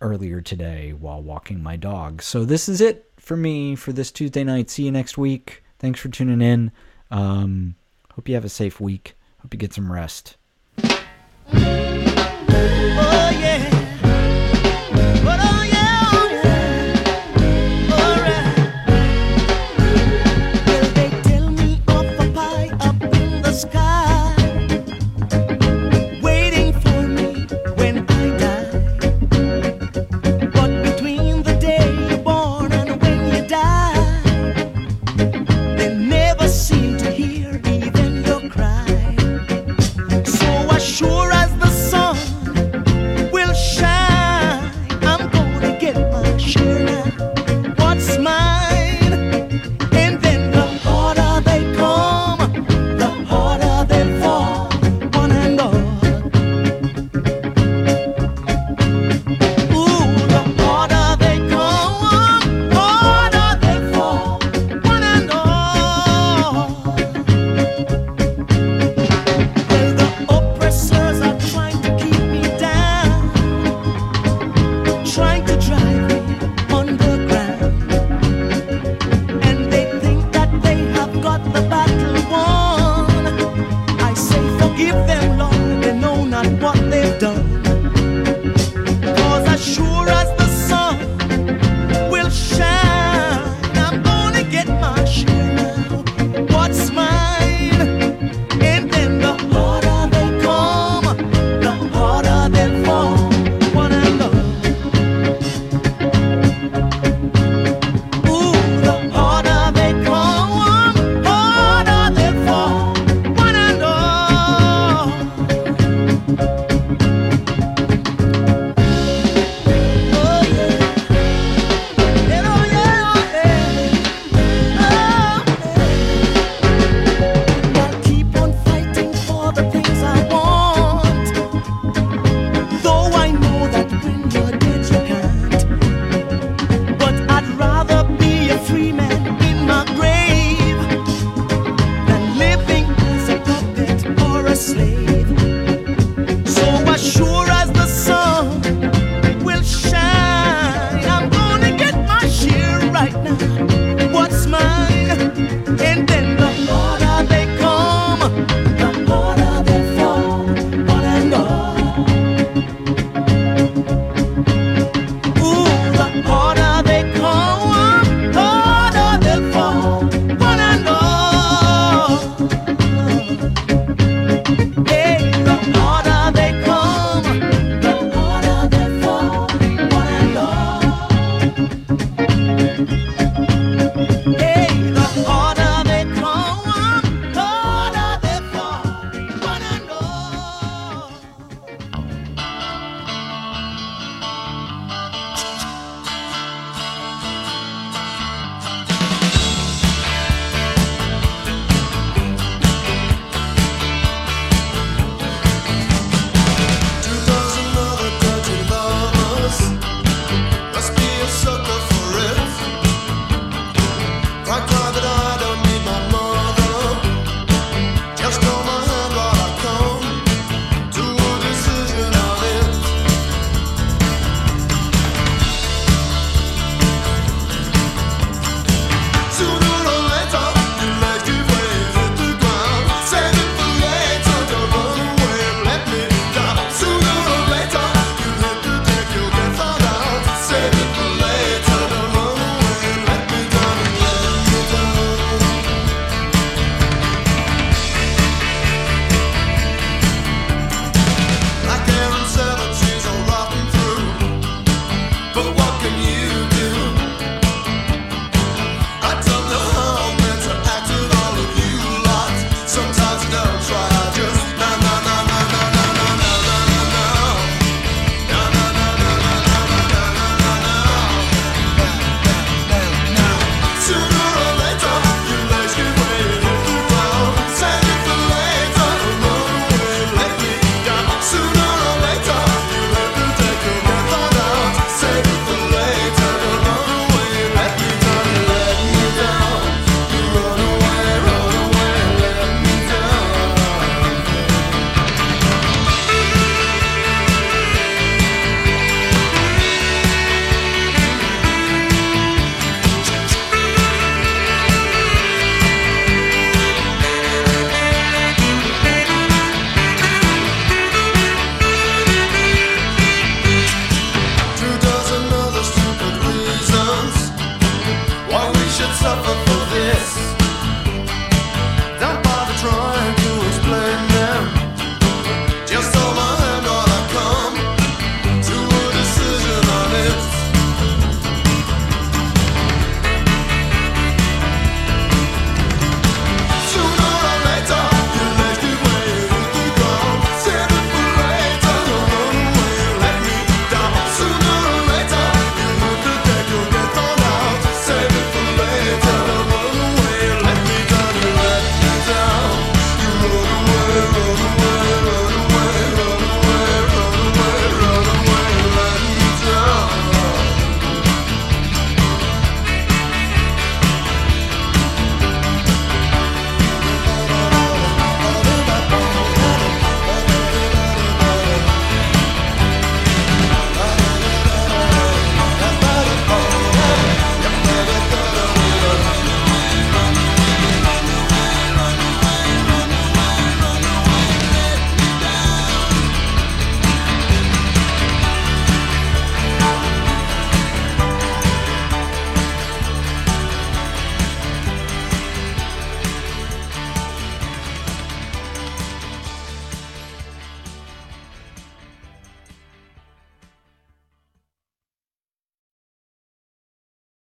earlier 0.00 0.40
today 0.40 0.92
while 0.92 1.22
walking 1.22 1.62
my 1.62 1.76
dog. 1.76 2.22
So 2.22 2.44
this 2.44 2.68
is 2.68 2.80
it 2.80 3.10
for 3.18 3.36
me 3.36 3.74
for 3.76 3.92
this 3.92 4.10
Tuesday 4.10 4.44
night. 4.44 4.70
See 4.70 4.84
you 4.84 4.92
next 4.92 5.16
week. 5.16 5.62
Thanks 5.78 6.00
for 6.00 6.08
tuning 6.08 6.40
in. 6.40 6.70
Um, 7.10 7.74
hope 8.14 8.28
you 8.28 8.34
have 8.34 8.44
a 8.44 8.50
safe 8.50 8.80
week. 8.80 9.14
Hope 9.42 9.54
you 9.54 9.58
get 9.58 9.74
some 9.74 9.90
rest. 9.90 10.36